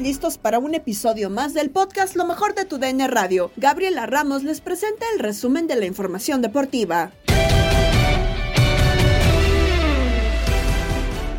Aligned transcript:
Listos 0.00 0.38
para 0.38 0.58
un 0.58 0.74
episodio 0.74 1.30
más 1.30 1.54
del 1.54 1.70
podcast 1.70 2.16
Lo 2.16 2.24
mejor 2.24 2.54
de 2.54 2.64
tu 2.64 2.78
DN 2.78 3.06
Radio. 3.08 3.50
Gabriela 3.56 4.06
Ramos 4.06 4.42
les 4.42 4.60
presenta 4.60 5.04
el 5.14 5.20
resumen 5.20 5.66
de 5.66 5.76
la 5.76 5.86
información 5.86 6.42
deportiva. 6.42 7.12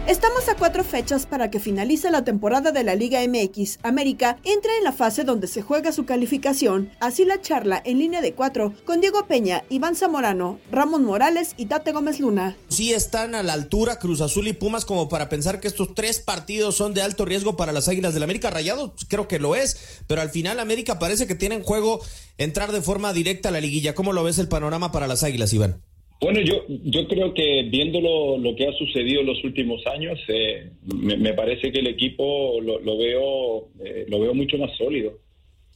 Estamos 0.07 0.47
a 0.49 0.55
cuatro 0.55 0.83
fechas 0.83 1.25
para 1.25 1.49
que 1.49 1.59
finalice 1.59 2.11
la 2.11 2.23
temporada 2.23 2.71
de 2.71 2.83
la 2.83 2.93
Liga 2.93 3.21
MX. 3.27 3.79
América 3.81 4.37
entra 4.43 4.71
en 4.77 4.83
la 4.83 4.91
fase 4.91 5.23
donde 5.23 5.47
se 5.47 5.63
juega 5.63 5.91
su 5.91 6.05
calificación. 6.05 6.91
Así 6.99 7.25
la 7.25 7.41
charla 7.41 7.81
en 7.83 7.97
línea 7.97 8.21
de 8.21 8.35
cuatro 8.35 8.75
con 8.85 9.01
Diego 9.01 9.25
Peña, 9.25 9.63
Iván 9.69 9.95
Zamorano, 9.95 10.59
Ramón 10.71 11.05
Morales 11.05 11.55
y 11.57 11.65
Tate 11.65 11.91
Gómez 11.91 12.19
Luna. 12.19 12.55
Sí 12.69 12.93
están 12.93 13.33
a 13.33 13.41
la 13.41 13.53
altura 13.53 13.97
Cruz 13.97 14.21
Azul 14.21 14.47
y 14.47 14.53
Pumas 14.53 14.85
como 14.85 15.09
para 15.09 15.27
pensar 15.27 15.59
que 15.59 15.67
estos 15.67 15.95
tres 15.95 16.19
partidos 16.19 16.75
son 16.75 16.93
de 16.93 17.01
alto 17.01 17.25
riesgo 17.25 17.57
para 17.57 17.71
las 17.71 17.87
Águilas 17.87 18.13
del 18.13 18.21
América. 18.21 18.51
Rayados 18.51 18.91
creo 19.07 19.27
que 19.27 19.39
lo 19.39 19.55
es, 19.55 20.03
pero 20.05 20.21
al 20.21 20.29
final 20.29 20.59
América 20.59 20.99
parece 20.99 21.25
que 21.25 21.33
tiene 21.33 21.55
en 21.55 21.63
juego 21.63 21.99
entrar 22.37 22.71
de 22.71 22.83
forma 22.83 23.11
directa 23.11 23.49
a 23.49 23.51
la 23.51 23.59
liguilla. 23.59 23.95
¿Cómo 23.95 24.13
lo 24.13 24.23
ves 24.23 24.37
el 24.37 24.49
panorama 24.49 24.91
para 24.91 25.07
las 25.07 25.23
Águilas, 25.23 25.51
Iván? 25.51 25.81
Bueno, 26.21 26.39
yo, 26.41 26.65
yo 26.67 27.07
creo 27.07 27.33
que 27.33 27.63
viendo 27.69 27.99
lo, 28.39 28.55
que 28.55 28.67
ha 28.67 28.73
sucedido 28.73 29.21
en 29.21 29.27
los 29.27 29.43
últimos 29.43 29.85
años, 29.85 30.17
eh, 30.29 30.71
me, 30.83 31.33
parece 31.33 31.71
que 31.71 31.79
el 31.79 31.87
equipo 31.87 32.61
lo, 32.61 32.79
lo 32.79 32.97
veo 32.97 33.67
eh, 33.83 34.05
lo 34.07 34.19
veo 34.21 34.33
mucho 34.33 34.57
más 34.57 34.75
sólido. 34.77 35.19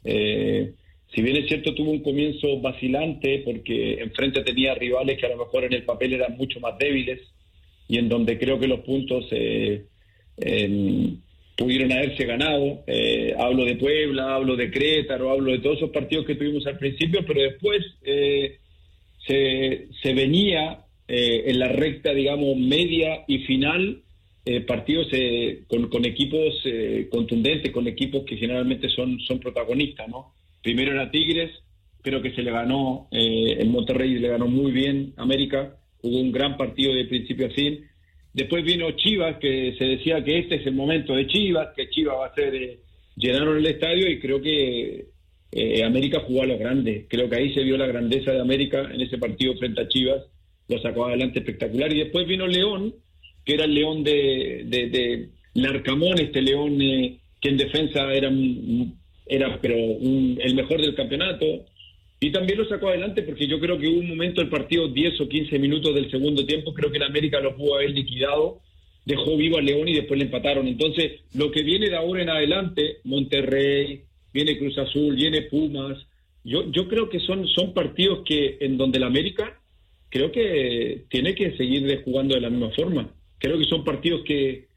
Eh, 0.03 0.71
si 1.13 1.21
bien 1.21 1.35
es 1.37 1.47
cierto, 1.47 1.75
tuvo 1.75 1.91
un 1.91 2.01
comienzo 2.01 2.59
vacilante 2.61 3.41
porque 3.43 3.99
enfrente 4.01 4.41
tenía 4.43 4.75
rivales 4.75 5.19
que 5.19 5.25
a 5.25 5.29
lo 5.29 5.37
mejor 5.37 5.65
en 5.65 5.73
el 5.73 5.83
papel 5.83 6.13
eran 6.13 6.37
mucho 6.37 6.59
más 6.59 6.77
débiles 6.77 7.19
y 7.87 7.97
en 7.97 8.07
donde 8.07 8.37
creo 8.39 8.59
que 8.59 8.67
los 8.67 8.79
puntos 8.81 9.25
pudieron 11.57 11.91
haberse 11.91 12.25
ganado. 12.25 12.83
hablo 13.37 13.65
de 13.65 13.75
Puebla, 13.75 14.35
hablo 14.35 14.55
de 14.55 14.71
Crétaro, 14.71 15.31
hablo 15.31 15.51
de 15.51 15.59
todos 15.59 15.77
esos 15.77 15.89
partidos 15.89 16.25
que 16.25 16.35
tuvimos 16.35 16.65
al 16.67 16.77
principio, 16.77 17.25
pero 17.27 17.41
después 17.41 17.83
se, 19.29 19.89
se 20.01 20.13
venía 20.15 20.85
eh, 21.07 21.43
en 21.51 21.59
la 21.59 21.67
recta, 21.67 22.11
digamos, 22.13 22.57
media 22.57 23.25
y 23.27 23.39
final, 23.39 24.01
eh, 24.43 24.61
partidos 24.61 25.07
eh, 25.11 25.65
con, 25.67 25.87
con, 25.87 26.03
equipos 26.05 26.55
contundentes, 27.11 27.71
con 27.71 27.87
equipos 27.87 28.23
que 28.25 28.37
generalmente 28.37 28.89
son, 28.89 29.19
son 29.19 29.39
protagonistas, 29.39 30.07
¿no? 30.07 30.33
Primero 30.63 30.91
era 30.91 31.11
Tigres, 31.11 31.51
creo 32.01 32.21
que 32.23 32.33
se 32.33 32.41
le 32.41 32.51
ganó, 32.51 33.07
el 33.11 33.69
Monterrey 33.69 34.17
le 34.17 34.29
ganó 34.29 34.47
muy 34.47 34.71
bien 34.71 35.13
América, 35.17 35.77
hubo 36.01 36.19
un 36.19 36.31
gran 36.31 36.57
partido 36.57 36.93
de 36.93 37.05
principio 37.05 37.47
a 37.47 37.51
fin. 37.51 37.85
Después 38.33 38.63
vino 38.63 38.91
Chivas, 38.91 39.37
que 39.37 39.75
se 39.77 39.85
decía 39.85 40.23
que 40.23 40.39
este 40.39 40.55
es 40.55 40.65
el 40.65 40.73
momento 40.73 41.13
de 41.15 41.27
Chivas, 41.27 41.69
que 41.75 41.89
Chivas 41.89 42.15
va 42.17 42.25
a 42.27 42.35
ser, 42.35 42.79
llenaron 43.15 43.57
el 43.57 43.65
estadio 43.67 44.09
y 44.09 44.19
creo 44.19 44.41
que 44.41 45.05
eh, 45.51 45.83
América 45.83 46.21
jugó 46.25 46.43
a 46.43 46.47
lo 46.47 46.57
grande. 46.57 47.05
Creo 47.09 47.29
que 47.29 47.37
ahí 47.37 47.53
se 47.53 47.63
vio 47.63 47.77
la 47.77 47.87
grandeza 47.87 48.31
de 48.31 48.39
América 48.39 48.89
en 48.93 49.01
ese 49.01 49.17
partido 49.17 49.55
frente 49.57 49.81
a 49.81 49.87
Chivas. 49.87 50.23
Lo 50.67 50.79
sacó 50.81 51.05
adelante 51.05 51.39
espectacular. 51.39 51.91
Y 51.91 51.99
después 51.99 52.27
vino 52.27 52.47
León, 52.47 52.93
que 53.45 53.53
era 53.55 53.65
el 53.65 53.73
León 53.73 54.03
de, 54.03 54.63
de, 54.65 54.89
de 54.89 55.29
Larcamón, 55.55 56.19
este 56.19 56.41
León 56.41 56.79
eh, 56.81 57.19
que 57.41 57.49
en 57.49 57.57
defensa 57.57 58.13
era, 58.13 58.31
era 59.25 59.59
pero 59.61 59.75
el 59.75 60.55
mejor 60.55 60.81
del 60.81 60.95
campeonato. 60.95 61.45
Y 62.19 62.31
también 62.31 62.59
lo 62.59 62.67
sacó 62.67 62.89
adelante 62.89 63.23
porque 63.23 63.47
yo 63.47 63.59
creo 63.59 63.79
que 63.79 63.87
hubo 63.87 63.99
un 63.99 64.09
momento 64.09 64.41
del 64.41 64.49
partido, 64.49 64.89
10 64.89 65.21
o 65.21 65.29
15 65.29 65.57
minutos 65.57 65.95
del 65.95 66.11
segundo 66.11 66.45
tiempo, 66.45 66.73
creo 66.73 66.91
que 66.91 66.97
el 66.97 67.03
América 67.03 67.39
lo 67.39 67.55
pudo 67.55 67.75
haber 67.75 67.91
liquidado, 67.91 68.59
dejó 69.05 69.37
vivo 69.37 69.57
a 69.57 69.61
León 69.61 69.87
y 69.87 69.93
después 69.93 70.17
le 70.17 70.25
empataron. 70.25 70.67
Entonces, 70.67 71.21
lo 71.33 71.49
que 71.49 71.63
viene 71.63 71.89
de 71.89 71.95
ahora 71.95 72.21
en 72.21 72.29
adelante, 72.29 72.97
Monterrey, 73.05 74.03
viene 74.33 74.57
Cruz 74.57 74.77
Azul, 74.77 75.15
viene 75.15 75.43
Pumas. 75.43 75.97
Yo, 76.43 76.71
yo 76.71 76.87
creo 76.87 77.09
que 77.09 77.19
son, 77.19 77.47
son 77.47 77.73
partidos 77.73 78.23
que 78.25 78.57
en 78.61 78.77
donde 78.77 78.97
el 78.97 79.03
América 79.03 79.59
creo 80.09 80.31
que 80.31 81.05
tiene 81.09 81.35
que 81.35 81.55
seguir 81.57 82.01
jugando 82.03 82.35
de 82.35 82.41
la 82.41 82.49
misma 82.49 82.71
forma. 82.71 83.09
Creo 83.37 83.57
que 83.57 83.65
son 83.65 83.83
partidos 83.83 84.21
que, 84.25 84.67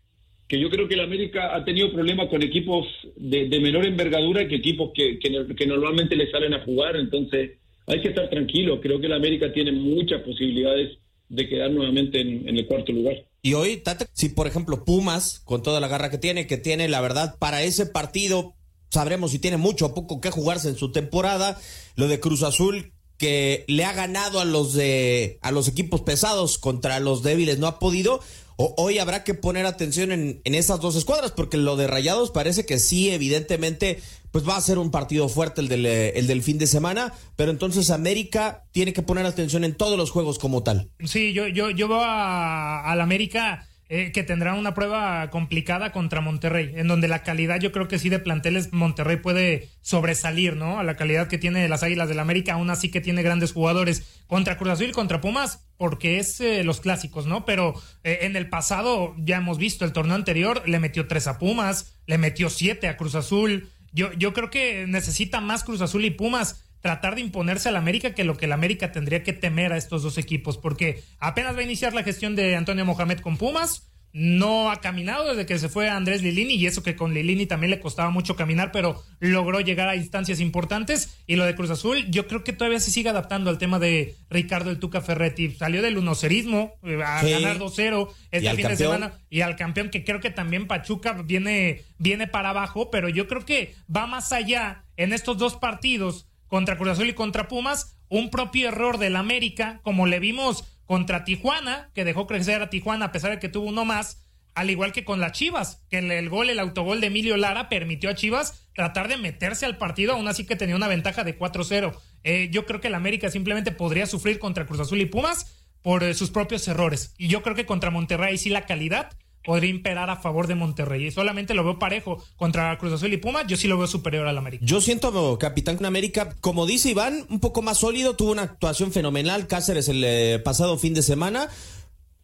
que 0.49 0.61
yo 0.61 0.71
creo 0.71 0.87
que 0.87 0.95
el 0.95 1.01
América 1.01 1.55
ha 1.55 1.65
tenido 1.65 1.93
problemas 1.93 2.29
con 2.29 2.43
equipos 2.43 2.87
de, 3.17 3.49
menor 3.61 3.87
envergadura 3.87 4.47
que 4.47 4.57
equipos 4.57 4.91
que, 4.95 5.19
que, 5.19 5.67
normalmente 5.67 6.17
le 6.17 6.31
salen 6.31 6.55
a 6.55 6.65
jugar. 6.65 6.97
Entonces 6.97 7.53
hay 7.87 8.01
que 8.01 8.09
estar 8.09 8.29
tranquilo. 8.29 8.81
Creo 8.81 9.01
que 9.01 9.07
el 9.07 9.15
América 9.15 9.53
tiene 9.53 9.73
muchas 9.73 10.23
posibilidades 10.23 10.99
de 11.29 11.49
quedar 11.49 11.71
nuevamente 11.71 12.21
en, 12.21 12.47
en 12.49 12.59
el 12.59 12.67
cuarto 12.67 12.93
lugar. 12.93 13.17
Y 13.41 13.55
hoy, 13.55 13.79
Tate, 13.79 14.07
si 14.13 14.29
por 14.29 14.47
ejemplo 14.47 14.85
Pumas, 14.85 15.41
con 15.41 15.63
toda 15.63 15.81
la 15.81 15.89
garra 15.89 16.11
que 16.11 16.19
tiene, 16.19 16.47
que 16.47 16.59
tiene 16.59 16.89
la 16.89 17.01
verdad 17.01 17.37
para 17.41 17.63
ese 17.63 17.87
partido 17.87 18.55
sabremos 18.93 19.31
si 19.31 19.39
tiene 19.39 19.57
mucho 19.57 19.87
o 19.87 19.95
poco 19.95 20.21
que 20.21 20.31
jugarse 20.31 20.69
en 20.69 20.77
su 20.77 20.93
temporada. 20.93 21.59
Lo 21.97 22.09
de 22.09 22.21
Cruz 22.21 22.43
Azul 22.43 22.93
que 23.17 23.65
le 23.69 23.85
ha 23.85 23.93
ganado 23.93 24.41
a 24.41 24.45
los 24.45 24.75
de 24.75 25.39
a 25.43 25.51
los 25.53 25.69
equipos 25.69 26.01
pesados 26.01 26.59
contra 26.59 27.01
los 27.01 27.23
débiles 27.23 27.59
no 27.59 27.67
ha 27.67 27.79
podido. 27.79 28.21
O, 28.57 28.75
hoy 28.77 28.99
habrá 28.99 29.25
que 29.25 29.35
poner 29.35 29.65
atención 29.65 30.13
en, 30.13 30.43
en 30.45 30.55
esas 30.55 30.81
dos 30.81 30.95
escuadras 30.95 31.33
porque 31.33 31.57
lo 31.57 31.77
de 31.77 31.87
Rayados 31.87 32.31
parece 32.31 32.67
que 32.67 32.79
sí 32.79 33.11
evidentemente 33.11 34.01
pues 34.33 34.49
va 34.49 34.57
a 34.57 34.61
ser 34.61 34.79
un 34.79 34.91
partido 34.91 35.29
fuerte 35.29 35.61
el 35.61 35.69
del, 35.69 35.87
eh, 35.87 36.19
el 36.19 36.27
del 36.27 36.43
fin 36.43 36.59
de 36.59 36.67
semana, 36.67 37.13
pero 37.37 37.51
entonces 37.51 37.91
América 37.91 38.65
tiene 38.73 38.93
que 38.93 39.03
poner 39.03 39.27
atención 39.27 39.63
en 39.63 39.75
todos 39.75 39.97
los 39.97 40.11
juegos 40.11 40.39
como 40.39 40.63
tal. 40.63 40.91
Sí, 41.05 41.33
yo, 41.35 41.47
yo, 41.47 41.71
yo 41.71 41.87
veo 41.87 42.01
a, 42.03 42.91
América 42.93 43.69
eh, 43.95 44.11
que 44.11 44.23
tendrá 44.23 44.55
una 44.55 44.73
prueba 44.73 45.29
complicada 45.29 45.93
contra 45.93 46.23
Monterrey, 46.23 46.73
en 46.77 46.89
donde 46.89 47.09
la 47.09 47.23
calidad 47.23 47.61
yo 47.61 47.73
creo 47.73 47.89
que 47.89 47.99
sí 47.99 48.09
de 48.09 48.21
planteles 48.21 48.73
Monterrey 48.73 49.19
puede 49.19 49.69
sobresalir, 49.83 50.57
¿no? 50.57 50.79
A 50.79 50.83
la 50.83 50.97
calidad 50.97 51.29
que 51.29 51.37
tiene 51.37 51.69
las 51.69 51.83
Águilas 51.83 52.09
del 52.09 52.19
América, 52.19 52.55
aún 52.55 52.71
así 52.71 52.91
que 52.91 53.03
tiene 53.03 53.23
grandes 53.23 53.53
jugadores 53.53 54.23
contra 54.27 54.57
Cruz 54.57 54.71
Azul 54.71 54.89
y 54.89 54.93
contra 54.93 55.21
Pumas, 55.21 55.67
porque 55.77 56.19
es 56.19 56.41
eh, 56.41 56.65
los 56.65 56.81
clásicos, 56.81 57.27
¿no? 57.27 57.45
Pero 57.45 57.75
eh, 58.03 58.21
en 58.23 58.35
el 58.35 58.49
pasado 58.49 59.15
ya 59.19 59.37
hemos 59.37 59.59
visto 59.59 59.85
el 59.85 59.93
torneo 59.93 60.15
anterior, 60.15 60.63
le 60.67 60.81
metió 60.81 61.07
tres 61.07 61.27
a 61.27 61.39
Pumas, 61.39 61.99
le 62.07 62.17
metió 62.17 62.49
siete 62.49 62.89
a 62.89 62.97
Cruz 62.97 63.15
Azul. 63.15 63.69
Yo, 63.93 64.11
yo 64.15 64.33
creo 64.33 64.49
que 64.49 64.87
necesita 64.87 65.43
más 65.43 65.65
Cruz 65.65 65.83
Azul 65.83 66.07
y 66.07 66.11
Pumas 66.13 66.65
tratar 66.83 67.15
de 67.15 67.23
imponerse 67.23 67.71
al 67.71 67.77
América 67.77 68.15
que 68.15 68.25
lo 68.25 68.37
que 68.37 68.45
el 68.45 68.53
América 68.53 68.93
tendría 68.93 69.23
que 69.23 69.33
temer 69.33 69.73
a 69.73 69.79
estos 69.79 70.03
dos 70.03 70.19
equipos, 70.19 70.59
porque 70.59 71.03
apenas 71.19 71.57
va 71.57 71.61
a 71.61 71.65
iniciar 71.65 71.95
la 71.95 72.03
gestión 72.03 72.37
de 72.37 72.57
Antonio 72.57 72.85
Mohamed 72.85 73.21
con 73.21 73.39
Pumas, 73.39 73.89
no 74.13 74.71
ha 74.71 74.81
caminado 74.81 75.29
desde 75.29 75.47
que 75.47 75.59
se 75.59 75.71
fue 75.71 75.89
Andrés 75.89 76.23
Lilini 76.23 76.55
y 76.55 76.67
eso 76.67 76.83
que 76.83 76.97
con 76.97 77.15
Lilini 77.15 77.47
también 77.47 77.71
le 77.71 77.81
costaba 77.81 78.11
mucho 78.11 78.37
caminar, 78.37 78.71
pero 78.71 79.03
logró 79.21 79.61
llegar 79.61 79.89
a 79.89 79.97
instancias 79.97 80.41
importantes. 80.41 81.23
Y 81.27 81.37
lo 81.37 81.47
de 81.47 81.55
Cruz 81.55 81.71
Azul, 81.71 82.05
yo 82.11 82.27
creo 82.27 82.45
que 82.45 82.53
todavía 82.53 82.79
se 82.79 82.91
sigue 82.91 83.09
adaptando 83.09 83.49
al 83.49 83.57
tema 83.57 83.79
de 83.79 84.17
Ricardo 84.29 84.71
el 84.71 84.79
Tuca 84.79 85.01
Ferretti. 85.01 85.53
Salió 85.53 85.81
del 85.81 85.97
unocerismo 85.97 86.75
eh, 86.83 87.03
a 87.03 87.23
ganar 87.23 87.59
2-0 87.59 88.09
este 88.31 88.55
fin 88.55 88.69
de 88.69 88.77
semana 88.77 89.15
y 89.31 89.41
al 89.41 89.57
campeón, 89.57 89.89
que 89.89 90.05
creo 90.05 90.21
que 90.21 90.31
también 90.31 90.67
Pachuca 90.67 91.13
viene, 91.25 91.83
viene 91.97 92.27
para 92.27 92.51
abajo, 92.51 92.91
pero 92.91 93.09
yo 93.09 93.27
creo 93.29 93.47
que 93.47 93.75
va 93.95 94.07
más 94.07 94.33
allá 94.33 94.85
en 94.99 95.15
estos 95.15 95.39
dos 95.39 95.57
partidos 95.57 96.27
contra 96.53 96.77
Cruz 96.77 96.91
Azul 96.91 97.09
y 97.09 97.15
contra 97.15 97.49
Pumas, 97.49 97.97
un 98.11 98.29
propio 98.29 98.69
error 98.69 98.99
del 98.99 99.17
América, 99.17 99.81
como 99.83 100.07
le 100.07 100.21
vimos 100.21 100.65
contra 100.85 101.25
Tijuana, 101.25 101.89
que 101.95 102.05
dejó 102.05 102.27
crecer 102.27 102.61
a 102.61 102.69
Tijuana 102.69 103.07
a 103.07 103.11
pesar 103.11 103.31
de 103.31 103.39
que 103.39 103.49
tuvo 103.49 103.71
uno 103.71 103.87
más, 103.87 104.27
al 104.55 104.69
igual 104.69 104.93
que 104.93 105.03
con 105.03 105.19
las 105.19 105.33
Chivas, 105.33 105.83
que 105.89 105.97
el, 105.97 106.29
gol, 106.29 106.51
el 106.51 106.59
autogol 106.59 107.01
de 107.01 107.07
Emilio 107.07 107.39
Lara 107.39 107.71
permitió 107.71 108.11
a 108.11 108.15
Chivas 108.15 108.69
tratar 108.75 109.09
de 109.09 109.17
meterse 109.17 109.65
al 109.65 109.79
partido, 109.79 110.13
aún 110.13 110.29
así 110.29 110.45
que 110.45 110.55
tenía 110.55 110.77
una 110.77 110.89
ventaja 110.89 111.25
de 111.25 111.39
4-0. 111.39 111.99
Eh, 112.23 112.51
yo 112.53 112.67
creo 112.67 112.83
que 112.83 112.89
el 112.89 112.97
América 112.97 113.31
simplemente 113.31 113.73
podría 113.73 114.05
sufrir 114.05 114.39
contra 114.39 114.67
Cruz 114.67 114.81
Azul 114.81 115.01
y 115.01 115.07
Pumas 115.07 115.65
por 115.81 116.05
eh, 116.05 116.13
sus 116.13 116.31
propios 116.31 116.69
errores. 116.69 117.15
Y 117.17 117.29
yo 117.29 117.43
creo 117.43 117.57
que 117.57 117.65
contra 117.65 117.91
Monterrey 117.91 118.37
sí 118.37 118.51
la 118.51 118.67
calidad 118.67 119.09
podría 119.45 119.71
imperar 119.71 120.11
a 120.11 120.17
favor 120.17 120.47
de 120.47 120.55
Monterrey. 120.55 121.07
Y 121.07 121.11
solamente 121.11 121.55
lo 121.55 121.65
veo 121.65 121.79
parejo 121.79 122.23
contra 122.37 122.77
Cruz 122.79 122.93
Azul 122.93 123.13
y 123.13 123.17
Puma, 123.17 123.47
yo 123.47 123.57
sí 123.57 123.69
lo 123.69 123.79
veo 123.79 123.87
superior 123.87 124.27
al 124.27 124.39
América. 124.39 124.65
Yo 124.65 124.81
siento, 124.81 125.39
capitán, 125.39 125.85
América, 125.85 126.35
como 126.41 126.67
dice 126.67 126.91
Iván, 126.91 127.27
un 127.29 127.41
poco 127.41 127.63
más 127.63 127.79
sólido, 127.79 128.15
tuvo 128.15 128.33
una 128.33 128.43
actuación 128.43 128.93
fenomenal, 128.93 129.47
Cáceres 129.47 129.89
el 129.89 130.03
eh, 130.05 130.41
pasado 130.45 130.79
fin 130.79 130.95
de 130.95 131.03
semana. 131.03 131.49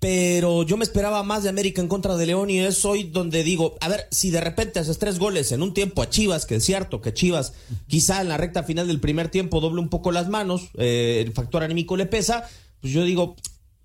Pero 0.01 0.63
yo 0.63 0.77
me 0.77 0.85
esperaba 0.85 1.25
más 1.25 1.43
de 1.43 1.49
América 1.49 1.81
en 1.81 1.89
contra 1.89 2.17
de 2.17 2.25
León 2.25 2.51
y 2.51 2.61
es 2.61 2.85
hoy 2.85 3.03
donde 3.03 3.43
digo, 3.43 3.77
a 3.81 3.89
ver, 3.89 4.07
si 4.13 4.31
de 4.31 4.41
repente 4.41 4.79
haces 4.79 4.99
tres 4.99 5.19
goles 5.19 5.51
en 5.51 5.61
un 5.61 5.75
tiempo 5.75 6.03
a 6.03 6.09
Chivas, 6.09 6.47
que 6.47 6.57
es 6.57 6.65
cierto 6.65 7.01
que 7.01 7.13
Chivas 7.13 7.55
quizá 7.89 8.21
en 8.21 8.29
la 8.29 8.37
recta 8.37 8.63
final 8.63 8.87
del 8.87 9.01
primer 9.01 9.29
tiempo 9.29 9.61
doble 9.61 9.81
un 9.81 9.89
poco 9.89 10.13
las 10.13 10.29
manos, 10.29 10.71
eh, 10.75 11.21
el 11.27 11.33
factor 11.33 11.65
anímico 11.65 11.97
le 11.97 12.07
pesa, 12.07 12.49
pues 12.81 12.93
yo 12.93 13.03
digo, 13.03 13.35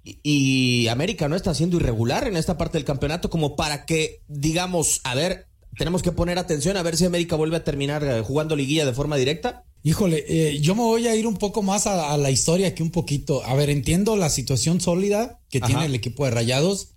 y 0.03 0.87
América 0.87 1.29
no 1.29 1.35
está 1.35 1.53
siendo 1.53 1.77
irregular 1.77 2.27
en 2.27 2.35
esta 2.35 2.57
parte 2.57 2.77
del 2.77 2.85
campeonato 2.85 3.29
como 3.29 3.55
para 3.55 3.85
que 3.85 4.21
digamos, 4.27 4.99
a 5.03 5.15
ver, 5.15 5.47
tenemos 5.77 6.03
que 6.03 6.11
poner 6.11 6.37
atención 6.37 6.77
a 6.77 6.83
ver 6.83 6.97
si 6.97 7.05
América 7.05 7.35
vuelve 7.35 7.57
a 7.57 7.63
terminar 7.63 8.03
eh, 8.03 8.21
jugando 8.21 8.55
liguilla 8.55 8.85
de 8.85 8.93
forma 8.93 9.15
directa. 9.15 9.63
Híjole, 9.81 10.23
eh, 10.27 10.59
yo 10.61 10.75
me 10.75 10.81
voy 10.81 11.07
a 11.07 11.15
ir 11.15 11.27
un 11.27 11.35
poco 11.35 11.61
más 11.61 11.87
a, 11.87 12.17
la 12.17 12.31
historia 12.31 12.73
que 12.73 12.83
un 12.83 12.91
poquito. 12.91 13.43
A 13.43 13.53
ver, 13.55 13.69
entiendo 13.69 14.15
la 14.15 14.29
situación 14.29 14.79
sólida 14.79 15.41
que 15.49 15.59
tiene 15.59 15.85
el 15.85 15.95
equipo 15.95 16.25
de 16.25 16.31
Rayados. 16.31 16.89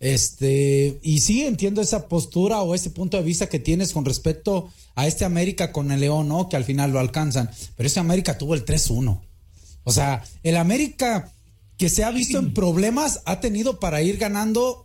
Este, 0.00 1.00
y 1.02 1.20
sí 1.20 1.44
entiendo 1.44 1.80
esa 1.80 2.06
postura 2.06 2.60
o 2.60 2.74
ese 2.74 2.90
punto 2.90 3.16
de 3.16 3.22
vista 3.22 3.48
que 3.48 3.58
tienes 3.58 3.92
con 3.92 4.04
respecto 4.04 4.68
a 4.94 5.06
este 5.06 5.24
América 5.24 5.72
con 5.72 5.90
el 5.90 6.00
León, 6.00 6.28
¿no? 6.28 6.48
Que 6.48 6.56
al 6.56 6.64
final 6.64 6.92
lo 6.92 6.98
alcanzan. 6.98 7.50
Pero 7.76 7.86
ese 7.86 8.00
América 8.00 8.36
tuvo 8.36 8.54
el 8.54 8.64
3-1. 8.64 9.20
O 9.84 9.92
sea, 9.92 10.22
el 10.42 10.56
América 10.58 11.32
que 11.78 11.88
se 11.88 12.04
ha 12.04 12.10
visto 12.10 12.38
en 12.38 12.52
problemas 12.54 13.22
ha 13.24 13.40
tenido 13.40 13.80
para 13.80 14.02
ir 14.02 14.18
ganando 14.18 14.84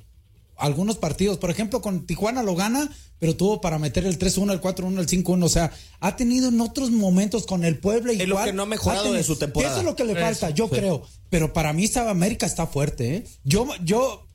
algunos 0.55 0.97
partidos. 0.97 1.37
Por 1.37 1.49
ejemplo, 1.49 1.81
con 1.81 2.05
Tijuana 2.05 2.43
lo 2.43 2.55
gana, 2.55 2.89
pero 3.19 3.35
tuvo 3.35 3.61
para 3.61 3.79
meter 3.79 4.05
el 4.05 4.17
3-1, 4.17 4.53
el 4.53 4.61
4-1, 4.61 4.99
el 4.99 5.07
5-1. 5.07 5.43
O 5.43 5.49
sea, 5.49 5.71
ha 5.99 6.15
tenido 6.15 6.49
en 6.49 6.61
otros 6.61 6.91
momentos 6.91 7.45
con 7.45 7.63
el 7.65 7.79
Puebla 7.79 8.13
igual. 8.13 8.21
Es 8.21 8.29
lo 8.29 8.43
que 8.45 8.53
no 8.53 8.63
ha 8.63 8.67
mejorado 8.67 9.13
de 9.13 9.23
su 9.23 9.35
temporada. 9.35 9.73
Eso 9.73 9.81
es 9.81 9.85
lo 9.85 9.95
que 9.95 10.05
le 10.05 10.15
falta, 10.15 10.51
yo 10.51 10.69
creo. 10.69 11.03
Pero 11.29 11.53
para 11.53 11.73
mí 11.73 11.89
América 11.95 12.45
está 12.45 12.67
fuerte. 12.67 13.15
¿eh? 13.15 13.23
Yo, 13.43 13.67
yo, 13.83 14.25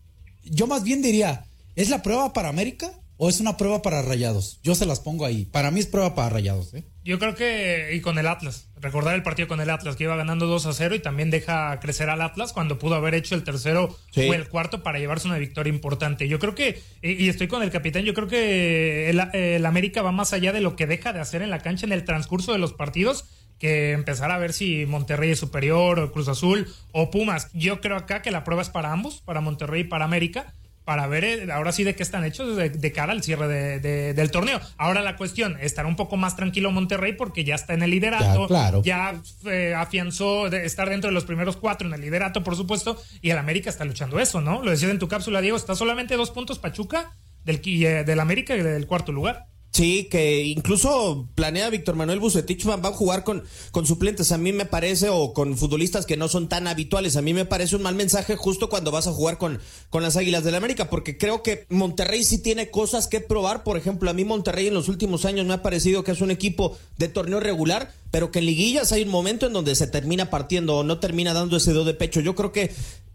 yo 0.44 0.66
más 0.66 0.82
bien 0.82 1.00
diría, 1.00 1.46
¿es 1.76 1.88
la 1.90 2.02
prueba 2.02 2.32
para 2.32 2.48
América? 2.48 2.92
¿O 3.20 3.28
es 3.28 3.40
una 3.40 3.56
prueba 3.56 3.82
para 3.82 4.00
rayados? 4.02 4.60
Yo 4.62 4.76
se 4.76 4.86
las 4.86 5.00
pongo 5.00 5.24
ahí. 5.24 5.44
Para 5.44 5.72
mí 5.72 5.80
es 5.80 5.86
prueba 5.86 6.14
para 6.14 6.28
rayados. 6.28 6.72
¿eh? 6.74 6.84
Yo 7.08 7.18
creo 7.18 7.34
que, 7.34 7.92
y 7.94 8.02
con 8.02 8.18
el 8.18 8.26
Atlas, 8.26 8.68
recordar 8.78 9.14
el 9.14 9.22
partido 9.22 9.48
con 9.48 9.62
el 9.62 9.70
Atlas, 9.70 9.96
que 9.96 10.04
iba 10.04 10.14
ganando 10.14 10.46
2 10.46 10.66
a 10.66 10.74
0 10.74 10.94
y 10.94 10.98
también 10.98 11.30
deja 11.30 11.80
crecer 11.80 12.10
al 12.10 12.20
Atlas 12.20 12.52
cuando 12.52 12.78
pudo 12.78 12.96
haber 12.96 13.14
hecho 13.14 13.34
el 13.34 13.44
tercero 13.44 13.96
o 14.14 14.34
el 14.34 14.46
cuarto 14.50 14.82
para 14.82 14.98
llevarse 14.98 15.26
una 15.26 15.38
victoria 15.38 15.72
importante. 15.72 16.28
Yo 16.28 16.38
creo 16.38 16.54
que, 16.54 16.82
y, 17.00 17.30
estoy 17.30 17.48
con 17.48 17.62
el 17.62 17.70
capitán, 17.70 18.04
yo 18.04 18.12
creo 18.12 18.28
que 18.28 19.08
el, 19.08 19.64
América 19.64 20.02
va 20.02 20.12
más 20.12 20.34
allá 20.34 20.52
de 20.52 20.60
lo 20.60 20.76
que 20.76 20.86
deja 20.86 21.14
de 21.14 21.20
hacer 21.20 21.40
en 21.40 21.48
la 21.48 21.60
cancha 21.60 21.86
en 21.86 21.92
el 21.92 22.04
transcurso 22.04 22.52
de 22.52 22.58
los 22.58 22.74
partidos 22.74 23.24
que 23.58 23.92
empezar 23.92 24.30
a 24.30 24.36
ver 24.36 24.52
si 24.52 24.84
Monterrey 24.84 25.30
es 25.30 25.38
superior 25.38 25.98
o 26.00 26.12
Cruz 26.12 26.28
Azul 26.28 26.68
o 26.92 27.10
Pumas. 27.10 27.48
Yo 27.54 27.80
creo 27.80 27.96
acá 27.96 28.20
que 28.20 28.30
la 28.30 28.44
prueba 28.44 28.60
es 28.60 28.68
para 28.68 28.92
ambos, 28.92 29.22
para 29.22 29.40
Monterrey 29.40 29.80
y 29.80 29.84
para 29.84 30.04
América 30.04 30.52
para 30.88 31.06
ver 31.06 31.24
eh, 31.24 31.52
ahora 31.52 31.70
sí 31.70 31.84
de 31.84 31.94
qué 31.94 32.02
están 32.02 32.24
hechos 32.24 32.56
de, 32.56 32.92
cara 32.92 33.12
al 33.12 33.22
cierre 33.22 33.46
de, 33.46 34.14
del 34.14 34.30
torneo. 34.30 34.58
Ahora 34.78 35.02
la 35.02 35.16
cuestión, 35.16 35.58
estará 35.60 35.86
un 35.86 35.96
poco 35.96 36.16
más 36.16 36.34
tranquilo 36.34 36.70
Monterrey 36.70 37.12
porque 37.12 37.44
ya 37.44 37.56
está 37.56 37.74
en 37.74 37.82
el 37.82 37.90
liderato, 37.90 38.44
ya, 38.44 38.46
claro. 38.46 38.82
ya 38.82 39.20
eh, 39.44 39.74
afianzó 39.76 40.46
estar 40.46 40.88
dentro 40.88 41.10
de 41.10 41.12
los 41.12 41.26
primeros 41.26 41.58
cuatro 41.58 41.86
en 41.86 41.92
el 41.92 42.00
liderato, 42.00 42.42
por 42.42 42.56
supuesto, 42.56 42.98
y 43.20 43.28
el 43.28 43.36
América 43.36 43.68
está 43.68 43.84
luchando 43.84 44.18
eso, 44.18 44.40
¿no? 44.40 44.62
Lo 44.62 44.70
decías 44.70 44.90
en 44.90 44.98
tu 44.98 45.08
cápsula, 45.08 45.42
Diego, 45.42 45.58
está 45.58 45.74
solamente 45.74 46.16
dos 46.16 46.30
puntos 46.30 46.58
Pachuca 46.58 47.12
del, 47.44 47.60
eh, 47.66 48.04
del 48.06 48.18
América 48.18 48.56
y 48.56 48.62
del 48.62 48.86
cuarto 48.86 49.12
lugar. 49.12 49.44
Sí, 49.70 50.08
que 50.10 50.44
incluso 50.44 51.28
planea 51.34 51.70
Víctor 51.70 51.94
Manuel 51.94 52.18
Bucetich 52.18 52.66
va 52.66 52.74
a 52.74 52.92
jugar 52.92 53.22
con, 53.22 53.44
con 53.70 53.86
suplentes, 53.86 54.32
a 54.32 54.38
mí 54.38 54.52
me 54.52 54.64
parece, 54.64 55.08
o 55.08 55.32
con 55.34 55.56
futbolistas 55.56 56.06
que 56.06 56.16
no 56.16 56.28
son 56.28 56.48
tan 56.48 56.66
habituales. 56.66 57.16
A 57.16 57.22
mí 57.22 57.34
me 57.34 57.44
parece 57.44 57.76
un 57.76 57.82
mal 57.82 57.94
mensaje 57.94 58.34
justo 58.34 58.70
cuando 58.70 58.90
vas 58.90 59.06
a 59.06 59.12
jugar 59.12 59.38
con, 59.38 59.60
con 59.90 60.02
las 60.02 60.16
Águilas 60.16 60.42
del 60.42 60.54
América, 60.54 60.90
porque 60.90 61.18
creo 61.18 61.42
que 61.42 61.66
Monterrey 61.68 62.24
sí 62.24 62.38
tiene 62.38 62.70
cosas 62.70 63.06
que 63.06 63.20
probar. 63.20 63.62
Por 63.62 63.76
ejemplo, 63.76 64.10
a 64.10 64.14
mí 64.14 64.24
Monterrey 64.24 64.66
en 64.66 64.74
los 64.74 64.88
últimos 64.88 65.24
años 65.24 65.46
me 65.46 65.54
ha 65.54 65.62
parecido 65.62 66.02
que 66.02 66.12
es 66.12 66.22
un 66.22 66.30
equipo 66.30 66.76
de 66.96 67.08
torneo 67.08 67.38
regular, 67.38 67.92
pero 68.10 68.32
que 68.32 68.40
en 68.40 68.46
liguillas 68.46 68.90
hay 68.92 69.02
un 69.02 69.10
momento 69.10 69.46
en 69.46 69.52
donde 69.52 69.76
se 69.76 69.86
termina 69.86 70.30
partiendo 70.30 70.78
o 70.78 70.82
no 70.82 70.98
termina 70.98 71.34
dando 71.34 71.58
ese 71.58 71.72
do 71.72 71.84
de 71.84 71.94
pecho. 71.94 72.20
Yo 72.20 72.34
creo 72.34 72.52
que 72.52 72.72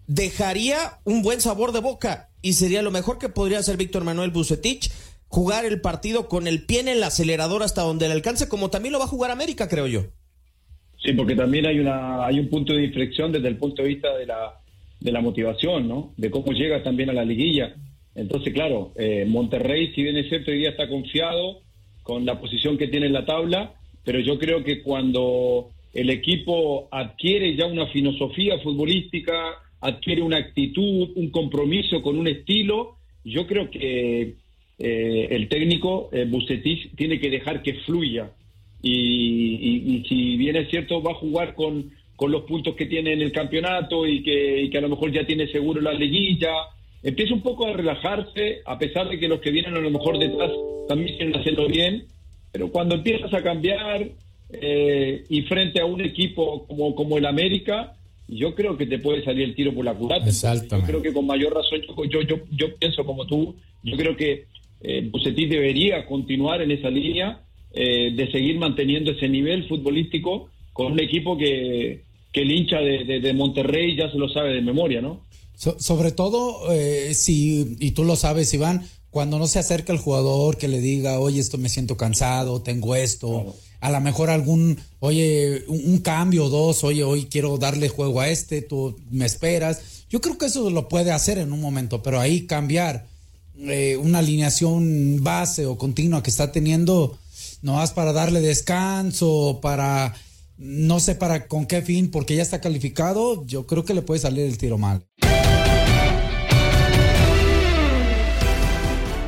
dejaría 0.08 1.00
un 1.04 1.24
buen 1.24 1.42
sabor 1.42 1.72
de 1.72 1.80
boca 1.80 2.30
y 2.42 2.54
sería 2.54 2.82
lo 2.82 2.92
mejor 2.92 3.18
que 3.18 3.30
podría 3.30 3.60
hacer 3.60 3.78
Víctor 3.78 4.04
Manuel 4.04 4.32
Bucetich 4.32 4.92
jugar 5.34 5.66
el 5.66 5.82
partido 5.82 6.28
con 6.28 6.46
el 6.46 6.64
pie 6.64 6.82
en 6.82 6.88
el 6.88 7.02
acelerador 7.02 7.64
hasta 7.64 7.82
donde 7.82 8.08
le 8.08 8.14
alcance, 8.14 8.48
como 8.48 8.70
también 8.70 8.94
lo 8.94 9.00
va 9.00 9.06
a 9.06 9.08
jugar 9.08 9.32
América, 9.32 9.68
creo 9.68 9.88
yo. 9.88 10.02
Sí, 11.04 11.14
porque 11.14 11.36
también 11.36 11.66
hay 11.66 11.80
una 11.80 12.24
hay 12.24 12.40
un 12.40 12.50
punto 12.50 12.74
de 12.74 12.84
inflexión 12.84 13.32
desde 13.32 13.48
el 13.48 13.58
punto 13.58 13.82
de 13.82 13.88
vista 13.88 14.16
de 14.16 14.28
la, 14.28 15.22
motivación, 15.22 15.88
¿no? 15.88 16.14
De 16.18 16.30
cómo 16.30 16.52
llega 16.52 16.84
también 16.84 17.10
a 17.10 17.14
la 17.14 17.26
liguilla. 17.26 17.74
Entonces, 18.14 18.54
claro, 18.54 18.92
eh, 18.96 19.26
Monterrey, 19.28 19.92
si 19.96 20.04
bien 20.04 20.18
es 20.18 20.30
cierto, 20.30 20.52
hoy 20.52 20.60
día 20.60 20.70
está 20.70 20.88
confiado 20.88 21.62
con 22.04 22.28
la 22.28 22.40
posición 22.40 22.78
que 22.78 22.88
tiene 22.88 23.08
en 23.08 23.14
la 23.14 23.26
tabla, 23.26 23.74
pero 24.06 24.20
yo 24.20 24.38
creo 24.38 24.64
que 24.64 24.84
cuando 24.84 25.72
el 25.94 26.12
equipo 26.12 26.90
adquiere 26.92 27.56
ya 27.56 27.66
una 27.66 27.88
filosofía 27.88 28.60
futbolística, 28.60 29.34
adquiere 29.82 30.22
una 30.22 30.38
actitud, 30.38 31.10
un 31.16 31.32
compromiso 31.32 32.04
con 32.04 32.20
un 32.20 32.28
estilo, 32.28 32.98
yo 33.24 33.48
creo 33.48 33.72
que 33.72 34.43
eh, 34.80 35.28
el 35.32 35.48
técnico 35.50 36.10
eh, 36.12 36.26
Bucetich 36.28 36.96
tiene 36.96 37.20
que 37.20 37.30
dejar 37.30 37.62
que 37.62 37.76
fluya. 37.86 38.32
Y, 38.82 40.04
si 40.10 40.36
bien 40.36 40.58
es 40.58 40.70
cierto, 40.70 41.02
va 41.02 41.12
a 41.12 41.16
jugar 41.16 41.56
con, 41.56 41.92
con 42.18 42.32
los 42.32 42.44
puntos 42.44 42.76
que 42.76 42.86
tiene 42.86 43.14
en 43.14 43.22
el 43.22 43.32
campeonato 43.32 44.06
y 44.06 44.22
que, 44.22 44.78
a 44.78 44.82
lo 44.82 44.90
mejor 44.90 45.12
ya 45.12 45.26
tiene 45.26 45.48
seguro 45.48 45.80
la 45.80 45.94
liguilla, 45.94 46.52
empieza 47.02 47.34
un 47.34 47.42
poco 47.42 47.66
a 47.66 47.74
relajarse, 47.74 48.62
a 48.66 48.78
pesar 48.78 49.08
de 49.10 49.18
que 49.18 49.30
los 49.30 49.40
que 49.40 49.52
vienen 49.52 49.76
a 49.76 49.80
lo 49.80 49.90
mejor 49.90 50.20
detrás 50.20 50.52
también 50.88 51.16
quieren 51.16 51.36
hacerlo 51.38 51.68
bien, 51.68 52.06
pero 52.52 52.70
cuando 52.72 52.96
empiezas 52.96 53.34
a 53.34 53.42
cambiar 53.42 54.06
eh, 54.52 55.24
y 55.30 55.42
frente 55.44 55.80
a 55.80 55.86
un 55.86 56.02
equipo 56.02 56.68
como, 56.68 56.94
como 56.94 57.18
el 57.18 57.26
América, 57.26 57.96
yo 58.28 58.54
creo 58.54 58.78
que 58.78 58.86
te 58.86 59.00
puede 59.00 59.24
salir 59.24 59.44
el 59.44 59.56
tiro 59.56 59.74
por 59.74 59.86
la 59.86 59.94
culata. 59.94 60.26
Yo 60.82 60.86
creo 60.86 61.02
que 61.02 61.14
con 61.14 61.26
mayor 61.26 61.54
razón, 61.54 61.82
yo, 62.10 62.22
yo, 62.22 62.36
yo 62.52 62.76
pienso 62.76 63.06
como 63.06 63.26
tú, 63.26 63.56
yo 63.84 63.96
creo 63.96 64.16
que 64.16 64.46
eh, 64.84 65.10
debería 65.48 66.06
continuar 66.06 66.62
en 66.62 66.72
esa 66.72 66.90
línea 66.90 67.42
eh, 67.74 68.12
de 68.16 68.32
seguir 68.32 68.60
manteniendo 68.60 69.12
ese 69.12 69.28
nivel 69.28 69.68
futbolístico 69.68 70.50
con 70.74 70.92
un 70.92 71.00
equipo 71.00 71.38
que, 71.38 72.04
que 72.32 72.42
el 72.42 72.52
hincha 72.52 72.80
de, 72.80 73.20
de, 73.20 73.34
Monterrey 73.34 73.96
ya 73.96 74.12
se 74.12 74.18
lo 74.18 74.30
sabe 74.30 74.54
de 74.54 74.62
memoria, 74.62 75.02
¿no? 75.02 75.22
sobre 75.56 76.12
todo, 76.12 76.74
eh, 76.74 77.14
si, 77.14 77.78
y 77.80 77.92
tú 77.92 78.04
lo 78.04 78.16
sabes, 78.16 78.54
Iván, 78.54 78.86
cuando 79.12 79.40
no 79.40 79.48
se 79.48 79.60
acerca 79.60 79.94
el 79.94 80.00
jugador 80.00 80.58
que 80.58 80.68
le 80.68 80.82
diga, 80.82 81.20
oye, 81.20 81.40
esto 81.40 81.58
me 81.58 81.70
siento 81.70 81.96
cansado, 81.96 82.62
tengo 82.62 82.96
esto, 82.96 83.56
a 83.80 83.92
lo 83.92 84.02
mejor 84.02 84.30
algún, 84.30 84.80
oye, 85.00 85.64
un, 85.68 86.00
cambio 86.00 86.46
o 86.46 86.50
dos, 86.50 86.84
oye, 86.84 87.04
hoy 87.04 87.26
quiero 87.26 87.58
darle 87.58 87.90
juego 87.90 88.22
a 88.22 88.30
este, 88.30 88.62
tú 88.62 88.96
me 89.12 89.26
esperas. 89.26 90.06
Yo 90.10 90.20
creo 90.20 90.38
que 90.38 90.48
eso 90.48 90.70
lo 90.70 90.90
puede 90.90 91.12
hacer 91.12 91.38
en 91.38 91.54
un 91.54 91.62
momento, 91.62 92.02
pero 92.02 92.20
ahí 92.20 92.48
cambiar 92.48 93.06
eh, 93.60 93.98
una 93.98 94.20
alineación 94.20 95.24
base 95.24 95.66
o 95.66 95.78
continua 95.78 96.24
que 96.24 96.30
está 96.30 96.52
teniendo, 96.52 97.18
no 97.62 97.74
más 97.74 97.92
para 97.92 98.14
darle 98.14 98.42
descanso, 98.42 99.60
para 99.62 100.14
no 100.58 101.00
sé 101.00 101.16
para 101.16 101.48
con 101.48 101.66
qué 101.66 101.82
fin, 101.82 102.10
porque 102.10 102.36
ya 102.36 102.42
está 102.42 102.62
calificado, 102.62 103.46
yo 103.46 103.68
creo 103.68 103.86
que 103.86 103.94
le 103.94 104.02
puede 104.02 104.20
salir 104.20 104.46
el 104.46 104.58
tiro 104.58 104.78
mal. 104.78 105.06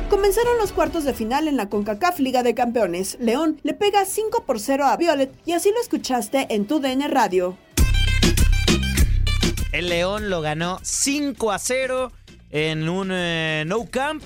Comenzaron 0.08 0.58
los 0.58 0.72
cuartos 0.72 1.04
de 1.04 1.14
final 1.14 1.46
en 1.46 1.56
la 1.56 1.68
CONCACAF 1.68 2.18
Liga 2.20 2.42
de 2.42 2.54
Campeones. 2.54 3.16
León 3.20 3.60
le 3.62 3.74
pega 3.74 4.04
5 4.04 4.44
por 4.44 4.60
0 4.60 4.86
a 4.86 4.96
Violet 4.96 5.32
y 5.44 5.52
así 5.52 5.70
lo 5.70 5.80
escuchaste 5.80 6.46
en 6.54 6.66
tu 6.66 6.80
DN 6.80 7.06
Radio. 7.08 7.56
El 9.72 9.88
León 9.88 10.30
lo 10.30 10.40
ganó 10.40 10.78
5 10.82 11.52
a 11.52 11.58
0 11.58 12.12
en 12.50 12.88
un 12.88 13.10
eh, 13.12 13.64
no 13.66 13.86
camp. 13.86 14.22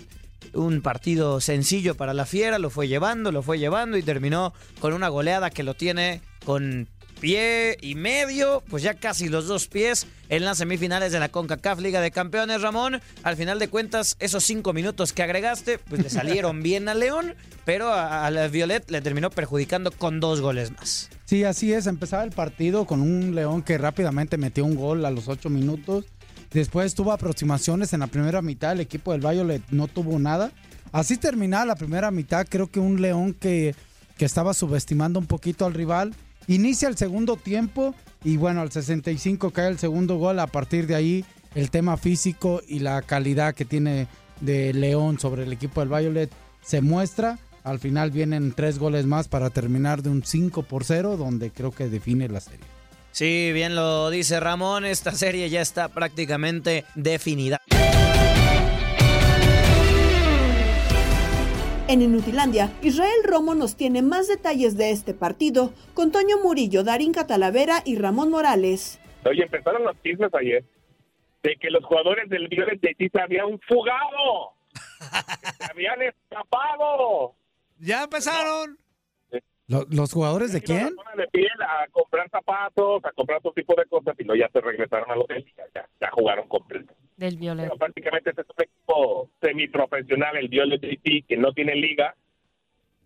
Un 0.53 0.81
partido 0.83 1.41
sencillo 1.41 1.95
para 1.95 2.13
la 2.13 2.27
Fiera, 2.27 2.59
lo 2.59 2.71
fue 2.71 2.89
llevando, 2.89 3.31
lo 3.31 3.43
fue 3.43 3.61
llevando 3.61 3.97
y 3.97 4.03
terminó 4.03 4.53
con 4.81 4.95
una 4.95 5.09
goleada 5.09 5.51
que 5.51 5.63
lo 5.63 5.75
tiene 5.75 6.23
con 6.45 6.89
pie 7.21 7.77
y 7.83 7.95
medio, 7.95 8.63
pues 8.69 8.83
ya 8.83 8.95
casi 8.95 9.29
los 9.29 9.47
dos 9.47 9.69
pies 9.69 10.07
en 10.29 10.45
las 10.45 10.59
semifinales 10.59 11.13
de 11.13 11.21
la 11.21 11.29
CONCACAF 11.29 11.81
Liga 11.81 12.01
de 12.01 12.11
Campeones, 12.11 12.63
Ramón. 12.63 13.01
Al 13.23 13.37
final 13.37 13.59
de 13.59 13.69
cuentas, 13.69 14.17
esos 14.19 14.43
cinco 14.43 14.73
minutos 14.73 15.13
que 15.13 15.23
agregaste, 15.23 15.79
pues 15.79 16.03
le 16.03 16.11
salieron 16.11 16.63
bien 16.63 16.89
a 16.89 16.95
León, 16.95 17.35
pero 17.65 17.93
a, 17.93 18.31
la 18.31 18.49
Violet 18.49 18.91
le 18.91 19.03
terminó 19.03 19.31
perjudicando 19.31 19.91
con 19.93 20.19
dos 20.19 20.41
goles 20.41 20.73
más. 20.73 21.11
Sí, 21.27 21.45
así 21.45 21.73
es. 21.73 21.87
Empezaba 21.87 22.25
el 22.25 22.31
partido 22.31 22.87
con 22.87 23.03
un 23.03 23.35
León 23.35 23.63
que 23.63 23.79
rápidamente 23.79 24.39
metió 24.39 24.65
un 24.65 24.75
gol 24.75 25.05
a 25.05 25.11
los 25.11 25.29
ocho 25.29 25.51
minutos. 25.51 26.07
Después 26.53 26.95
tuvo 26.95 27.13
aproximaciones 27.13 27.93
en 27.93 28.01
la 28.01 28.07
primera 28.07 28.43
mitad. 28.43 28.73
El 28.73 28.81
equipo 28.81 29.13
del 29.13 29.21
Violet 29.21 29.63
no 29.71 29.87
tuvo 29.87 30.19
nada. 30.19 30.51
Así 30.93 31.17
terminaba 31.17 31.65
la 31.65 31.77
primera 31.77 32.11
mitad. 32.11 32.47
Creo 32.49 32.71
que 32.71 32.81
un 32.81 33.01
León 33.01 33.35
que, 33.35 33.75
que 34.19 34.25
estaba 34.25 34.55
subestimando 34.55 35.19
un 35.19 35.27
poquito 35.27 35.65
al 35.67 35.75
rival 35.75 36.15
Inicia 36.51 36.89
el 36.89 36.97
segundo 36.97 37.37
tiempo 37.37 37.95
y 38.25 38.37
bueno, 38.37 38.61
al 38.61 38.73
65 38.73 39.53
cae 39.53 39.69
el 39.69 39.79
segundo 39.79 40.17
gol. 40.17 40.41
A 40.41 40.49
partir 40.49 40.89
de 40.89 40.97
ahí, 40.97 41.25
el 41.55 41.71
tema 41.71 41.97
físico 41.97 42.61
y 42.67 42.81
la 42.81 43.03
calidad 43.03 43.55
que 43.55 43.65
tiene 43.65 44.09
de 44.41 44.73
León 44.75 45.21
sobre 45.21 45.45
el 45.45 45.53
equipo 45.53 45.81
del 45.81 45.91
Violet 45.91 46.31
se 46.61 46.81
muestra. 46.81 47.39
Al 47.63 47.79
final 47.79 48.11
vienen 48.11 48.53
tres 48.53 48.81
goles 48.81 49.07
más 49.07 49.29
para 49.29 49.51
terminar 49.51 50.03
de 50.03 50.11
un 50.11 50.25
5 50.25 50.65
por 50.65 50.85
0, 50.85 51.17
donde 51.17 51.51
creo 51.51 51.71
que 51.71 51.89
define 51.89 52.29
la 52.29 52.41
serie. 52.41 52.80
Sí, 53.13 53.53
bien 53.53 53.75
lo 53.75 54.11
dice 54.11 54.41
Ramón, 54.41 54.85
esta 54.85 55.13
serie 55.13 55.49
ya 55.51 55.61
está 55.61 55.89
prácticamente 55.89 56.85
definida. 56.95 57.61
En 61.89 62.03
Inutilandia, 62.03 62.71
Israel 62.83 63.21
Romo 63.25 63.57
nos 63.57 63.77
tiene 63.77 64.01
más 64.01 64.29
detalles 64.29 64.77
de 64.77 64.93
este 64.93 65.13
partido 65.13 65.73
con 65.93 66.13
Toño 66.13 66.39
Murillo, 66.41 66.85
Darín 66.85 67.13
Catalavera 67.13 67.83
y 67.85 67.97
Ramón 67.97 68.31
Morales. 68.31 69.01
Oye, 69.25 69.43
empezaron 69.43 69.83
los 69.85 70.01
chismes 70.01 70.33
ayer 70.35 70.65
de 71.43 71.57
que 71.57 71.69
los 71.69 71.85
jugadores 71.85 72.29
del 72.29 72.47
Violet 72.47 72.81
de 72.81 73.11
se 73.13 73.21
habían 73.21 73.59
fugado, 73.67 74.53
se 75.59 75.65
habían 75.69 76.01
escapado. 76.03 77.35
Ya 77.81 78.05
empezaron. 78.05 78.79
¿Los, 79.71 80.13
jugadores 80.13 80.53
de 80.53 80.61
quién? 80.61 80.97
De 81.17 81.29
piel 81.29 81.49
a 81.61 81.87
comprar 81.93 82.29
zapatos, 82.29 83.05
a 83.05 83.13
comprar 83.13 83.39
otro 83.39 83.53
tipo 83.53 83.75
de 83.77 83.87
cosas 83.87 84.17
y 84.19 84.25
luego 84.25 84.41
ya 84.41 84.51
se 84.53 84.61
regresaron 84.61 85.09
a 85.09 85.15
los 85.15 85.27
ya, 85.29 85.87
ya 86.01 86.11
jugaron 86.11 86.49
completo. 86.49 86.93
Del 87.17 87.37
Violet. 87.37 87.71
prácticamente 87.79 88.31
este 88.31 88.43
es 88.43 88.49
un 88.49 88.65
equipo 88.65 89.31
semiprofesional, 89.41 90.37
el 90.39 90.49
Violet 90.49 90.81
DC, 90.81 91.25
que 91.29 91.37
no 91.37 91.53
tiene 91.53 91.77
liga. 91.77 92.17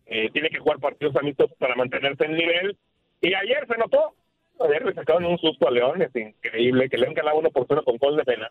Eh, 0.07 0.31
tiene 0.33 0.49
que 0.49 0.59
jugar 0.59 0.79
partidos 0.79 1.15
amistosos 1.17 1.57
para 1.59 1.75
mantenerse 1.75 2.25
en 2.25 2.33
nivel. 2.33 2.79
Y 3.21 3.35
ayer 3.35 3.67
se 3.69 3.77
notó. 3.77 4.15
Ayer 4.61 4.87
le 4.87 4.95
sacaron 4.95 5.27
un 5.27 5.39
susto 5.39 5.69
a 5.69 5.71
León, 5.71 6.01
es 6.01 6.17
increíble, 6.17 6.89
que 6.89 6.97
León 6.97 7.13
ganaba 7.13 7.39
uno 7.39 7.51
por 7.51 7.67
cero 7.69 7.83
con 7.85 7.99
gol 7.99 8.17
de 8.17 8.25
pena. 8.25 8.51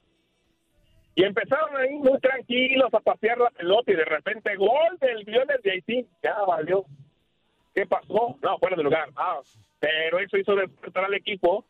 Y 1.15 1.24
empezaron 1.24 1.75
ahí 1.77 1.96
muy 1.96 2.20
tranquilos 2.20 2.93
a 2.93 3.00
pasear 3.00 3.39
la 3.39 3.50
pelota 3.50 3.91
y 3.91 3.96
de 3.96 4.05
repente 4.05 4.55
gol 4.55 4.98
del 5.01 5.24
Violet 5.24 5.62
de 5.63 5.72
Haití. 5.72 6.08
Ya 6.22 6.36
valió. 6.46 6.86
¿Qué 7.73 7.85
pasó? 7.85 8.37
No, 8.41 8.57
fuera 8.59 8.75
de 8.75 8.83
lugar. 8.83 9.09
Ah, 9.15 9.39
pero 9.79 10.19
eso 10.19 10.37
hizo 10.37 10.55
despertar 10.55 11.05
al 11.05 11.13
equipo. 11.13 11.65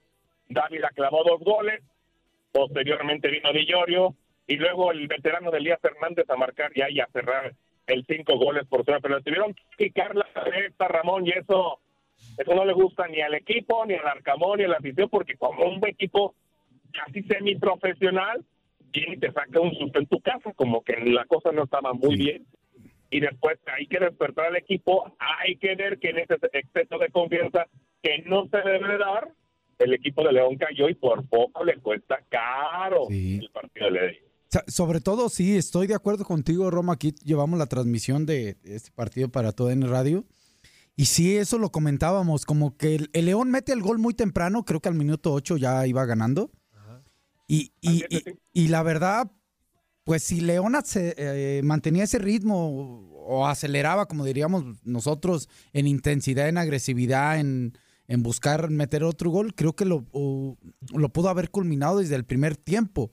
Dávila 0.49 0.89
clavó 0.89 1.23
dos 1.23 1.39
goles. 1.41 1.81
Posteriormente 2.51 3.29
vino 3.29 3.53
Villorio. 3.53 4.15
Y 4.45 4.57
luego 4.57 4.91
el 4.91 5.07
veterano 5.07 5.49
de 5.51 5.59
Elías 5.59 5.79
Fernández 5.81 6.29
a 6.29 6.35
marcar 6.35 6.71
ya 6.75 6.89
y 6.89 6.99
a 6.99 7.07
cerrar 7.07 7.53
el 7.87 8.05
cinco 8.05 8.37
goles 8.37 8.67
por 8.67 8.83
zona. 8.83 8.99
Pero 8.99 9.21
tuvieron 9.21 9.53
que 9.53 9.63
picar 9.77 10.15
la 10.15 10.27
cabeza, 10.33 10.87
Ramón, 10.87 11.25
y 11.25 11.31
eso, 11.31 11.79
eso 12.37 12.53
no 12.53 12.65
le 12.65 12.73
gusta 12.73 13.07
ni 13.07 13.21
al 13.21 13.33
equipo, 13.35 13.85
ni 13.85 13.93
al 13.93 14.07
Arcamón, 14.07 14.57
ni 14.57 14.65
a 14.65 14.67
la 14.67 14.77
afición, 14.77 15.09
porque 15.09 15.37
como 15.37 15.65
un 15.65 15.87
equipo 15.87 16.35
casi 16.91 17.23
semiprofesional, 17.23 18.43
y 18.91 19.17
te 19.17 19.31
saca 19.31 19.59
un 19.59 19.73
susto 19.75 19.97
en 19.97 20.05
tu 20.07 20.19
casa, 20.19 20.53
como 20.53 20.83
que 20.83 20.97
la 20.97 21.25
cosa 21.25 21.51
no 21.51 21.63
estaba 21.63 21.93
muy 21.93 22.15
bien 22.15 22.45
y 23.13 23.19
después 23.19 23.59
hay 23.67 23.85
que 23.85 23.99
despertar 23.99 24.47
al 24.47 24.55
equipo, 24.55 25.15
hay 25.19 25.55
que 25.57 25.75
ver 25.75 25.99
que 25.99 26.09
en 26.09 26.17
ese 26.17 26.35
exceso 26.51 26.97
de 26.97 27.09
confianza 27.09 27.67
que 28.01 28.23
no 28.25 28.47
se 28.47 28.57
debe 28.57 28.97
dar, 28.97 29.31
el 29.77 29.93
equipo 29.93 30.23
de 30.23 30.33
León 30.33 30.57
cayó 30.57 30.89
y 30.89 30.95
por 30.95 31.23
poco 31.29 31.63
le 31.63 31.77
cuesta 31.77 32.23
caro 32.29 33.07
el 33.09 33.47
partido 33.53 33.85
de 33.85 33.91
León. 33.91 34.15
Sobre 34.67 34.99
todo, 34.99 35.29
sí, 35.29 35.55
estoy 35.55 35.85
de 35.85 35.93
acuerdo 35.93 36.25
contigo, 36.25 36.71
Roma. 36.71 36.93
Aquí 36.93 37.13
llevamos 37.23 37.59
la 37.59 37.67
transmisión 37.67 38.25
de 38.25 38.57
este 38.63 38.91
partido 38.91 39.29
para 39.29 39.51
todo 39.51 39.69
en 39.69 39.87
radio. 39.87 40.25
Y 40.95 41.05
sí, 41.05 41.37
eso 41.37 41.59
lo 41.59 41.71
comentábamos, 41.71 42.45
como 42.45 42.77
que 42.77 42.95
el, 43.13 43.25
León 43.25 43.51
mete 43.51 43.73
el 43.73 43.81
gol 43.81 43.99
muy 43.99 44.13
temprano, 44.13 44.63
creo 44.63 44.79
que 44.79 44.89
al 44.89 44.95
minuto 44.95 45.33
8 45.33 45.57
ya 45.57 45.85
iba 45.85 46.05
ganando. 46.05 46.51
Y, 47.47 47.73
y, 47.81 48.03
y, 48.53 48.67
la 48.69 48.81
verdad, 48.83 49.29
pues 50.03 50.23
si 50.23 50.41
Leona 50.41 50.81
se, 50.81 51.15
eh, 51.17 51.61
mantenía 51.63 52.03
ese 52.03 52.19
ritmo 52.19 53.09
o, 53.25 53.47
aceleraba, 53.47 54.07
como 54.07 54.25
diríamos 54.25 54.65
nosotros, 54.83 55.49
en 55.71 55.87
intensidad, 55.87 56.49
en 56.49 56.57
agresividad, 56.57 57.39
en, 57.39 57.73
buscar 58.17 58.69
meter 58.69 59.03
otro 59.03 59.31
gol, 59.31 59.55
creo 59.55 59.75
que 59.75 59.85
lo, 59.85 60.05
lo 60.13 61.09
pudo 61.09 61.29
haber 61.29 61.49
culminado 61.49 61.97
desde 61.97 62.15
el 62.15 62.25
primer 62.25 62.55
tiempo. 62.57 63.11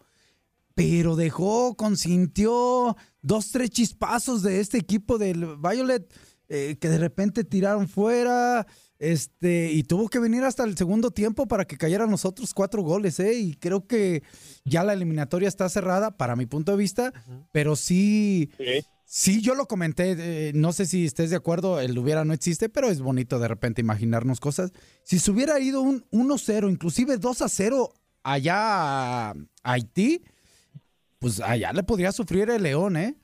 Pero 0.75 1.17
dejó, 1.17 1.75
consintió 1.75 2.97
dos, 3.23 3.51
tres 3.51 3.71
chispazos 3.71 4.43
de 4.43 4.61
este 4.61 4.77
equipo 4.77 5.17
del 5.17 5.57
Violet 5.57 6.13
eh, 6.53 6.77
que 6.81 6.89
de 6.89 6.99
repente 6.99 7.45
tiraron 7.45 7.89
fuera. 7.89 8.67
Este, 8.99 9.73
y 9.73 9.85
tuvo 9.85 10.09
que 10.09 10.19
venir 10.19 10.43
hasta 10.43 10.65
el 10.65 10.77
segundo 10.77 11.11
tiempo 11.11 11.49
para 11.49 11.65
que 11.65 11.79
cayeran 11.79 12.11
los 12.11 12.27
otros 12.27 12.53
cuatro 12.53 12.83
goles, 12.83 13.19
¿eh? 13.19 13.33
Y 13.33 13.55
creo 13.55 13.87
que 13.87 14.23
ya 14.65 14.85
la 14.85 14.93
eliminatoria 14.93 15.49
está 15.49 15.71
cerrada, 15.71 16.19
para 16.19 16.37
mi 16.37 16.45
punto 16.45 16.73
de 16.73 16.79
vista, 16.79 17.15
pero 17.51 17.77
sí, 17.77 18.51
sí, 19.07 19.41
yo 19.41 19.55
lo 19.55 19.67
comenté, 19.67 20.17
eh, 20.19 20.53
no 20.55 20.75
sé 20.75 20.85
si 20.85 21.07
estés 21.07 21.31
de 21.31 21.37
acuerdo, 21.37 21.81
el 21.81 21.97
hubiera 21.97 22.27
no 22.27 22.35
existe, 22.35 22.69
pero 22.69 22.91
es 22.91 23.01
bonito 23.01 23.39
de 23.39 23.49
repente 23.49 23.81
imaginarnos 23.81 24.39
cosas. 24.39 24.73
Si 25.03 25.19
se 25.19 25.31
hubiera 25.31 25.59
ido 25.61 25.81
un 25.81 26.05
1-0, 26.11 26.71
inclusive 26.71 27.19
2-0 27.19 27.93
allá 28.23 29.31
a 29.31 29.35
Haití, 29.63 30.23
pues 31.21 31.41
allá 31.41 31.73
le 31.73 31.85
podría 31.85 32.13
sufrir 32.13 32.51
el 32.51 32.65
León, 32.65 32.99
¿eh? 32.99 33.17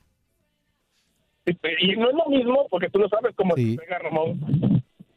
Y 1.79 1.95
no 1.95 2.09
es 2.09 2.15
lo 2.15 2.25
mismo, 2.25 2.67
porque 2.69 2.89
tú 2.89 2.99
lo 2.99 3.09
sabes 3.09 3.33
cómo 3.35 3.55
se 3.55 3.77
pega 3.77 3.99
Ramón 3.99 4.39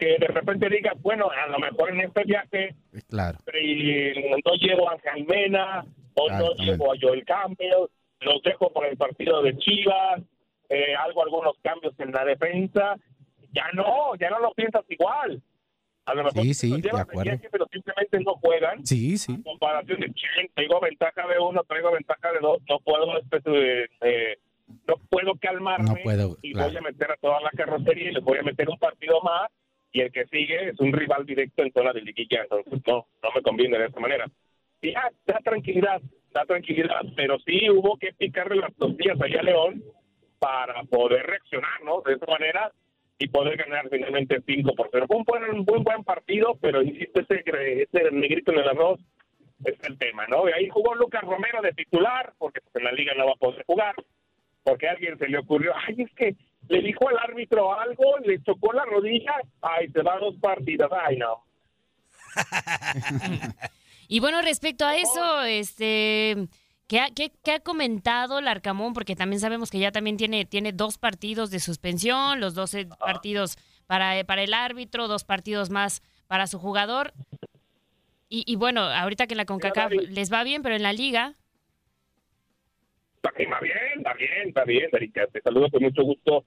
que 0.01 0.17
de 0.19 0.29
repente 0.29 0.69
digas, 0.71 0.95
bueno, 1.03 1.29
a 1.31 1.47
lo 1.49 1.59
mejor 1.59 1.91
en 1.91 2.01
este 2.01 2.25
viaje 2.25 2.75
claro. 3.11 3.39
no 3.45 4.55
llevo 4.55 4.91
a 4.91 4.99
Jaimena 4.99 5.85
o 6.15 6.31
no 6.31 6.55
llevo 6.55 6.93
a 6.93 6.97
Joel 6.99 7.23
Campbell, 7.27 7.87
los 8.21 8.43
dejo 8.43 8.73
por 8.73 8.87
el 8.87 8.97
partido 8.97 9.43
de 9.43 9.57
Chivas, 9.59 10.23
eh, 10.71 10.95
algo, 10.95 11.23
algunos 11.23 11.55
cambios 11.63 11.93
en 11.99 12.13
la 12.13 12.25
defensa. 12.25 12.97
Ya 13.53 13.67
no, 13.75 14.15
ya 14.19 14.31
no 14.31 14.41
lo 14.41 14.53
piensas 14.53 14.85
igual. 14.89 15.43
A 16.07 16.15
lo 16.15 16.25
mejor 16.25 16.43
sí, 16.43 16.55
sí, 16.55 16.81
de 16.81 16.91
acuerdo. 16.91 17.33
pero 17.51 17.67
simplemente 17.71 18.21
no 18.21 18.35
juegan. 18.37 18.87
Sí, 18.87 19.19
sí. 19.19 19.33
En 19.33 19.43
comparación 19.43 20.01
de, 20.01 20.15
traigo 20.55 20.81
ventaja 20.81 21.27
de 21.27 21.39
uno, 21.39 21.63
traigo 21.65 21.93
ventaja 21.93 22.33
de 22.33 22.39
dos, 22.41 22.59
no 22.69 22.79
puedo 22.79 23.19
este, 23.19 23.85
eh, 24.01 24.39
no 24.87 24.95
puedo 25.09 25.35
calmarme 25.41 25.89
No 25.89 25.95
puedo, 26.03 26.39
y 26.43 26.53
claro. 26.53 26.69
voy 26.69 26.77
a 26.79 26.83
meter 26.83 27.11
a 27.11 27.17
toda 27.17 27.41
la 27.41 27.50
carrocería 27.50 28.11
y 28.11 28.15
les 28.15 28.25
voy 28.25 28.39
a 28.39 28.43
meter 28.43 28.69
un 28.69 28.79
partido 28.79 29.21
más 29.23 29.50
y 29.93 30.00
el 30.00 30.12
que 30.12 30.27
sigue 30.27 30.71
es 30.71 30.81
un 30.81 30.93
rival 30.93 31.27
directo 31.27 31.62
en 31.62 31.73
zona 31.73 31.93
de 31.93 32.03
liguilla, 32.03 32.43
entonces 32.43 32.81
no, 32.87 33.07
no 33.23 33.29
me 33.35 33.43
conviene 33.43 33.79
de 33.79 33.87
esta 33.87 34.00
manera. 34.00 34.27
Y 34.81 34.93
ya, 34.93 35.11
da 35.27 35.39
tranquilidad, 35.43 36.00
da 36.33 36.45
tranquilidad, 36.45 37.00
pero 37.17 37.39
sí 37.41 37.69
hubo 37.71 37.97
que 37.99 38.12
picarle 38.12 38.57
las 38.57 38.75
costillas 38.75 39.21
allá 39.21 39.41
a 39.41 39.43
León 39.43 39.83
para 40.39 40.83
poder 40.85 41.27
reaccionar, 41.27 41.83
¿no? 41.85 42.03
De 42.03 42.15
esa 42.15 42.27
manera 42.27 42.73
y 43.19 43.29
poder 43.29 43.57
ganar 43.57 43.89
finalmente 43.91 44.41
5 44.47 44.75
por 44.75 44.89
0. 44.91 45.05
Fue 45.07 45.17
un 45.17 45.25
buen, 45.25 45.45
un 45.50 45.65
buen, 45.65 45.85
buen 45.85 46.05
partido, 46.05 46.57
pero 46.61 46.83
insisto, 46.83 47.21
ese, 47.21 47.43
ese 47.83 48.11
negrito 48.12 48.53
en 48.53 48.61
el 48.61 48.69
arroz 48.69 48.99
es 49.65 49.77
el 49.85 49.99
tema, 49.99 50.27
¿no? 50.27 50.49
Y 50.49 50.53
ahí 50.53 50.69
jugó 50.71 50.95
Lucas 50.95 51.23
Romero 51.23 51.61
de 51.61 51.73
titular, 51.73 52.33
porque 52.39 52.61
pues, 52.62 52.75
en 52.77 52.85
la 52.85 52.93
liga 52.93 53.12
no 53.15 53.27
va 53.27 53.33
a 53.33 53.37
poder 53.37 53.62
jugar, 53.67 53.95
porque 54.62 54.88
a 54.88 54.93
alguien 54.93 55.19
se 55.19 55.29
le 55.29 55.38
ocurrió, 55.38 55.73
ay, 55.87 55.97
es 56.02 56.11
que 56.14 56.37
le 56.69 56.83
dijo 56.83 57.09
al 57.09 57.19
árbitro 57.19 57.79
algo, 57.79 58.19
le 58.19 58.43
chocó 58.43 58.73
la 58.73 58.85
rodilla, 58.85 59.33
ay, 59.62 59.88
se 59.90 60.02
va 60.02 60.14
a 60.14 60.19
dos 60.19 60.37
partidas, 60.40 60.90
ay, 61.07 61.17
no. 61.17 61.45
Y 64.09 64.19
bueno, 64.19 64.43
respecto 64.43 64.85
a 64.85 64.97
eso, 64.97 65.43
este, 65.45 66.49
¿qué 66.88 66.99
ha, 67.00 67.11
qué- 67.14 67.31
qué 67.45 67.52
ha 67.52 67.61
comentado 67.61 68.40
Larcamón? 68.40 68.93
Porque 68.93 69.14
también 69.14 69.38
sabemos 69.38 69.71
que 69.71 69.79
ya 69.79 69.93
también 69.93 70.17
tiene, 70.17 70.45
tiene 70.45 70.73
dos 70.73 70.99
partidos 70.99 71.52
de 71.52 71.61
suspensión, 71.61 72.40
los 72.40 72.55
12 72.55 72.87
partidos 72.99 73.57
para, 73.87 74.25
para 74.25 74.43
el 74.43 74.52
árbitro, 74.52 75.07
dos 75.07 75.23
partidos 75.23 75.71
más 75.71 76.02
para 76.26 76.49
su 76.49 76.59
jugador. 76.59 77.12
Y, 78.29 78.43
y 78.47 78.57
bueno, 78.57 78.81
ahorita 78.83 79.29
que 79.29 79.35
en 79.35 79.38
la 79.38 79.45
CONCACAF 79.45 79.93
les 79.93 80.33
va 80.33 80.43
bien, 80.43 80.62
pero 80.62 80.75
en 80.75 80.83
la 80.83 80.93
liga... 80.93 81.35
Va 83.25 83.33
bien, 83.37 83.50
está 84.11 84.14
bien, 84.14 84.49
está 84.49 84.64
bien, 84.64 84.90
Erika, 84.93 85.26
te 85.26 85.40
saludo 85.40 85.71
con 85.71 85.83
mucho 85.83 86.02
gusto. 86.02 86.45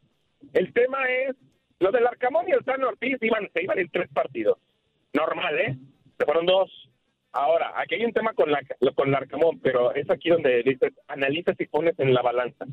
El 0.53 0.73
tema 0.73 1.09
es, 1.09 1.35
lo 1.79 1.91
del 1.91 2.07
Arcamón 2.07 2.47
y 2.47 2.51
el 2.51 2.63
San 2.65 2.83
Ortiz 2.83 3.17
iban, 3.21 3.49
se 3.53 3.63
iban 3.63 3.79
en 3.79 3.89
tres 3.89 4.09
partidos. 4.13 4.57
Normal, 5.13 5.59
¿eh? 5.59 5.77
Se 6.17 6.25
fueron 6.25 6.45
dos. 6.45 6.69
Ahora, 7.31 7.73
aquí 7.75 7.95
hay 7.95 8.05
un 8.05 8.13
tema 8.13 8.33
con 8.33 8.51
la 8.51 8.61
con 8.95 9.11
Larcamón, 9.11 9.59
pero 9.59 9.93
es 9.93 10.09
aquí 10.09 10.29
donde 10.29 10.61
dices, 10.63 10.93
analizas 11.07 11.59
y 11.59 11.65
pones 11.65 11.97
en 11.99 12.13
la 12.13 12.21
balanza. 12.21 12.65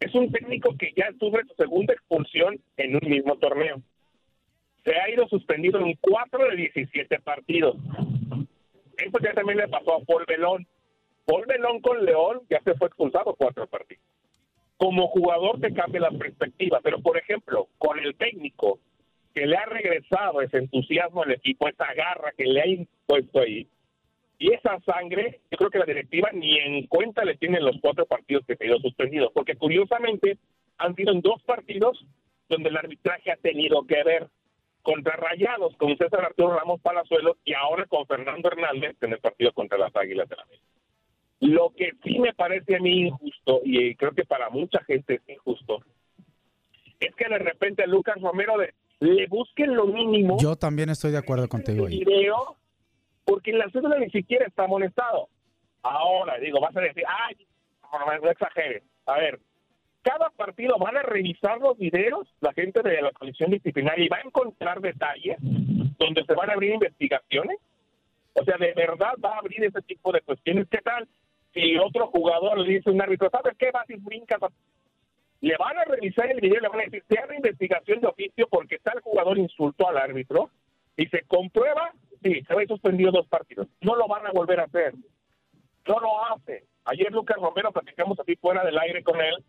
Es 0.00 0.14
un 0.14 0.30
técnico 0.30 0.74
que 0.78 0.92
ya 0.96 1.10
sufre 1.18 1.44
su 1.46 1.54
segunda 1.54 1.92
expulsión 1.92 2.58
en 2.76 2.94
un 2.94 3.10
mismo 3.10 3.36
torneo. 3.36 3.82
Se 4.84 4.94
ha 4.96 5.10
ido 5.10 5.28
suspendido 5.28 5.80
en 5.80 5.94
4 6.00 6.48
de 6.50 6.56
17 6.56 7.18
partidos. 7.20 7.76
Eso 8.96 9.18
ya 9.22 9.32
también 9.34 9.58
le 9.58 9.68
pasó 9.68 9.96
a 9.96 10.04
Paul 10.04 10.24
Belón. 10.26 10.66
Paul 11.28 11.44
Belón 11.46 11.82
con 11.82 12.06
León 12.06 12.40
ya 12.48 12.58
se 12.62 12.74
fue 12.76 12.86
expulsado 12.86 13.34
cuatro 13.34 13.66
partidos. 13.66 14.02
Como 14.78 15.08
jugador 15.08 15.60
te 15.60 15.74
cambia 15.74 16.00
la 16.00 16.10
perspectiva, 16.10 16.80
pero 16.82 17.02
por 17.02 17.18
ejemplo, 17.18 17.68
con 17.76 17.98
el 17.98 18.14
técnico 18.14 18.78
que 19.34 19.46
le 19.46 19.58
ha 19.58 19.66
regresado 19.66 20.40
ese 20.40 20.56
entusiasmo 20.56 21.22
al 21.22 21.32
equipo, 21.32 21.68
esa 21.68 21.92
garra 21.92 22.32
que 22.34 22.46
le 22.46 22.62
ha 22.62 22.66
impuesto 22.66 23.40
ahí, 23.40 23.68
y 24.38 24.54
esa 24.54 24.80
sangre, 24.86 25.40
yo 25.50 25.58
creo 25.58 25.68
que 25.68 25.78
la 25.78 25.84
directiva 25.84 26.30
ni 26.32 26.56
en 26.60 26.86
cuenta 26.86 27.26
le 27.26 27.36
tienen 27.36 27.62
los 27.62 27.76
cuatro 27.82 28.06
partidos 28.06 28.46
que 28.46 28.56
se 28.56 28.64
ido 28.64 28.78
suspendidos, 28.78 29.30
porque 29.34 29.56
curiosamente 29.56 30.38
han 30.78 30.94
sido 30.94 31.12
en 31.12 31.20
dos 31.20 31.42
partidos 31.42 32.06
donde 32.48 32.70
el 32.70 32.76
arbitraje 32.78 33.32
ha 33.32 33.36
tenido 33.36 33.86
que 33.86 34.02
ver 34.02 34.28
contra 34.80 35.14
Rayados 35.16 35.76
con 35.76 35.94
César 35.98 36.24
Arturo 36.24 36.56
Ramos 36.56 36.80
Palazuelos 36.80 37.36
y 37.44 37.52
ahora 37.52 37.84
con 37.84 38.06
Fernando 38.06 38.48
Hernández 38.48 38.96
en 39.02 39.12
el 39.12 39.18
partido 39.18 39.52
contra 39.52 39.76
las 39.76 39.94
Águilas 39.94 40.26
de 40.26 40.36
la 40.36 40.42
América. 40.44 40.77
Lo 41.40 41.70
que 41.76 41.92
sí 42.02 42.18
me 42.18 42.32
parece 42.34 42.76
a 42.76 42.80
mí 42.80 43.06
injusto, 43.08 43.60
y 43.64 43.94
creo 43.94 44.12
que 44.12 44.24
para 44.24 44.50
mucha 44.50 44.82
gente 44.84 45.14
es 45.14 45.28
injusto, 45.36 45.80
es 46.98 47.14
que 47.14 47.28
de 47.28 47.38
repente 47.38 47.86
Lucas 47.86 48.20
Romero 48.20 48.58
de- 48.58 48.74
le 49.00 49.26
busquen 49.28 49.76
lo 49.76 49.86
mínimo 49.86 50.36
Yo 50.40 50.56
también 50.56 50.90
estoy 50.90 51.12
de 51.12 51.18
acuerdo 51.18 51.48
contigo 51.48 51.86
ahí. 51.86 52.00
video, 52.00 52.56
porque 53.24 53.52
en 53.52 53.58
la 53.58 53.70
cédula 53.70 53.98
ni 54.00 54.10
siquiera 54.10 54.46
está 54.46 54.64
amonestado. 54.64 55.28
Ahora, 55.82 56.38
digo, 56.38 56.60
vas 56.60 56.76
a 56.76 56.80
decir, 56.80 57.04
ay, 57.06 57.36
menos 58.08 58.22
no 58.24 58.30
exageres. 58.30 58.82
A 59.06 59.18
ver, 59.18 59.38
cada 60.02 60.30
partido 60.30 60.76
van 60.78 60.96
a 60.96 61.02
revisar 61.02 61.58
los 61.60 61.78
videos, 61.78 62.26
la 62.40 62.52
gente 62.52 62.82
de 62.82 63.00
la 63.00 63.12
comisión 63.12 63.52
disciplinaria, 63.52 64.04
y 64.04 64.08
va 64.08 64.16
a 64.16 64.22
encontrar 64.22 64.80
detalles 64.80 65.36
donde 65.40 66.24
se 66.24 66.34
van 66.34 66.50
a 66.50 66.54
abrir 66.54 66.72
investigaciones. 66.74 67.58
O 68.34 68.44
sea, 68.44 68.56
de 68.56 68.72
verdad 68.74 69.12
va 69.24 69.34
a 69.34 69.38
abrir 69.38 69.62
ese 69.64 69.80
tipo 69.82 70.10
de 70.12 70.20
cuestiones. 70.22 70.66
¿Qué 70.70 70.78
tal 70.78 71.06
si 71.58 71.76
otro 71.76 72.06
jugador 72.08 72.58
le 72.58 72.74
dice 72.74 72.88
a 72.88 72.92
un 72.92 73.02
árbitro, 73.02 73.28
¿sabes 73.30 73.56
qué? 73.58 73.70
Vas 73.72 73.88
y 73.90 73.96
brincas. 73.96 74.38
Le 75.40 75.56
van 75.56 75.76
a 75.76 75.84
revisar 75.84 76.30
el 76.30 76.40
video 76.40 76.58
y 76.58 76.62
le 76.62 76.68
van 76.68 76.80
a 76.80 76.84
decir, 76.84 77.04
se 77.08 77.18
abre 77.18 77.36
investigación 77.36 78.00
de 78.00 78.06
oficio 78.06 78.46
porque 78.48 78.78
tal 78.78 79.00
jugador 79.00 79.38
insultó 79.38 79.88
al 79.88 79.98
árbitro 79.98 80.50
y 80.96 81.06
se 81.06 81.22
comprueba, 81.22 81.92
sí, 82.22 82.42
se 82.42 82.62
ir 82.62 82.68
suspendido 82.68 83.10
dos 83.10 83.26
partidos. 83.26 83.66
No 83.80 83.96
lo 83.96 84.06
van 84.06 84.26
a 84.26 84.32
volver 84.32 84.60
a 84.60 84.64
hacer. 84.64 84.94
No 85.86 86.00
lo 86.00 86.24
hace. 86.26 86.64
Ayer 86.84 87.12
Lucas 87.12 87.38
Romero 87.40 87.72
platicamos 87.72 88.18
así 88.20 88.36
fuera 88.36 88.64
del 88.64 88.78
aire 88.78 89.02
con 89.02 89.20
él 89.20 89.44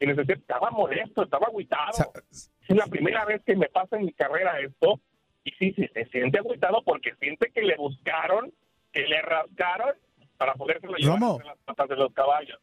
y 0.00 0.06
les 0.06 0.16
decía, 0.16 0.34
estaba 0.34 0.70
molesto, 0.70 1.22
estaba 1.22 1.46
agüitado. 1.46 2.12
Es 2.30 2.76
la 2.76 2.86
primera 2.86 3.24
vez 3.24 3.42
que 3.44 3.56
me 3.56 3.68
pasa 3.68 3.96
en 3.96 4.06
mi 4.06 4.12
carrera 4.12 4.58
esto 4.60 5.00
y 5.44 5.50
sí, 5.52 5.72
sí, 5.76 5.88
se 5.92 6.06
siente 6.06 6.38
agüitado 6.38 6.82
porque 6.84 7.14
siente 7.20 7.50
que 7.50 7.62
le 7.62 7.76
buscaron, 7.76 8.52
que 8.92 9.06
le 9.06 9.20
rascaron 9.22 9.94
para 10.36 10.54
podérselo 10.54 10.94
llevar 10.96 11.22
entre 11.22 11.46
las 11.46 11.58
patas 11.64 11.88
de 11.88 11.96
los 11.96 12.12
caballos. 12.12 12.58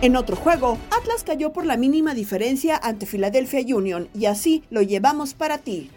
En 0.00 0.14
otro 0.14 0.36
juego, 0.36 0.78
Atlas 0.96 1.24
cayó 1.24 1.52
por 1.52 1.66
la 1.66 1.76
mínima 1.76 2.14
diferencia 2.14 2.76
ante 2.76 3.04
Philadelphia 3.04 3.60
Union 3.74 4.08
y 4.14 4.26
así 4.26 4.62
lo 4.70 4.82
llevamos 4.82 5.34
para 5.34 5.58
ti. 5.58 5.90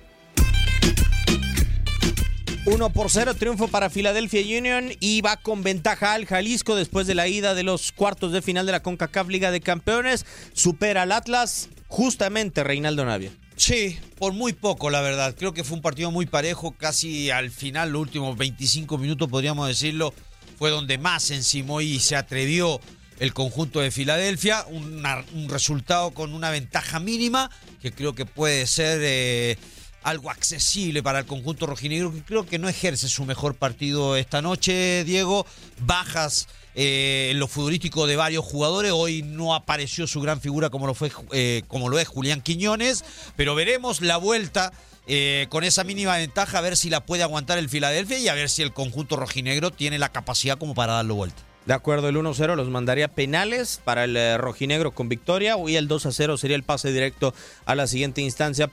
1 2.65 2.89
por 2.91 3.09
0, 3.09 3.33
triunfo 3.35 3.67
para 3.67 3.89
Philadelphia 3.89 4.41
Union 4.59 4.89
y 4.99 5.21
va 5.21 5.37
con 5.37 5.63
ventaja 5.63 6.13
al 6.13 6.25
Jalisco 6.25 6.75
después 6.75 7.07
de 7.07 7.15
la 7.15 7.27
ida 7.27 7.55
de 7.55 7.63
los 7.63 7.91
cuartos 7.91 8.31
de 8.31 8.41
final 8.41 8.65
de 8.65 8.71
la 8.71 8.83
CONCACAF 8.83 9.27
Liga 9.29 9.51
de 9.51 9.61
Campeones. 9.61 10.25
Supera 10.53 11.03
al 11.03 11.11
Atlas 11.11 11.69
justamente 11.87 12.63
Reinaldo 12.63 13.05
Navia. 13.05 13.31
Sí, 13.61 13.99
por 14.17 14.33
muy 14.33 14.53
poco, 14.53 14.89
la 14.89 15.01
verdad. 15.01 15.35
Creo 15.37 15.53
que 15.53 15.63
fue 15.63 15.75
un 15.75 15.83
partido 15.83 16.09
muy 16.09 16.25
parejo, 16.25 16.71
casi 16.71 17.29
al 17.29 17.51
final, 17.51 17.91
los 17.91 18.01
últimos 18.01 18.35
25 18.35 18.97
minutos, 18.97 19.29
podríamos 19.29 19.67
decirlo, 19.67 20.15
fue 20.57 20.71
donde 20.71 20.97
más 20.97 21.29
encimó 21.29 21.79
y 21.79 21.99
se 21.99 22.15
atrevió 22.15 22.81
el 23.19 23.35
conjunto 23.35 23.79
de 23.79 23.91
Filadelfia. 23.91 24.65
Un 24.67 25.47
resultado 25.47 26.09
con 26.09 26.33
una 26.33 26.49
ventaja 26.49 26.99
mínima, 26.99 27.51
que 27.83 27.91
creo 27.91 28.15
que 28.15 28.25
puede 28.25 28.65
ser 28.65 28.99
eh, 29.03 29.59
algo 30.01 30.31
accesible 30.31 31.03
para 31.03 31.19
el 31.19 31.27
conjunto 31.27 31.67
rojinegro, 31.67 32.11
que 32.11 32.23
creo 32.23 32.47
que 32.47 32.57
no 32.57 32.67
ejerce 32.67 33.07
su 33.07 33.25
mejor 33.25 33.53
partido 33.53 34.15
esta 34.15 34.41
noche, 34.41 35.03
Diego. 35.03 35.45
Bajas 35.81 36.47
eh, 36.75 37.29
en 37.31 37.39
lo 37.39 37.47
futbolístico 37.47 38.07
de 38.07 38.15
varios 38.15 38.45
jugadores. 38.45 38.91
Hoy 38.91 39.23
no 39.23 39.53
apareció 39.53 40.07
su 40.07 40.21
gran 40.21 40.39
figura 40.39 40.69
como 40.69 40.87
lo 40.87 40.93
fue 40.93 41.11
eh, 41.31 41.63
como 41.67 41.89
lo 41.89 41.99
es 41.99 42.07
Julián 42.07 42.41
Quiñones, 42.41 43.03
pero 43.35 43.55
veremos 43.55 44.01
la 44.01 44.17
vuelta 44.17 44.71
eh, 45.07 45.47
con 45.49 45.63
esa 45.63 45.83
mínima 45.83 46.17
ventaja 46.17 46.57
a 46.57 46.61
ver 46.61 46.77
si 46.77 46.89
la 46.89 47.05
puede 47.05 47.23
aguantar 47.23 47.57
el 47.57 47.69
Filadelfia 47.69 48.19
y 48.19 48.27
a 48.27 48.33
ver 48.33 48.49
si 48.49 48.61
el 48.61 48.73
conjunto 48.73 49.15
rojinegro 49.15 49.71
tiene 49.71 49.99
la 49.99 50.09
capacidad 50.09 50.57
como 50.57 50.73
para 50.73 50.93
darlo 50.93 51.15
vuelta. 51.15 51.41
De 51.65 51.75
acuerdo, 51.75 52.09
el 52.09 52.15
1-0 52.15 52.55
los 52.55 52.69
mandaría 52.69 53.07
penales 53.07 53.81
para 53.83 54.05
el 54.05 54.37
rojinegro 54.39 54.91
con 54.91 55.09
victoria 55.09 55.55
y 55.67 55.75
el 55.75 55.87
2-0 55.87 56.37
sería 56.37 56.55
el 56.55 56.63
pase 56.63 56.91
directo 56.91 57.35
a 57.65 57.75
la 57.75 57.85
siguiente 57.85 58.21
instancia. 58.21 58.71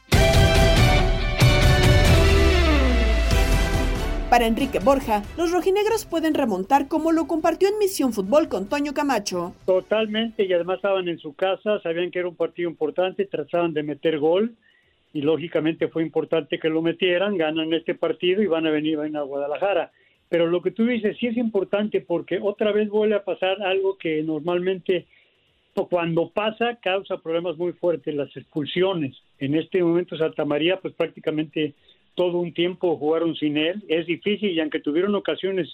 Para 4.30 4.46
Enrique 4.46 4.78
Borja, 4.78 5.22
los 5.38 5.52
rojinegros 5.52 6.04
pueden 6.04 6.34
remontar 6.34 6.86
como 6.86 7.12
lo 7.12 7.26
compartió 7.26 7.66
en 7.68 7.78
Misión 7.78 8.12
Fútbol 8.12 8.48
con 8.48 8.68
Toño 8.68 8.92
Camacho. 8.92 9.54
Totalmente, 9.64 10.44
y 10.44 10.52
además 10.52 10.76
estaban 10.76 11.08
en 11.08 11.18
su 11.18 11.34
casa, 11.34 11.80
sabían 11.80 12.10
que 12.10 12.18
era 12.18 12.28
un 12.28 12.36
partido 12.36 12.68
importante, 12.68 13.24
trataban 13.24 13.72
de 13.72 13.82
meter 13.82 14.18
gol, 14.18 14.54
y 15.14 15.22
lógicamente 15.22 15.88
fue 15.88 16.02
importante 16.02 16.58
que 16.58 16.68
lo 16.68 16.82
metieran, 16.82 17.38
ganan 17.38 17.72
este 17.72 17.94
partido 17.94 18.42
y 18.42 18.46
van 18.46 18.66
a 18.66 18.70
venir, 18.70 18.98
a 18.98 19.22
Guadalajara. 19.22 19.92
Pero 20.28 20.46
lo 20.46 20.60
que 20.60 20.72
tú 20.72 20.84
dices 20.84 21.16
sí 21.18 21.28
es 21.28 21.38
importante 21.38 22.02
porque 22.02 22.38
otra 22.42 22.70
vez 22.70 22.90
vuelve 22.90 23.14
a 23.14 23.24
pasar 23.24 23.62
algo 23.62 23.96
que 23.96 24.22
normalmente 24.22 25.06
cuando 25.88 26.28
pasa 26.28 26.76
causa 26.82 27.16
problemas 27.16 27.56
muy 27.56 27.72
fuertes, 27.72 28.14
las 28.14 28.36
expulsiones. 28.36 29.16
En 29.38 29.54
este 29.54 29.82
momento 29.82 30.18
Santa 30.18 30.44
María 30.44 30.78
pues 30.80 30.92
prácticamente 30.92 31.72
todo 32.18 32.36
un 32.46 32.52
tiempo 32.52 32.98
jugaron 33.02 33.32
sin 33.36 33.56
él, 33.56 33.76
es 33.88 34.04
difícil 34.06 34.50
y 34.50 34.60
aunque 34.60 34.80
tuvieron 34.86 35.14
ocasiones 35.14 35.66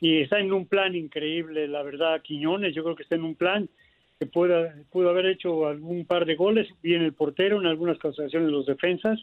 y 0.00 0.22
está 0.22 0.36
en 0.38 0.52
un 0.52 0.66
plan 0.66 0.94
increíble, 0.94 1.66
la 1.66 1.82
verdad, 1.82 2.22
Quiñones, 2.22 2.74
yo 2.74 2.82
creo 2.84 2.96
que 2.96 3.02
está 3.02 3.16
en 3.16 3.24
un 3.24 3.34
plan 3.34 3.68
que 4.18 4.26
pueda, 4.26 4.60
pudo 4.92 5.10
haber 5.10 5.26
hecho 5.26 5.66
algún 5.66 6.04
par 6.06 6.24
de 6.24 6.36
goles, 6.36 6.66
bien 6.82 7.02
el 7.02 7.12
portero, 7.12 7.60
en 7.60 7.66
algunas 7.66 7.98
concentraciones 7.98 8.50
los 8.50 8.66
defensas, 8.66 9.18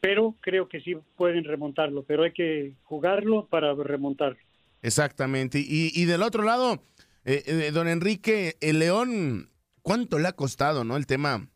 pero 0.00 0.34
creo 0.40 0.68
que 0.68 0.80
sí 0.80 0.96
pueden 1.16 1.44
remontarlo, 1.44 2.02
pero 2.02 2.24
hay 2.24 2.32
que 2.32 2.72
jugarlo 2.82 3.46
para 3.46 3.74
remontarlo. 3.74 4.38
Exactamente. 4.82 5.58
Y, 5.60 5.90
y 5.94 6.04
del 6.04 6.22
otro 6.22 6.42
lado, 6.42 6.82
Eh, 7.24 7.42
eh, 7.46 7.70
don 7.72 7.88
Enrique, 7.88 8.56
el 8.60 8.78
León, 8.78 9.50
¿cuánto 9.82 10.18
le 10.18 10.28
ha 10.28 10.32
costado, 10.32 10.82
no? 10.82 10.96
El 10.96 11.04
tema 11.04 11.50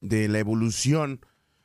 de 0.00 0.28
la 0.28 0.38
evolución 0.38 1.18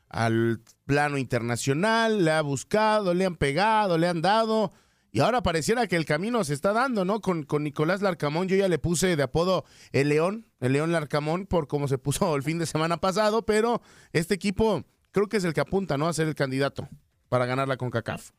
al 0.10 0.60
plano 0.86 1.18
internacional, 1.18 2.24
le 2.26 2.32
ha 2.32 2.42
buscado, 2.42 3.14
le 3.14 3.26
han 3.26 3.36
pegado, 3.36 3.98
le 3.98 4.08
han 4.08 4.22
dado, 4.22 4.72
y 5.12 5.20
ahora 5.20 5.42
pareciera 5.42 5.88
que 5.88 5.96
el 5.96 6.06
camino 6.06 6.44
se 6.44 6.54
está 6.54 6.74
dando, 6.74 7.06
¿no? 7.06 7.22
Con, 7.22 7.44
con 7.44 7.64
Nicolás 7.64 8.02
Larcamón, 8.02 8.48
yo 8.48 8.56
ya 8.56 8.68
le 8.68 8.78
puse 8.78 9.16
de 9.16 9.24
apodo 9.24 9.64
el 9.92 10.10
León, 10.10 10.46
el 10.60 10.74
León 10.74 10.92
Larcamón, 10.92 11.46
por 11.46 11.68
cómo 11.68 11.88
se 11.88 11.98
puso 11.98 12.36
el 12.36 12.44
fin 12.44 12.60
de 12.60 12.66
semana 12.66 12.98
pasado, 12.98 13.46
pero 13.46 13.82
este 14.14 14.36
equipo 14.36 14.84
creo 15.12 15.28
que 15.28 15.38
es 15.38 15.44
el 15.44 15.54
que 15.54 15.62
apunta, 15.62 15.98
¿no? 15.98 16.08
A 16.08 16.14
ser 16.14 16.28
el 16.28 16.36
candidato 16.36 16.88
para 17.30 17.46
ganar 17.46 17.68
la 17.68 17.78
CONCACAF. 17.78 18.32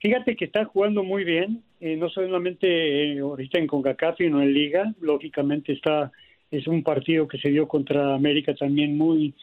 Fíjate 0.00 0.36
que 0.36 0.44
está 0.44 0.64
jugando 0.64 1.02
muy 1.02 1.24
bien, 1.24 1.64
eh, 1.80 1.96
no 1.96 2.08
solamente 2.10 2.66
eh, 3.14 3.20
ahorita 3.20 3.58
en 3.58 3.66
CONCACAF, 3.66 4.16
sino 4.18 4.42
en 4.42 4.52
Liga. 4.52 4.94
Lógicamente 5.00 5.72
está 5.72 6.12
es 6.50 6.66
un 6.66 6.82
partido 6.82 7.26
que 7.26 7.38
se 7.38 7.48
dio 7.48 7.66
contra 7.66 8.14
América 8.14 8.54
también 8.54 8.96
muy 8.96 9.34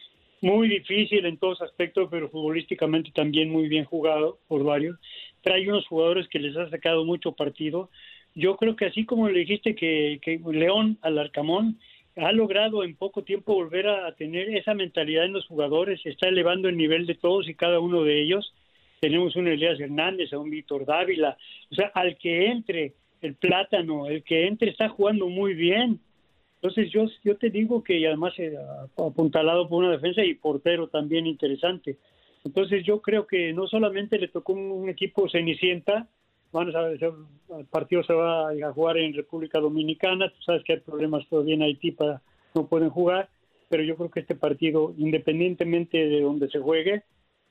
muy 0.42 0.68
difícil 0.68 1.24
en 1.24 1.38
todos 1.38 1.62
aspectos, 1.62 2.08
pero 2.10 2.28
futbolísticamente 2.28 3.12
también 3.12 3.48
muy 3.48 3.68
bien 3.68 3.84
jugado 3.84 4.38
por 4.48 4.64
varios. 4.64 4.98
Trae 5.40 5.68
unos 5.68 5.86
jugadores 5.86 6.28
que 6.28 6.40
les 6.40 6.56
ha 6.56 6.68
sacado 6.68 7.04
mucho 7.04 7.32
partido. 7.32 7.90
Yo 8.34 8.56
creo 8.56 8.74
que 8.74 8.86
así 8.86 9.06
como 9.06 9.28
le 9.28 9.40
dijiste 9.40 9.74
que, 9.74 10.18
que 10.20 10.40
León 10.52 10.98
al 11.00 11.18
Arcamón 11.18 11.78
ha 12.16 12.32
logrado 12.32 12.82
en 12.82 12.96
poco 12.96 13.22
tiempo 13.22 13.54
volver 13.54 13.86
a 13.88 14.12
tener 14.16 14.54
esa 14.54 14.74
mentalidad 14.74 15.24
en 15.24 15.32
los 15.32 15.46
jugadores, 15.46 16.04
está 16.04 16.28
elevando 16.28 16.68
el 16.68 16.76
nivel 16.76 17.06
de 17.06 17.14
todos 17.14 17.48
y 17.48 17.54
cada 17.54 17.78
uno 17.78 18.02
de 18.02 18.20
ellos. 18.20 18.52
Tenemos 19.00 19.36
un 19.36 19.48
Elías 19.48 19.80
Hernández, 19.80 20.32
a 20.32 20.38
un 20.38 20.50
Víctor 20.50 20.84
Dávila, 20.84 21.36
o 21.70 21.74
sea, 21.74 21.90
al 21.94 22.16
que 22.18 22.46
entre 22.46 22.94
el 23.20 23.34
plátano, 23.34 24.08
el 24.08 24.24
que 24.24 24.46
entre 24.46 24.70
está 24.70 24.88
jugando 24.88 25.28
muy 25.28 25.54
bien 25.54 26.00
entonces 26.62 26.92
yo, 26.92 27.06
yo 27.24 27.36
te 27.36 27.50
digo 27.50 27.82
que 27.82 28.06
además 28.06 28.34
eh, 28.38 28.56
apuntalado 28.96 29.68
por 29.68 29.82
una 29.82 29.90
defensa 29.90 30.24
y 30.24 30.34
portero 30.34 30.86
también 30.86 31.26
interesante. 31.26 31.98
Entonces 32.44 32.84
yo 32.84 33.02
creo 33.02 33.26
que 33.26 33.52
no 33.52 33.66
solamente 33.66 34.16
le 34.16 34.28
tocó 34.28 34.52
un, 34.52 34.88
equipo 34.88 35.28
cenicienta, 35.28 36.06
van 36.52 36.74
a 36.74 36.86
el 36.88 37.66
partido 37.68 38.04
se 38.04 38.12
va 38.12 38.50
a 38.50 38.72
jugar 38.72 38.98
en 38.98 39.12
República 39.12 39.58
Dominicana, 39.58 40.28
tú 40.28 40.40
sabes 40.40 40.62
que 40.62 40.74
hay 40.74 40.78
problemas 40.78 41.26
todavía 41.28 41.56
en 41.56 41.62
Haití 41.62 41.90
para 41.90 42.22
no 42.54 42.68
pueden 42.68 42.90
jugar, 42.90 43.28
pero 43.68 43.82
yo 43.82 43.96
creo 43.96 44.10
que 44.12 44.20
este 44.20 44.36
partido, 44.36 44.94
independientemente 44.98 45.98
de 45.98 46.20
donde 46.20 46.48
se 46.48 46.60
juegue, 46.60 47.02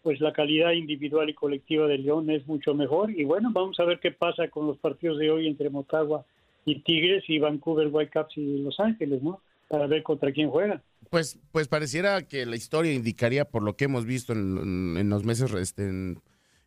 pues 0.03 0.21
la 0.21 0.31
calidad 0.31 0.71
individual 0.71 1.29
y 1.29 1.33
colectiva 1.33 1.85
de 1.85 1.97
León 1.97 2.29
es 2.29 2.47
mucho 2.47 2.73
mejor. 2.73 3.11
Y 3.11 3.25
bueno, 3.25 3.49
vamos 3.51 3.77
a 3.81 3.83
ver 3.83 3.99
qué 3.99 4.11
pasa 4.11 4.47
con 4.47 4.67
los 4.67 4.77
partidos 4.77 5.17
de 5.17 5.31
hoy 5.31 5.47
entre 5.47 5.69
Motagua 5.69 6.25
y 6.65 6.81
Tigres 6.83 7.23
y 7.27 7.39
Vancouver 7.39 7.87
Whitecaps 7.87 8.37
y 8.37 8.59
Los 8.59 8.79
Ángeles, 8.79 9.21
¿no? 9.23 9.41
Para 9.67 9.87
ver 9.87 10.03
contra 10.03 10.31
quién 10.31 10.49
juega. 10.49 10.81
Pues, 11.09 11.39
pues 11.51 11.67
pareciera 11.67 12.21
que 12.21 12.45
la 12.45 12.55
historia 12.55 12.93
indicaría, 12.93 13.45
por 13.45 13.63
lo 13.63 13.75
que 13.75 13.85
hemos 13.85 14.05
visto 14.05 14.33
en, 14.33 15.09
los 15.09 15.23
meses, 15.23 15.51
este, 15.53 15.87
en, 15.87 16.21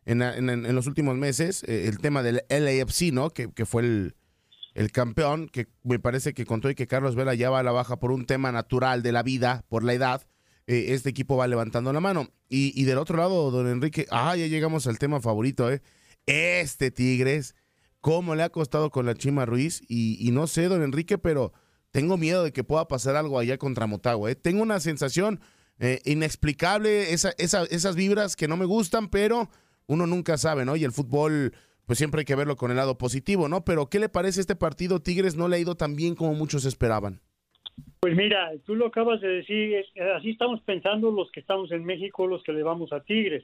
en, 0.05 0.75
los 0.75 0.87
últimos 0.87 1.15
meses, 1.15 1.63
eh, 1.63 1.87
el 1.87 1.99
tema 1.99 2.23
del 2.23 2.41
LAFC, 2.49 3.11
¿no? 3.13 3.29
Que, 3.29 3.51
que 3.51 3.65
fue 3.65 3.83
el, 3.83 4.15
el, 4.73 4.91
campeón, 4.91 5.47
que 5.47 5.67
me 5.83 5.99
parece 5.99 6.33
que 6.33 6.45
contó 6.45 6.69
y 6.69 6.75
que 6.75 6.87
Carlos 6.87 7.15
Vela 7.15 7.35
ya 7.35 7.49
va 7.49 7.59
a 7.59 7.63
la 7.63 7.71
baja 7.71 7.99
por 7.99 8.11
un 8.11 8.25
tema 8.25 8.51
natural 8.51 9.03
de 9.03 9.11
la 9.11 9.23
vida, 9.23 9.63
por 9.69 9.83
la 9.83 9.93
edad. 9.93 10.27
Eh, 10.67 10.87
este 10.89 11.09
equipo 11.09 11.37
va 11.37 11.47
levantando 11.47 11.93
la 11.93 11.99
mano. 11.99 12.29
Y, 12.49 12.79
y 12.79 12.85
del 12.85 12.97
otro 12.97 13.17
lado, 13.17 13.51
don 13.51 13.67
Enrique, 13.67 14.07
ah, 14.09 14.35
ya 14.35 14.47
llegamos 14.47 14.87
al 14.87 14.99
tema 14.99 15.21
favorito, 15.21 15.71
¿eh? 15.71 15.81
Este 16.25 16.89
Tigres 16.89 17.55
cómo 18.05 18.35
le 18.35 18.43
ha 18.43 18.49
costado 18.49 18.91
con 18.91 19.07
la 19.07 19.15
Chima 19.15 19.47
Ruiz. 19.47 19.81
Y, 19.89 20.29
no 20.31 20.45
sé, 20.45 20.67
don 20.67 20.83
Enrique, 20.83 21.17
pero 21.17 21.53
tengo 21.89 22.17
miedo 22.17 22.43
de 22.43 22.53
que 22.53 22.63
pueda 22.63 22.87
pasar 22.87 23.15
algo 23.15 23.39
allá 23.39 23.57
contra 23.57 23.87
Motagua. 23.87 24.29
¿eh? 24.29 24.35
Tengo 24.35 24.61
una 24.61 24.79
sensación 24.79 25.39
eh, 25.79 26.01
inexplicable, 26.05 27.13
esa, 27.13 27.31
esas 27.31 27.95
vibras 27.95 28.35
que 28.35 28.47
no 28.47 28.57
me 28.57 28.65
gustan, 28.65 29.09
pero 29.09 29.49
uno 29.87 30.05
nunca 30.05 30.37
sabe, 30.37 30.65
¿no? 30.65 30.75
Y 30.75 30.83
el 30.83 30.91
fútbol, 30.91 31.53
pues 31.87 31.97
siempre 31.97 32.19
hay 32.19 32.25
que 32.25 32.35
verlo 32.35 32.57
con 32.57 32.69
el 32.69 32.77
lado 32.77 32.95
positivo, 32.99 33.49
¿no? 33.49 33.65
Pero 33.65 33.87
¿qué 33.87 33.97
le 33.97 34.07
parece 34.07 34.39
este 34.39 34.55
partido? 34.55 35.01
Tigres 35.01 35.35
no 35.35 35.47
le 35.47 35.55
ha 35.55 35.59
ido 35.59 35.73
tan 35.73 35.95
bien 35.95 36.13
como 36.13 36.35
muchos 36.35 36.65
esperaban. 36.65 37.21
Pues 38.01 38.15
mira, 38.15 38.51
tú 38.67 38.75
lo 38.75 38.85
acabas 38.85 39.19
de 39.19 39.29
decir, 39.29 39.83
así 40.15 40.29
estamos 40.29 40.61
pensando 40.61 41.09
los 41.09 41.31
que 41.31 41.39
estamos 41.39 41.71
en 41.71 41.83
México, 41.83 42.27
los 42.27 42.43
que 42.43 42.53
le 42.53 42.61
vamos 42.61 42.93
a 42.93 42.99
Tigres. 42.99 43.43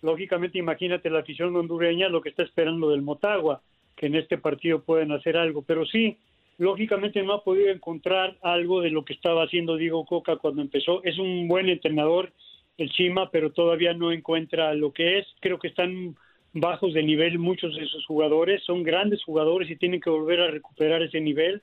Lógicamente, 0.00 0.56
imagínate 0.56 1.10
la 1.10 1.18
afición 1.18 1.54
hondureña 1.54 2.08
lo 2.08 2.22
que 2.22 2.30
está 2.30 2.42
esperando 2.42 2.88
del 2.88 3.02
Motagua 3.02 3.60
que 3.98 4.06
en 4.06 4.14
este 4.14 4.38
partido 4.38 4.82
pueden 4.82 5.12
hacer 5.12 5.36
algo, 5.36 5.62
pero 5.62 5.84
sí, 5.84 6.16
lógicamente 6.56 7.22
no 7.22 7.34
ha 7.34 7.44
podido 7.44 7.70
encontrar 7.70 8.36
algo 8.42 8.80
de 8.80 8.90
lo 8.90 9.04
que 9.04 9.12
estaba 9.12 9.44
haciendo 9.44 9.76
Diego 9.76 10.06
Coca 10.06 10.36
cuando 10.36 10.62
empezó. 10.62 11.02
Es 11.04 11.18
un 11.18 11.48
buen 11.48 11.68
entrenador, 11.68 12.32
el 12.78 12.90
Chima, 12.90 13.30
pero 13.30 13.50
todavía 13.50 13.92
no 13.92 14.12
encuentra 14.12 14.72
lo 14.74 14.92
que 14.92 15.18
es. 15.18 15.26
Creo 15.40 15.58
que 15.58 15.68
están 15.68 16.16
bajos 16.52 16.94
de 16.94 17.02
nivel 17.02 17.38
muchos 17.38 17.74
de 17.76 17.86
sus 17.86 18.06
jugadores, 18.06 18.62
son 18.64 18.82
grandes 18.82 19.22
jugadores 19.24 19.68
y 19.68 19.76
tienen 19.76 20.00
que 20.00 20.10
volver 20.10 20.40
a 20.40 20.50
recuperar 20.50 21.02
ese 21.02 21.20
nivel, 21.20 21.62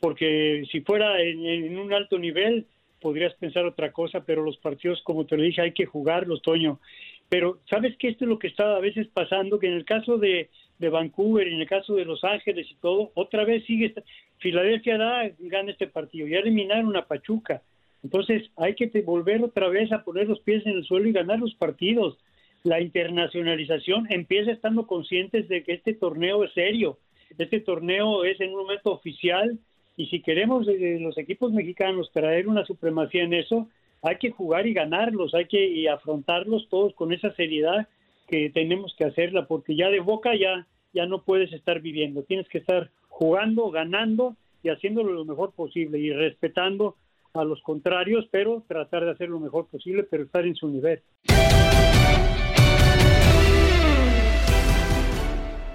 porque 0.00 0.64
si 0.70 0.80
fuera 0.80 1.20
en, 1.22 1.78
un 1.78 1.92
alto 1.92 2.18
nivel 2.18 2.66
podrías 3.00 3.34
pensar 3.34 3.66
otra 3.66 3.92
cosa, 3.92 4.24
pero 4.24 4.42
los 4.42 4.56
partidos, 4.56 5.00
como 5.02 5.26
te 5.26 5.36
lo 5.36 5.42
dije, 5.42 5.60
hay 5.60 5.72
que 5.72 5.86
jugarlos, 5.86 6.42
Toño. 6.42 6.80
Pero 7.28 7.58
sabes 7.68 7.96
que 7.98 8.08
esto 8.08 8.24
es 8.24 8.28
lo 8.28 8.38
que 8.38 8.48
está 8.48 8.76
a 8.76 8.80
veces 8.80 9.06
pasando, 9.08 9.58
que 9.58 9.66
en 9.66 9.74
el 9.74 9.84
caso 9.84 10.16
de, 10.18 10.48
de 10.78 10.88
Vancouver 10.88 11.48
y 11.48 11.54
en 11.54 11.60
el 11.60 11.68
caso 11.68 11.94
de 11.94 12.04
Los 12.04 12.22
Ángeles 12.24 12.66
y 12.70 12.74
todo, 12.76 13.10
otra 13.14 13.44
vez 13.44 13.64
sigue, 13.64 13.94
Filadelfia 14.38 14.98
da, 14.98 15.30
gana 15.38 15.70
este 15.70 15.86
partido, 15.86 16.26
ya 16.26 16.38
eliminaron 16.38 16.96
a 16.96 17.06
Pachuca. 17.06 17.62
Entonces 18.02 18.50
hay 18.56 18.74
que 18.74 18.88
volver 19.02 19.42
otra 19.42 19.68
vez 19.68 19.90
a 19.92 20.04
poner 20.04 20.28
los 20.28 20.40
pies 20.40 20.64
en 20.66 20.72
el 20.72 20.84
suelo 20.84 21.08
y 21.08 21.12
ganar 21.12 21.38
los 21.38 21.54
partidos. 21.54 22.18
La 22.62 22.80
internacionalización 22.80 24.06
empieza 24.10 24.52
estando 24.52 24.86
conscientes 24.86 25.48
de 25.48 25.62
que 25.62 25.72
este 25.72 25.94
torneo 25.94 26.44
es 26.44 26.52
serio, 26.52 26.98
este 27.38 27.60
torneo 27.60 28.24
es 28.24 28.40
en 28.40 28.50
un 28.50 28.62
momento 28.62 28.92
oficial 28.92 29.58
y 29.96 30.06
si 30.06 30.20
queremos 30.20 30.68
eh, 30.68 30.98
los 31.00 31.16
equipos 31.16 31.52
mexicanos 31.52 32.10
traer 32.12 32.48
una 32.48 32.64
supremacía 32.66 33.24
en 33.24 33.34
eso, 33.34 33.68
hay 34.02 34.16
que 34.16 34.30
jugar 34.30 34.66
y 34.66 34.74
ganarlos, 34.74 35.34
hay 35.34 35.46
que 35.46 35.88
afrontarlos 35.88 36.68
todos 36.68 36.94
con 36.94 37.12
esa 37.12 37.32
seriedad 37.34 37.88
que 38.26 38.50
tenemos 38.50 38.94
que 38.96 39.04
hacerla, 39.04 39.46
porque 39.46 39.76
ya 39.76 39.88
de 39.88 40.00
boca 40.00 40.30
ya, 40.34 40.66
ya 40.92 41.06
no 41.06 41.22
puedes 41.22 41.52
estar 41.52 41.80
viviendo, 41.80 42.22
tienes 42.22 42.48
que 42.48 42.58
estar 42.58 42.90
jugando, 43.08 43.70
ganando 43.70 44.36
y 44.62 44.68
haciéndolo 44.68 45.12
lo 45.12 45.24
mejor 45.24 45.52
posible 45.52 45.98
y 45.98 46.12
respetando 46.12 46.96
a 47.34 47.44
los 47.44 47.62
contrarios, 47.62 48.26
pero 48.30 48.64
tratar 48.66 49.04
de 49.04 49.12
hacer 49.12 49.28
lo 49.28 49.40
mejor 49.40 49.66
posible, 49.66 50.02
pero 50.04 50.24
estar 50.24 50.46
en 50.46 50.54
su 50.54 50.68
nivel. 50.68 51.02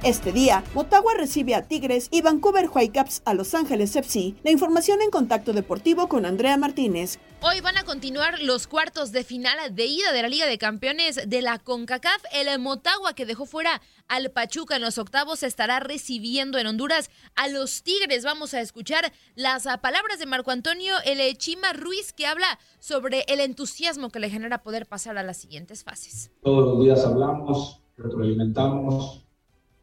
Este 0.03 0.31
día, 0.31 0.63
Motagua 0.73 1.13
recibe 1.15 1.53
a 1.53 1.67
Tigres 1.67 2.09
y 2.11 2.21
Vancouver 2.23 2.65
Whitecaps 2.73 3.21
a 3.23 3.35
Los 3.35 3.53
Ángeles 3.53 3.95
FC. 3.95 4.33
La 4.43 4.49
información 4.49 4.99
en 5.03 5.11
contacto 5.11 5.53
deportivo 5.53 6.07
con 6.07 6.25
Andrea 6.25 6.57
Martínez. 6.57 7.19
Hoy 7.43 7.59
van 7.61 7.77
a 7.77 7.83
continuar 7.83 8.41
los 8.41 8.67
cuartos 8.67 9.11
de 9.11 9.23
final 9.23 9.57
de 9.73 9.85
ida 9.87 10.13
de 10.13 10.21
la 10.21 10.29
Liga 10.29 10.45
de 10.45 10.57
Campeones 10.57 11.27
de 11.27 11.41
la 11.41 11.57
CONCACAF. 11.57 12.23
El 12.33 12.59
Motagua 12.59 13.13
que 13.13 13.25
dejó 13.25 13.45
fuera 13.45 13.81
al 14.07 14.29
Pachuca 14.29 14.75
en 14.75 14.83
los 14.83 14.99
octavos 14.99 15.41
estará 15.41 15.79
recibiendo 15.79 16.59
en 16.59 16.67
Honduras 16.67 17.09
a 17.35 17.47
los 17.47 17.81
Tigres. 17.81 18.23
Vamos 18.23 18.53
a 18.53 18.61
escuchar 18.61 19.11
las 19.35 19.67
palabras 19.81 20.19
de 20.19 20.27
Marco 20.27 20.51
Antonio 20.51 20.93
El 21.03 21.37
Chima 21.37 21.73
Ruiz 21.73 22.13
que 22.13 22.27
habla 22.27 22.59
sobre 22.79 23.25
el 23.27 23.39
entusiasmo 23.39 24.11
que 24.11 24.19
le 24.19 24.29
genera 24.29 24.61
poder 24.61 24.85
pasar 24.85 25.17
a 25.17 25.23
las 25.23 25.37
siguientes 25.37 25.83
fases. 25.83 26.31
Todos 26.43 26.75
los 26.75 26.83
días 26.83 27.03
hablamos, 27.03 27.81
retroalimentamos 27.97 29.25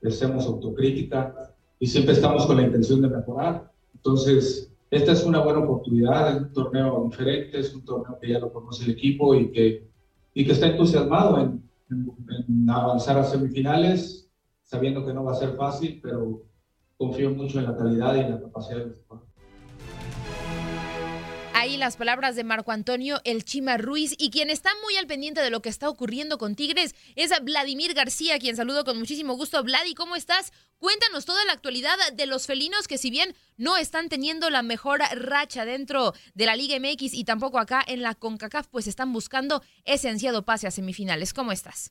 hacemos 0.06 0.46
autocrítica 0.46 1.34
y 1.78 1.86
siempre 1.86 2.14
estamos 2.14 2.46
con 2.46 2.56
la 2.56 2.62
intención 2.62 3.02
de 3.02 3.08
mejorar. 3.08 3.72
Entonces, 3.94 4.70
esta 4.90 5.12
es 5.12 5.24
una 5.24 5.40
buena 5.40 5.60
oportunidad, 5.60 6.36
es 6.36 6.42
un 6.42 6.52
torneo 6.52 7.04
diferente, 7.04 7.58
es 7.58 7.74
un 7.74 7.84
torneo 7.84 8.18
que 8.18 8.28
ya 8.28 8.38
lo 8.38 8.52
conoce 8.52 8.84
el 8.84 8.90
equipo 8.92 9.34
y 9.34 9.50
que, 9.52 9.88
y 10.32 10.46
que 10.46 10.52
está 10.52 10.68
entusiasmado 10.68 11.38
en, 11.40 11.62
avanzar 12.70 13.18
a 13.18 13.24
semifinales, 13.24 14.30
sabiendo 14.62 15.04
que 15.04 15.12
no 15.12 15.24
va 15.24 15.32
a 15.32 15.36
ser 15.36 15.56
fácil, 15.56 16.00
pero 16.02 16.42
confío 16.96 17.30
mucho 17.30 17.58
en 17.58 17.66
la 17.66 17.76
calidad 17.76 18.14
y 18.16 18.20
en 18.20 18.30
la 18.30 18.40
capacidad 18.40 18.78
del 18.78 18.90
equipo. 18.90 19.27
Ahí 21.60 21.76
las 21.76 21.96
palabras 21.96 22.36
de 22.36 22.44
Marco 22.44 22.70
Antonio 22.70 23.20
El 23.24 23.44
Chima 23.44 23.78
Ruiz 23.78 24.14
y 24.16 24.30
quien 24.30 24.48
está 24.48 24.70
muy 24.84 24.94
al 24.94 25.08
pendiente 25.08 25.40
de 25.40 25.50
lo 25.50 25.60
que 25.60 25.68
está 25.68 25.88
ocurriendo 25.88 26.38
con 26.38 26.54
Tigres 26.54 26.94
es 27.16 27.32
Vladimir 27.42 27.94
García, 27.94 28.38
quien 28.38 28.54
saludo 28.54 28.84
con 28.84 28.96
muchísimo 28.96 29.34
gusto. 29.34 29.64
Vladi, 29.64 29.94
¿cómo 29.94 30.14
estás? 30.14 30.52
Cuéntanos 30.78 31.24
toda 31.24 31.44
la 31.46 31.52
actualidad 31.54 31.96
de 32.12 32.26
los 32.26 32.46
felinos 32.46 32.86
que 32.86 32.96
si 32.96 33.10
bien 33.10 33.34
no 33.56 33.76
están 33.76 34.08
teniendo 34.08 34.50
la 34.50 34.62
mejor 34.62 35.00
racha 35.16 35.64
dentro 35.64 36.14
de 36.34 36.46
la 36.46 36.54
Liga 36.54 36.78
MX 36.78 37.12
y 37.12 37.24
tampoco 37.24 37.58
acá 37.58 37.82
en 37.84 38.02
la 38.02 38.14
CONCACAF, 38.14 38.68
pues 38.68 38.86
están 38.86 39.12
buscando 39.12 39.60
ese 39.82 40.08
ansiado 40.08 40.44
pase 40.44 40.68
a 40.68 40.70
semifinales. 40.70 41.34
¿Cómo 41.34 41.50
estás? 41.50 41.90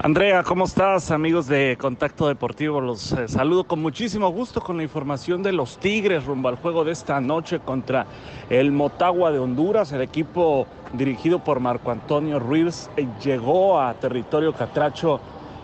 Andrea, 0.00 0.44
¿cómo 0.44 0.64
estás? 0.64 1.10
Amigos 1.10 1.48
de 1.48 1.76
Contacto 1.76 2.28
Deportivo, 2.28 2.80
los 2.80 3.10
eh, 3.10 3.26
saludo 3.26 3.64
con 3.64 3.82
muchísimo 3.82 4.28
gusto 4.28 4.60
con 4.60 4.76
la 4.76 4.84
información 4.84 5.42
de 5.42 5.50
los 5.50 5.78
Tigres 5.78 6.24
rumbo 6.24 6.48
al 6.48 6.54
juego 6.54 6.84
de 6.84 6.92
esta 6.92 7.20
noche 7.20 7.58
contra 7.58 8.06
el 8.48 8.70
Motagua 8.70 9.32
de 9.32 9.40
Honduras. 9.40 9.90
El 9.90 10.02
equipo 10.02 10.68
dirigido 10.92 11.40
por 11.40 11.58
Marco 11.58 11.90
Antonio 11.90 12.38
Ruiz 12.38 12.88
eh, 12.96 13.08
llegó 13.24 13.80
a 13.80 13.92
territorio 13.94 14.52
catracho 14.52 15.18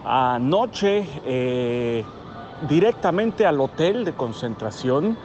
anoche 0.04 1.06
eh, 1.24 2.04
directamente 2.68 3.46
al 3.46 3.60
hotel 3.60 4.04
de 4.04 4.14
concentración. 4.14 5.16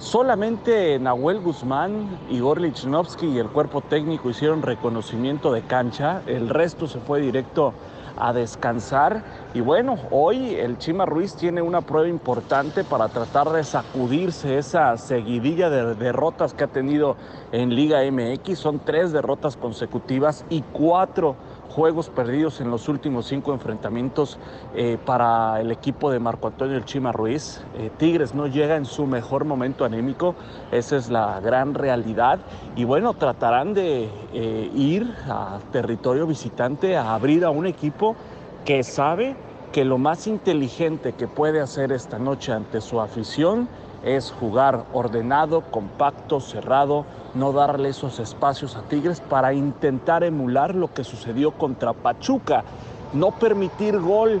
Solamente 0.00 0.98
Nahuel 0.98 1.38
Guzmán, 1.38 2.18
Igor 2.30 2.60
Lichnowsky 2.60 3.28
y 3.28 3.38
el 3.38 3.46
cuerpo 3.46 3.80
técnico 3.80 4.28
hicieron 4.28 4.60
reconocimiento 4.60 5.52
de 5.52 5.62
cancha. 5.62 6.22
El 6.26 6.48
resto 6.48 6.88
se 6.88 6.98
fue 6.98 7.20
directo 7.20 7.68
a 7.68 7.95
descansar. 8.32 9.22
Y 9.54 9.60
bueno, 9.60 9.96
hoy 10.10 10.54
el 10.54 10.78
Chima 10.78 11.06
Ruiz 11.06 11.34
tiene 11.34 11.62
una 11.62 11.80
prueba 11.80 12.08
importante 12.08 12.84
para 12.84 13.08
tratar 13.08 13.50
de 13.50 13.64
sacudirse 13.64 14.58
esa 14.58 14.96
seguidilla 14.96 15.70
de 15.70 15.94
derrotas 15.94 16.54
que 16.54 16.64
ha 16.64 16.68
tenido 16.68 17.16
en 17.52 17.74
Liga 17.74 18.00
MX. 18.10 18.58
Son 18.58 18.78
tres 18.78 19.12
derrotas 19.12 19.56
consecutivas 19.56 20.44
y 20.50 20.62
cuatro 20.62 21.36
juegos 21.76 22.08
perdidos 22.08 22.62
en 22.62 22.70
los 22.70 22.88
últimos 22.88 23.26
cinco 23.26 23.52
enfrentamientos 23.52 24.38
eh, 24.74 24.96
para 25.04 25.60
el 25.60 25.70
equipo 25.70 26.10
de 26.10 26.18
Marco 26.18 26.46
Antonio 26.48 26.74
El 26.74 26.86
Chima 26.86 27.12
Ruiz. 27.12 27.60
Eh, 27.76 27.90
Tigres 27.98 28.34
no 28.34 28.46
llega 28.46 28.76
en 28.76 28.86
su 28.86 29.04
mejor 29.04 29.44
momento 29.44 29.84
anémico, 29.84 30.34
esa 30.72 30.96
es 30.96 31.10
la 31.10 31.38
gran 31.40 31.74
realidad. 31.74 32.38
Y 32.76 32.84
bueno, 32.84 33.12
tratarán 33.12 33.74
de 33.74 34.08
eh, 34.32 34.70
ir 34.74 35.14
a 35.28 35.58
territorio 35.70 36.26
visitante 36.26 36.96
a 36.96 37.12
abrir 37.12 37.44
a 37.44 37.50
un 37.50 37.66
equipo 37.66 38.16
que 38.64 38.82
sabe 38.82 39.36
que 39.70 39.84
lo 39.84 39.98
más 39.98 40.26
inteligente 40.26 41.12
que 41.12 41.28
puede 41.28 41.60
hacer 41.60 41.92
esta 41.92 42.18
noche 42.18 42.52
ante 42.52 42.80
su 42.80 43.02
afición 43.02 43.68
es 44.06 44.30
jugar 44.30 44.84
ordenado, 44.92 45.62
compacto, 45.62 46.40
cerrado, 46.40 47.04
no 47.34 47.52
darle 47.52 47.88
esos 47.88 48.20
espacios 48.20 48.76
a 48.76 48.82
Tigres 48.82 49.20
para 49.20 49.52
intentar 49.52 50.22
emular 50.22 50.74
lo 50.74 50.94
que 50.94 51.04
sucedió 51.04 51.50
contra 51.50 51.92
Pachuca, 51.92 52.64
no 53.12 53.32
permitir 53.32 53.98
gol 53.98 54.40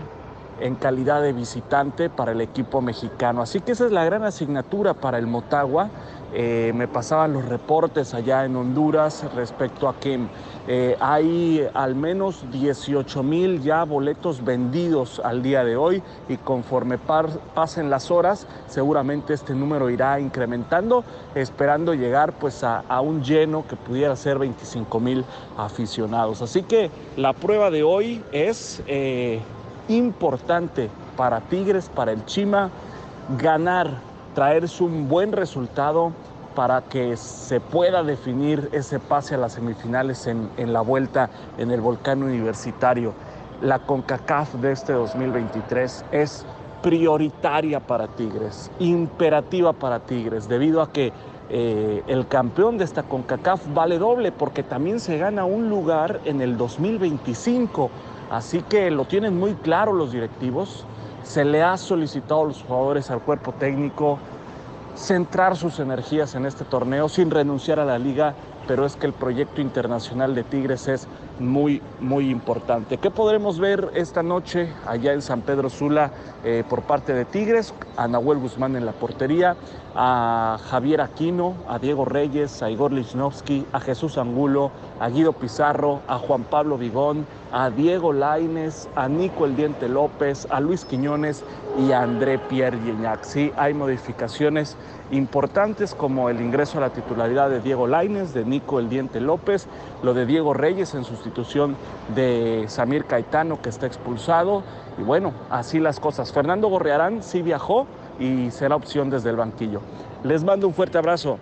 en 0.60 0.74
calidad 0.74 1.22
de 1.22 1.32
visitante 1.32 2.10
para 2.10 2.32
el 2.32 2.40
equipo 2.40 2.80
mexicano. 2.80 3.42
Así 3.42 3.60
que 3.60 3.72
esa 3.72 3.86
es 3.86 3.92
la 3.92 4.04
gran 4.04 4.24
asignatura 4.24 4.94
para 4.94 5.18
el 5.18 5.26
Motagua. 5.26 5.90
Eh, 6.34 6.72
me 6.74 6.88
pasaban 6.88 7.32
los 7.32 7.44
reportes 7.46 8.12
allá 8.12 8.44
en 8.44 8.56
Honduras 8.56 9.24
respecto 9.34 9.88
a 9.88 9.94
que 9.98 10.18
eh, 10.68 10.96
hay 10.98 11.66
al 11.72 11.94
menos 11.94 12.44
18 12.50 13.22
mil 13.22 13.62
ya 13.62 13.84
boletos 13.84 14.44
vendidos 14.44 15.20
al 15.24 15.40
día 15.40 15.62
de 15.62 15.76
hoy 15.76 16.02
y 16.28 16.36
conforme 16.36 16.98
pasen 16.98 17.88
las 17.88 18.10
horas 18.10 18.48
seguramente 18.66 19.32
este 19.32 19.54
número 19.54 19.88
irá 19.88 20.18
incrementando 20.18 21.04
esperando 21.36 21.94
llegar 21.94 22.32
pues 22.32 22.64
a, 22.64 22.82
un 23.00 23.22
lleno 23.22 23.64
que 23.68 23.76
pudiera 23.76 24.16
ser 24.16 24.38
25 24.38 24.98
mil 24.98 25.24
aficionados. 25.56 26.42
Así 26.42 26.64
que 26.64 26.90
la 27.16 27.32
prueba 27.32 27.70
de 27.70 27.84
hoy 27.84 28.22
es 28.32 28.82
eh, 28.88 29.40
importante 29.88 30.90
para 31.16 31.40
Tigres, 31.40 31.88
para 31.88 32.12
el 32.12 32.24
Chima, 32.26 32.70
ganar, 33.38 33.88
traerse 34.34 34.84
un 34.84 35.08
buen 35.08 35.32
resultado 35.32 36.12
para 36.54 36.82
que 36.82 37.16
se 37.16 37.60
pueda 37.60 38.02
definir 38.02 38.68
ese 38.72 38.98
pase 38.98 39.34
a 39.34 39.38
las 39.38 39.52
semifinales 39.52 40.26
en, 40.26 40.48
en, 40.56 40.72
la 40.72 40.80
vuelta 40.80 41.28
en 41.58 41.70
el 41.70 41.80
volcán 41.80 42.22
universitario. 42.22 43.12
La 43.60 43.78
CONCACAF 43.78 44.54
de 44.54 44.72
este 44.72 44.92
2023 44.92 46.04
es 46.12 46.46
prioritaria 46.82 47.80
para 47.80 48.06
Tigres, 48.06 48.70
imperativa 48.78 49.72
para 49.72 50.00
Tigres, 50.00 50.48
debido 50.48 50.82
a 50.82 50.92
que 50.92 51.12
eh, 51.48 52.02
el 52.08 52.26
campeón 52.26 52.76
de 52.76 52.84
esta 52.84 53.04
CONCACAF 53.04 53.72
vale 53.72 53.98
doble 53.98 54.32
porque 54.32 54.62
también 54.62 54.98
se 54.98 55.16
gana 55.16 55.44
un 55.44 55.68
lugar 55.68 56.20
en 56.24 56.40
el 56.40 56.56
2025 56.56 57.90
Así 58.30 58.62
que 58.62 58.90
lo 58.90 59.04
tienen 59.04 59.38
muy 59.38 59.54
claro 59.54 59.92
los 59.92 60.12
directivos. 60.12 60.84
Se 61.22 61.44
le 61.44 61.62
ha 61.62 61.76
solicitado 61.76 62.42
a 62.42 62.46
los 62.46 62.62
jugadores, 62.62 63.10
al 63.10 63.20
cuerpo 63.20 63.52
técnico, 63.52 64.18
centrar 64.96 65.56
sus 65.56 65.78
energías 65.78 66.34
en 66.34 66.46
este 66.46 66.64
torneo 66.64 67.08
sin 67.08 67.30
renunciar 67.30 67.78
a 67.78 67.84
la 67.84 67.98
liga, 67.98 68.34
pero 68.66 68.86
es 68.86 68.96
que 68.96 69.06
el 69.06 69.12
proyecto 69.12 69.60
internacional 69.60 70.34
de 70.34 70.42
Tigres 70.42 70.88
es 70.88 71.06
muy, 71.38 71.82
muy 72.00 72.30
importante. 72.30 72.96
¿Qué 72.96 73.10
podremos 73.10 73.60
ver 73.60 73.90
esta 73.94 74.22
noche 74.22 74.72
allá 74.86 75.12
en 75.12 75.22
San 75.22 75.42
Pedro 75.42 75.70
Sula 75.70 76.10
eh, 76.44 76.64
por 76.68 76.82
parte 76.82 77.12
de 77.12 77.24
Tigres? 77.24 77.74
A 77.96 78.08
Nahuel 78.08 78.38
Guzmán 78.38 78.74
en 78.74 78.86
la 78.86 78.92
portería, 78.92 79.56
a 79.98 80.58
Javier 80.68 81.00
Aquino, 81.00 81.54
a 81.68 81.78
Diego 81.78 82.04
Reyes, 82.04 82.62
a 82.62 82.70
Igor 82.70 82.92
Lichnowsky, 82.92 83.64
a 83.72 83.80
Jesús 83.80 84.18
Angulo, 84.18 84.70
a 85.00 85.08
Guido 85.08 85.32
Pizarro, 85.32 86.00
a 86.06 86.18
Juan 86.18 86.44
Pablo 86.44 86.76
Vigón, 86.76 87.26
a 87.50 87.70
Diego 87.70 88.12
Laines, 88.12 88.90
a 88.94 89.08
Nico 89.08 89.46
El 89.46 89.56
Diente 89.56 89.88
López, 89.88 90.46
a 90.50 90.60
Luis 90.60 90.84
Quiñones 90.84 91.44
y 91.78 91.92
a 91.92 92.02
André 92.02 92.38
Pierre 92.38 92.78
Gignac. 92.84 93.24
Sí, 93.24 93.52
hay 93.56 93.72
modificaciones 93.72 94.76
importantes 95.10 95.94
como 95.94 96.28
el 96.28 96.42
ingreso 96.42 96.76
a 96.76 96.82
la 96.82 96.90
titularidad 96.90 97.48
de 97.48 97.60
Diego 97.60 97.86
Laines, 97.86 98.34
de 98.34 98.44
Nico 98.44 98.78
El 98.78 98.90
Diente 98.90 99.20
López, 99.20 99.66
lo 100.02 100.12
de 100.12 100.26
Diego 100.26 100.52
Reyes 100.52 100.94
en 100.94 101.04
sustitución 101.04 101.76
de 102.14 102.66
Samir 102.68 103.06
Caetano 103.06 103.62
que 103.62 103.70
está 103.70 103.86
expulsado. 103.86 104.62
Y 104.98 105.02
bueno, 105.02 105.32
así 105.50 105.78
las 105.78 106.00
cosas. 106.00 106.32
Fernando 106.32 106.68
Gorrearán 106.68 107.22
sí 107.22 107.40
viajó 107.40 107.86
y 108.18 108.50
será 108.50 108.76
opción 108.76 109.10
desde 109.10 109.30
el 109.30 109.36
banquillo. 109.36 109.80
Les 110.24 110.44
mando 110.44 110.66
un 110.66 110.74
fuerte 110.74 110.98
abrazo. 110.98 111.38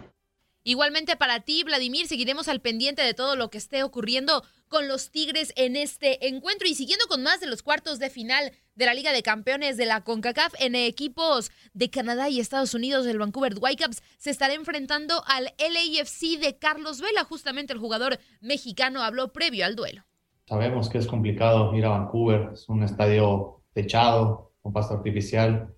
Igualmente 0.67 1.17
para 1.17 1.41
ti, 1.41 1.63
Vladimir, 1.63 2.07
seguiremos 2.07 2.49
al 2.49 2.61
pendiente 2.61 3.03
de 3.03 3.13
todo 3.13 3.37
lo 3.37 3.51
que 3.51 3.59
esté 3.59 3.83
ocurriendo 3.83 4.43
con 4.69 4.89
los 4.89 5.11
Tigres 5.11 5.53
en 5.57 5.77
este 5.77 6.27
encuentro 6.27 6.67
y 6.67 6.75
siguiendo 6.75 7.05
con 7.07 7.23
más 7.23 7.41
de 7.41 7.47
los 7.47 7.63
cuartos 7.63 7.99
de 7.99 8.09
final 8.09 8.51
de 8.75 8.87
la 8.87 8.95
Liga 8.95 9.13
de 9.13 9.23
Campeones 9.23 9.77
de 9.77 9.85
la 9.85 10.01
CONCACAF 10.01 10.55
en 10.59 10.75
equipos 10.75 11.53
de 11.75 11.91
Canadá 11.91 12.31
y 12.31 12.41
Estados 12.41 12.73
Unidos, 12.73 13.07
el 13.07 13.19
Vancouver 13.19 13.55
Whitecaps 13.61 14.03
se 14.17 14.31
estará 14.31 14.55
enfrentando 14.55 15.23
al 15.27 15.53
LAFC 15.59 16.41
de 16.41 16.57
Carlos 16.59 17.03
Vela, 17.03 17.25
justamente 17.25 17.75
el 17.75 17.79
jugador 17.79 18.19
mexicano 18.41 19.03
habló 19.03 19.33
previo 19.35 19.67
al 19.67 19.77
duelo. 19.77 20.07
Sabemos 20.47 20.89
que 20.89 20.97
es 20.97 21.07
complicado 21.07 21.75
ir 21.75 21.85
a 21.85 21.91
Vancouver, 21.91 22.51
es 22.55 22.69
un 22.71 22.83
estadio 22.83 23.61
techado, 23.75 24.53
con 24.63 24.73
pasto 24.73 24.95
artificial, 24.95 25.75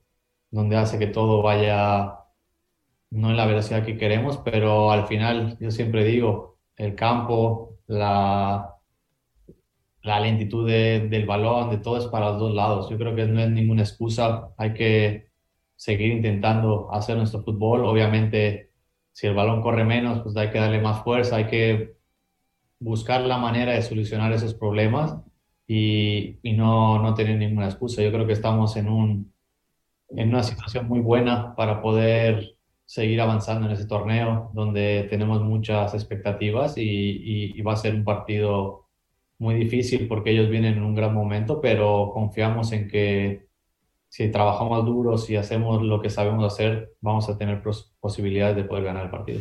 donde 0.57 0.77
hace 0.77 0.99
que 0.99 1.07
todo 1.07 1.43
vaya 1.43 2.21
no 3.11 3.31
en 3.31 3.37
la 3.37 3.47
velocidad 3.47 3.85
que 3.85 3.99
queremos, 3.99 4.39
pero 4.39 4.91
al 4.91 5.07
final 5.07 5.59
yo 5.61 5.71
siempre 5.71 6.05
digo, 6.05 6.59
el 6.77 6.95
campo, 6.95 7.79
la, 7.87 8.75
la 10.03 10.21
lentitud 10.21 10.67
del 10.67 11.27
balón, 11.27 11.71
de 11.71 11.79
todo 11.79 11.99
es 11.99 12.07
para 12.07 12.31
los 12.31 12.39
dos 12.41 12.55
lados. 12.55 12.89
Yo 12.91 12.97
creo 12.99 13.15
que 13.15 13.27
no 13.27 13.41
es 13.41 13.51
ninguna 13.51 13.83
excusa, 13.83 14.51
hay 14.57 14.73
que 14.73 15.29
seguir 15.77 16.11
intentando 16.13 16.93
hacer 16.93 17.17
nuestro 17.19 17.43
fútbol. 17.43 17.85
Obviamente, 17.85 18.73
si 19.13 19.27
el 19.27 19.35
balón 19.35 19.63
corre 19.63 19.85
menos, 19.85 20.21
pues 20.23 20.37
hay 20.37 20.51
que 20.51 20.59
darle 20.59 20.81
más 20.81 21.03
fuerza, 21.05 21.37
hay 21.37 21.47
que 21.49 21.97
buscar 22.79 23.21
la 23.23 23.39
manera 23.39 23.73
de 23.73 23.83
solucionar 23.83 24.33
esos 24.33 24.55
problemas 24.55 25.17
y, 25.67 26.39
y 26.43 26.53
no, 26.55 26.99
no 27.03 27.15
tener 27.15 27.37
ninguna 27.39 27.67
excusa. 27.67 28.03
Yo 28.03 28.13
creo 28.13 28.27
que 28.27 28.33
estamos 28.33 28.77
en, 28.77 28.89
un, 28.89 29.36
en 30.11 30.29
una 30.29 30.43
situación 30.43 30.89
muy 30.89 31.01
buena 31.01 31.55
para 31.55 31.83
poder 31.83 32.57
seguir 32.85 33.21
avanzando 33.21 33.67
en 33.67 33.73
ese 33.73 33.87
torneo 33.87 34.51
donde 34.55 35.07
tenemos 35.11 35.43
muchas 35.43 35.93
expectativas 35.95 36.75
y, 36.77 37.61
va 37.63 37.73
a 37.73 37.77
ser 37.77 37.95
un 37.95 38.05
partido 38.05 38.87
muy 39.39 39.57
difícil 39.57 40.07
porque 40.07 40.31
ellos 40.31 40.49
vienen 40.49 40.75
en 40.75 40.85
un 40.85 40.95
gran 40.95 41.13
momento, 41.13 41.61
pero 41.61 42.11
confiamos 42.15 42.73
en 42.73 42.89
que 42.89 43.47
si 44.09 44.31
trabajamos 44.31 44.85
duro, 44.87 45.19
si 45.19 45.37
hacemos 45.37 45.83
lo 45.83 46.01
que 46.01 46.11
sabemos 46.11 46.45
hacer, 46.45 46.93
vamos 47.01 47.29
a 47.29 47.37
tener 47.37 47.63
posibilidades 48.01 48.57
de 48.57 48.65
poder 48.65 48.85
ganar 48.85 49.05
el 49.05 49.11
partido. 49.11 49.41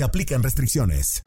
se 0.01 0.05
aplican 0.05 0.41
restricciones. 0.41 1.23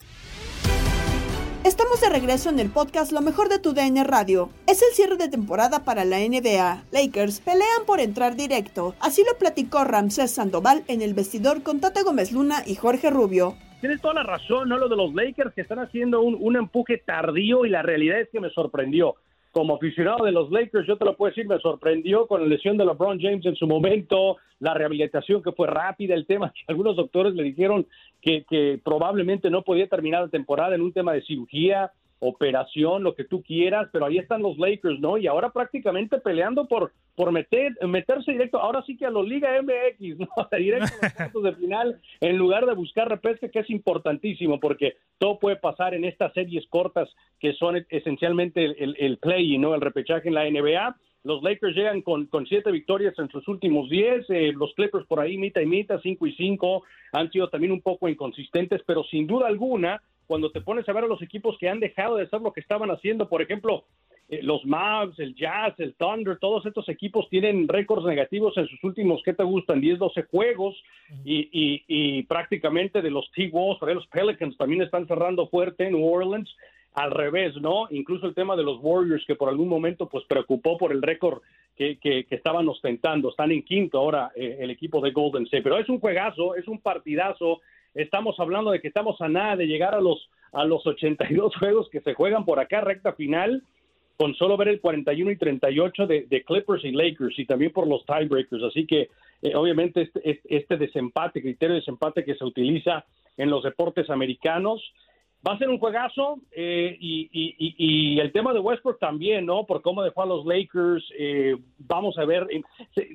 Estamos 1.65 2.01
de 2.01 2.11
regreso 2.11 2.51
en 2.51 2.59
el 2.59 2.71
podcast 2.71 3.13
Lo 3.13 3.21
mejor 3.21 3.49
de 3.49 3.61
tu 3.61 3.73
DN 3.73 4.03
Radio. 4.03 4.51
Es 4.67 4.83
el 4.83 4.93
cierre 4.95 5.17
de 5.17 5.29
temporada 5.29 5.85
para 5.85 6.05
la 6.05 6.19
NBA. 6.19 6.83
Lakers 6.91 7.39
pelean 7.39 7.87
por 7.87 8.01
entrar 8.01 8.35
directo. 8.35 8.97
Así 8.99 9.23
lo 9.23 9.39
platicó 9.39 9.85
Ramsés 9.85 10.33
Sandoval 10.33 10.83
en 10.89 11.03
el 11.03 11.15
vestidor 11.15 11.63
con 11.63 11.79
Tata 11.79 12.03
Gómez 12.03 12.33
Luna 12.33 12.65
y 12.67 12.75
Jorge 12.75 13.11
Rubio. 13.11 13.55
Tienes 13.81 14.01
toda 14.01 14.15
la 14.15 14.25
razón, 14.25 14.69
¿no? 14.69 14.77
Lo 14.77 14.89
de 14.89 14.97
los 14.97 15.15
Lakers 15.15 15.55
que 15.55 15.61
están 15.61 15.79
haciendo 15.79 16.23
un, 16.23 16.37
un 16.41 16.57
empuje 16.57 16.99
tardío 16.99 17.65
y 17.65 17.71
la 17.71 17.83
realidad 17.83 18.19
es 18.23 18.29
que 18.31 18.41
me 18.41 18.51
sorprendió 18.51 19.15
como 19.55 19.77
aficionado 19.77 20.25
de 20.25 20.33
los 20.33 20.51
Lakers, 20.51 20.85
yo 20.87 20.99
te 20.99 21.05
lo 21.05 21.17
puedo 21.17 21.31
decir, 21.31 21.47
me 21.47 21.61
sorprendió 21.61 22.27
con 22.27 22.43
la 22.43 22.49
lesión 22.49 22.77
de 22.77 22.85
LeBron 22.85 23.21
James 23.21 23.47
en 23.47 23.55
su 23.55 23.69
momento, 23.69 24.37
la 24.59 24.75
rehabilitación 24.75 25.45
que 25.45 25.53
fue 25.53 25.69
rápida, 25.69 26.15
el 26.15 26.27
tema 26.27 26.53
que 26.53 26.63
algunos 26.67 26.97
doctores 26.97 27.35
le 27.35 27.45
dijeron 27.45 27.87
que, 28.25 28.45
que 28.49 28.81
probablemente 28.83 29.51
no 29.51 29.63
podía 29.63 29.87
terminar 29.87 30.23
la 30.23 30.29
temporada 30.29 30.75
en 30.75 30.81
un 30.81 30.95
tema 30.95 31.13
de 31.13 31.23
cirugía, 31.23 31.93
operación, 32.21 33.03
lo 33.03 33.15
que 33.15 33.25
tú 33.25 33.43
quieras, 33.43 33.89
pero 33.93 34.07
ahí 34.07 34.17
están 34.17 34.41
los 34.41 34.57
Lakers, 34.57 34.99
¿no? 34.99 35.19
Y 35.19 35.27
ahora 35.27 35.51
prácticamente 35.51 36.19
peleando 36.19 36.67
por, 36.67 36.93
por 37.17 37.33
meter, 37.33 37.77
meterse 37.87 38.33
directo, 38.33 38.59
ahora 38.59 38.83
sí 38.87 38.97
que 38.97 39.05
a 39.05 39.11
los 39.11 39.29
Liga 39.29 39.51
MX, 39.61 40.19
¿no? 40.21 40.29
Directo 40.59 40.95
a 41.03 41.05
los 41.05 41.13
cuartos 41.17 41.43
de 41.43 41.55
final, 41.57 42.01
en 42.23 42.39
lugar 42.39 42.65
de 42.65 42.75
buscar 42.75 43.11
repesca, 43.11 43.51
que 43.51 43.59
es 43.59 43.69
importantísimo, 43.69 44.59
porque 44.59 44.95
todo 45.19 45.39
puede 45.39 45.57
pasar 45.57 45.93
en 45.93 46.07
estas 46.07 46.33
series 46.33 46.67
cortas 46.69 47.11
que 47.39 47.53
son 47.53 47.85
esencialmente 47.91 48.65
el, 48.65 48.97
el, 48.99 49.19
play, 49.19 49.59
¿no? 49.59 49.75
El 49.75 49.83
repechaje 49.83 50.29
en 50.29 50.35
la 50.35 50.49
NBA. 50.49 50.97
Los 51.25 51.43
Lakers 51.43 51.75
llegan 51.75 52.03
con, 52.03 52.27
con 52.27 52.47
siete 52.47 52.71
victorias 52.71 53.19
en 53.19 53.31
sus 53.31 53.49
últimos 53.49 53.89
diez, 53.89 54.25
eh, 54.29 54.53
los 54.55 54.75
Clippers 54.75 55.07
por 55.07 55.21
ahí 55.21 55.39
mitad 55.39 55.63
y 55.63 55.67
mitad, 55.67 55.99
cinco 56.03 56.27
y 56.27 56.35
cinco, 56.35 56.85
han 57.13 57.31
sido 57.31 57.49
también 57.49 57.73
un 57.73 57.81
poco 57.81 58.11
inconsistentes, 58.11 58.83
pero 58.87 59.03
sin 59.05 59.27
duda 59.27 59.47
alguna, 59.47 60.03
cuando 60.27 60.51
te 60.51 60.61
pones 60.61 60.87
a 60.87 60.93
ver 60.93 61.05
a 61.05 61.09
los 61.09 61.23
equipos 61.23 61.57
que 61.59 61.69
han 61.69 61.81
dejado 61.81 62.17
de 62.17 62.25
hacer 62.25 62.43
lo 62.43 62.53
que 62.53 62.61
estaban 62.61 62.91
haciendo, 62.91 63.27
por 63.29 63.41
ejemplo, 63.41 63.85
eh, 64.29 64.41
los 64.43 64.67
Mavs, 64.67 65.19
el 65.19 65.35
Jazz, 65.35 65.75
el 65.79 65.95
Thunder, 65.95 66.39
todos 66.39 66.65
estos 66.67 66.89
equipos 66.91 67.29
tienen 67.31 67.69
récords 67.69 68.05
negativos 68.05 68.57
en 68.59 68.67
sus 68.67 68.83
últimos, 68.85 69.23
¿qué 69.25 69.33
te 69.33 69.45
gustan? 69.45 69.81
10, 69.81 69.99
12 69.99 70.25
juegos 70.25 70.77
y, 71.25 71.49
y, 71.53 71.85
y 71.89 72.23
prácticamente 72.25 73.01
de 73.01 73.11
los 73.11 73.31
T-Wolves, 73.33 73.95
los 73.95 74.07
Pelicans 74.09 74.57
también 74.59 74.83
están 74.83 75.07
cerrando 75.07 75.47
fuerte 75.49 75.87
en 75.87 75.93
New 75.93 76.07
Orleans, 76.07 76.55
al 76.95 77.11
revés, 77.11 77.57
¿no? 77.61 77.89
Incluso 77.91 78.27
el 78.27 78.35
tema 78.35 78.57
de 78.57 78.63
los 78.63 78.79
Warriors 78.81 79.25
que 79.27 79.35
por 79.35 79.49
algún 79.49 79.69
momento 79.69 80.09
pues 80.09 80.25
preocupó 80.27 80.79
por 80.79 80.93
el 80.93 81.03
récord 81.03 81.43
que, 81.77 81.99
que, 81.99 82.25
estaban 82.31 82.69
ostentando, 82.69 83.31
están 83.31 83.51
en 83.51 83.65
quinto 83.65 83.99
ahora 83.99 84.31
eh, 84.37 84.59
el 84.61 84.71
equipo 84.71 85.01
de 85.01 85.11
Golden 85.11 85.43
State, 85.45 85.65
pero 85.65 85.77
es 85.77 85.89
un 85.89 85.99
juegazo, 85.99 86.55
es 86.55 86.69
un 86.69 86.79
partidazo, 86.79 87.61
estamos 87.95 88.39
hablando 88.39 88.71
de 88.71 88.81
que 88.81 88.89
estamos 88.89 89.21
a 89.21 89.29
nada 89.29 89.57
de 89.57 89.67
llegar 89.67 89.95
a 89.95 90.01
los 90.01 90.31
a 90.53 90.65
los 90.65 90.87
82 90.87 91.57
juegos 91.59 91.89
que 91.91 92.01
se 92.01 92.15
juegan 92.15 92.45
por 92.45 92.61
acá 92.61 92.81
recta 92.81 93.13
final 93.15 93.63
con 94.17 94.35
solo 94.37 94.57
ver 94.57 94.69
el 94.69 94.81
41 94.81 95.33
y 95.33 95.37
38 95.37 96.07
de, 96.07 96.27
de 96.31 96.45
Clippers 96.45 96.85
y 96.85 96.93
Lakers 96.93 97.37
y 97.37 97.47
también 97.47 97.73
por 97.73 97.89
los 97.89 98.07
tiebreakers. 98.07 98.63
Así 98.63 98.87
que 98.87 99.09
eh, 99.43 99.57
obviamente 99.57 100.03
este, 100.03 100.41
este 100.45 100.77
desempate 100.77 101.43
criterio 101.43 101.75
de 101.75 101.81
desempate 101.81 102.25
que 102.25 102.37
se 102.37 102.45
utiliza 102.45 103.05
en 103.37 103.51
los 103.51 103.65
deportes 103.65 104.09
americanos 104.11 104.81
va 105.47 105.55
a 105.55 105.59
ser 105.59 105.69
un 105.69 105.79
juegazo 105.79 106.39
eh, 106.53 106.97
y, 106.99 107.29
y, 107.33 107.75
y, 107.77 108.21
el 108.21 108.33
tema 108.33 108.53
de 108.53 108.61
Westbrook 108.61 108.99
también, 108.99 109.45
¿no? 109.45 109.65
Por 109.65 109.83
cómo 109.83 110.03
dejó 110.03 110.23
a 110.23 110.27
los 110.27 110.47
Lakers, 110.47 111.05
eh, 111.19 111.57
vamos 111.79 112.17
a 112.19 112.25
ver, 112.25 112.47
eh, 112.51 112.63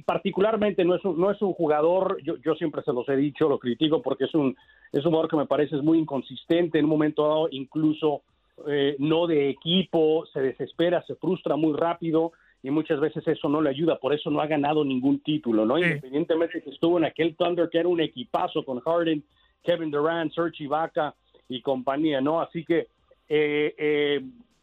particularmente 0.05 0.85
no 0.85 0.95
es 0.95 1.03
un, 1.03 1.19
no 1.19 1.31
es 1.31 1.41
un 1.41 1.53
jugador, 1.53 2.17
yo, 2.23 2.37
yo 2.37 2.55
siempre 2.55 2.83
se 2.83 2.93
los 2.93 3.07
he 3.09 3.15
dicho, 3.15 3.49
lo 3.49 3.57
critico 3.57 4.01
porque 4.01 4.25
es 4.25 4.35
un, 4.35 4.55
es 4.91 5.03
un 5.05 5.11
jugador 5.11 5.29
que 5.29 5.37
me 5.37 5.47
parece 5.47 5.75
es 5.75 5.83
muy 5.83 5.97
inconsistente, 5.97 6.77
en 6.77 6.85
un 6.85 6.91
momento 6.91 7.27
dado 7.27 7.47
incluso 7.51 8.21
eh, 8.67 8.95
no 8.99 9.25
de 9.25 9.49
equipo, 9.49 10.25
se 10.31 10.41
desespera, 10.41 11.03
se 11.07 11.15
frustra 11.15 11.55
muy 11.55 11.73
rápido 11.73 12.33
y 12.61 12.69
muchas 12.69 12.99
veces 12.99 13.25
eso 13.27 13.47
no 13.47 13.61
le 13.61 13.69
ayuda, 13.69 13.97
por 13.99 14.13
eso 14.13 14.29
no 14.29 14.41
ha 14.41 14.47
ganado 14.47 14.83
ningún 14.83 15.21
título, 15.21 15.65
¿no? 15.65 15.77
Independientemente 15.77 16.61
que 16.61 16.69
estuvo 16.69 16.97
en 16.97 17.05
aquel 17.05 17.35
Thunder 17.35 17.69
que 17.69 17.79
era 17.79 17.87
un 17.87 18.01
equipazo 18.01 18.63
con 18.65 18.79
Harden, 18.81 19.23
Kevin 19.63 19.91
Durant, 19.91 20.33
Serge 20.33 20.63
Ibaka, 20.65 21.15
y 21.49 21.61
compañía, 21.61 22.21
¿no? 22.21 22.39
Así 22.39 22.63
que, 22.63 22.87
eh, 23.27 23.75
eh, 23.77 24.21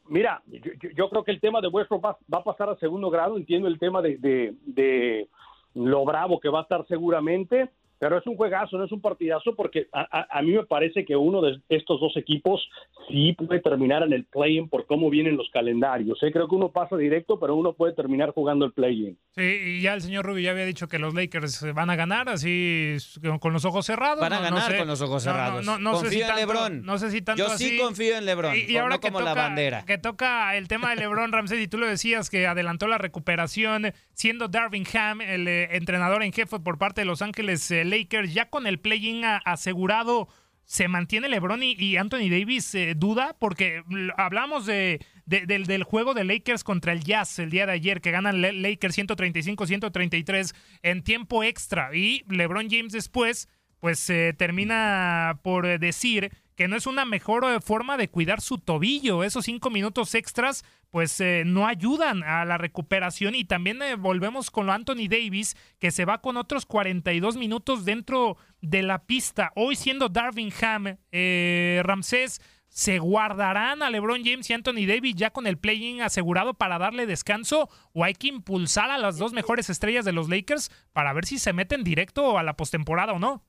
mira, 0.08 0.40
yo, 0.46 0.90
yo, 0.96 1.10
creo 1.10 1.24
que 1.24 1.32
el 1.32 1.40
tema 1.40 1.60
de 1.60 1.68
Westbrook 1.68 2.04
va, 2.04 2.16
va, 2.32 2.38
a 2.38 2.44
pasar 2.44 2.70
a 2.70 2.76
segundo 2.76 3.10
grado, 3.10 3.36
entiendo 3.36 3.68
el 3.68 3.78
tema 3.78 4.00
de, 4.00 4.16
de, 4.16 4.54
de 4.64 5.28
lo 5.74 6.04
bravo 6.04 6.40
que 6.40 6.48
va 6.48 6.60
a 6.60 6.62
estar 6.62 6.86
seguramente, 6.86 7.68
pero 7.98 8.18
es 8.18 8.26
un 8.26 8.36
juegazo, 8.36 8.76
no 8.78 8.84
es 8.84 8.92
un 8.92 9.00
partidazo, 9.00 9.54
porque 9.54 9.88
a, 9.92 10.00
a, 10.10 10.38
a, 10.38 10.42
mí 10.42 10.52
me 10.52 10.64
parece 10.64 11.04
que 11.04 11.16
uno 11.16 11.40
de 11.40 11.60
estos 11.68 12.00
dos 12.00 12.16
equipos 12.16 12.60
sí 13.08 13.32
puede 13.34 13.60
terminar 13.60 14.02
en 14.02 14.12
el 14.12 14.24
play-in 14.24 14.68
por 14.68 14.86
cómo 14.86 15.08
vienen 15.10 15.36
los 15.36 15.48
calendarios. 15.50 16.22
¿eh? 16.22 16.30
Creo 16.32 16.48
que 16.48 16.54
uno 16.54 16.70
pasa 16.72 16.96
directo, 16.96 17.38
pero 17.40 17.54
uno 17.54 17.72
puede 17.72 17.94
terminar 17.94 18.30
jugando 18.32 18.64
el 18.66 18.72
play-in. 18.72 19.18
Sí, 19.30 19.42
y 19.42 19.80
ya 19.80 19.94
el 19.94 20.02
señor 20.02 20.24
Rubio 20.26 20.42
ya 20.44 20.50
había 20.50 20.64
dicho 20.66 20.88
que 20.88 20.98
los 20.98 21.14
Lakers 21.14 21.72
van 21.74 21.90
a 21.90 21.96
ganar 21.96 22.28
así 22.28 22.96
con 23.40 23.52
los 23.52 23.64
ojos 23.64 23.86
cerrados. 23.86 24.20
Van 24.20 24.32
a 24.32 24.36
no, 24.36 24.42
ganar 24.42 24.60
no 24.62 24.70
sé. 24.70 24.78
con 24.78 24.88
los 24.88 25.00
ojos 25.00 25.22
cerrados. 25.22 25.64
No, 25.64 25.78
no, 25.78 25.92
confío 25.92 26.10
sé 26.10 26.16
si 26.16 26.20
en 26.22 26.26
tanto, 26.28 26.40
LeBron. 26.40 26.82
No 26.82 26.98
sé 26.98 27.10
si 27.10 27.22
tanto 27.22 27.42
Yo 27.42 27.48
sí 27.56 27.66
así. 27.66 27.78
confío 27.78 28.16
en 28.18 28.24
LeBron, 28.26 28.54
Y, 28.56 28.72
y 28.72 28.76
ahora 28.76 28.96
no 28.96 29.00
que 29.00 29.08
como 29.08 29.20
toca, 29.20 29.34
la 29.34 29.40
bandera. 29.42 29.84
que 29.86 29.98
toca 29.98 30.56
el 30.56 30.68
tema 30.68 30.90
de 30.90 30.96
LeBron 30.96 31.32
Ramsey, 31.32 31.62
y 31.62 31.68
tú 31.68 31.78
lo 31.78 31.86
decías 31.86 32.30
que 32.30 32.46
adelantó 32.46 32.86
la 32.88 32.98
recuperación, 32.98 33.92
siendo 34.12 34.48
Darvin 34.48 34.84
Ham 34.94 35.20
el 35.20 35.48
eh, 35.48 35.76
entrenador 35.76 36.22
en 36.22 36.32
jefe 36.32 36.58
por 36.60 36.78
parte 36.78 37.00
de 37.00 37.04
Los 37.06 37.22
Ángeles 37.22 37.70
eh, 37.70 37.84
Lakers, 37.86 38.34
ya 38.34 38.50
con 38.50 38.66
el 38.66 38.78
play 38.78 39.22
asegurado, 39.44 40.28
¿se 40.64 40.88
mantiene 40.88 41.28
LeBron 41.28 41.62
y, 41.62 41.96
Anthony 41.96 42.28
Davis 42.28 42.74
eh, 42.74 42.94
duda? 42.96 43.36
Porque 43.38 43.82
hablamos 44.16 44.66
de, 44.66 45.00
de, 45.24 45.46
del, 45.46 45.84
juego 45.84 46.14
de 46.14 46.24
Lakers 46.24 46.64
contra 46.64 46.92
el 46.92 47.04
Jazz 47.04 47.38
el 47.38 47.50
día 47.50 47.66
de 47.66 47.72
ayer, 47.72 48.00
que 48.00 48.10
ganan 48.10 48.42
Lakers 48.42 48.98
135-133 48.98 50.54
en 50.82 51.02
tiempo 51.02 51.44
extra. 51.44 51.94
Y 51.94 52.24
LeBron 52.28 52.68
James 52.68 52.92
después, 52.92 53.48
pues 53.80 54.10
eh, 54.10 54.34
termina 54.36 55.40
por 55.42 55.78
decir 55.78 56.32
que 56.56 56.68
no 56.68 56.76
es 56.76 56.86
una 56.86 57.04
mejor 57.04 57.44
eh, 57.44 57.60
forma 57.60 57.96
de 57.96 58.08
cuidar 58.08 58.40
su 58.40 58.58
tobillo. 58.58 59.22
Esos 59.22 59.44
cinco 59.44 59.70
minutos 59.70 60.14
extras, 60.14 60.64
pues 60.90 61.20
eh, 61.20 61.42
no 61.44 61.66
ayudan 61.66 62.22
a 62.22 62.44
la 62.44 62.58
recuperación. 62.58 63.34
Y 63.34 63.44
también 63.44 63.82
eh, 63.82 63.94
volvemos 63.96 64.50
con 64.50 64.66
lo 64.66 64.72
Anthony 64.72 65.08
Davis, 65.08 65.56
que 65.78 65.90
se 65.90 66.06
va 66.06 66.22
con 66.22 66.36
otros 66.36 66.64
42 66.64 67.36
minutos 67.36 67.84
dentro 67.84 68.38
de 68.62 68.82
la 68.82 69.04
pista. 69.04 69.52
Hoy 69.54 69.76
siendo 69.76 70.08
Darvin 70.08 70.52
Ham, 70.62 70.96
eh, 71.12 71.82
Ramsés, 71.84 72.40
¿se 72.68 72.98
guardarán 72.98 73.82
a 73.82 73.90
LeBron 73.90 74.24
James 74.24 74.48
y 74.48 74.54
Anthony 74.54 74.86
Davis 74.86 75.14
ya 75.14 75.30
con 75.30 75.46
el 75.46 75.58
play-in 75.58 76.00
asegurado 76.00 76.54
para 76.54 76.78
darle 76.78 77.06
descanso? 77.06 77.68
¿O 77.92 78.02
hay 78.02 78.14
que 78.14 78.28
impulsar 78.28 78.90
a 78.90 78.98
las 78.98 79.18
dos 79.18 79.34
mejores 79.34 79.68
estrellas 79.68 80.06
de 80.06 80.12
los 80.12 80.30
Lakers 80.30 80.70
para 80.94 81.12
ver 81.12 81.26
si 81.26 81.38
se 81.38 81.52
meten 81.52 81.84
directo 81.84 82.38
a 82.38 82.42
la 82.42 82.56
postemporada 82.56 83.12
o 83.12 83.18
no? 83.18 83.44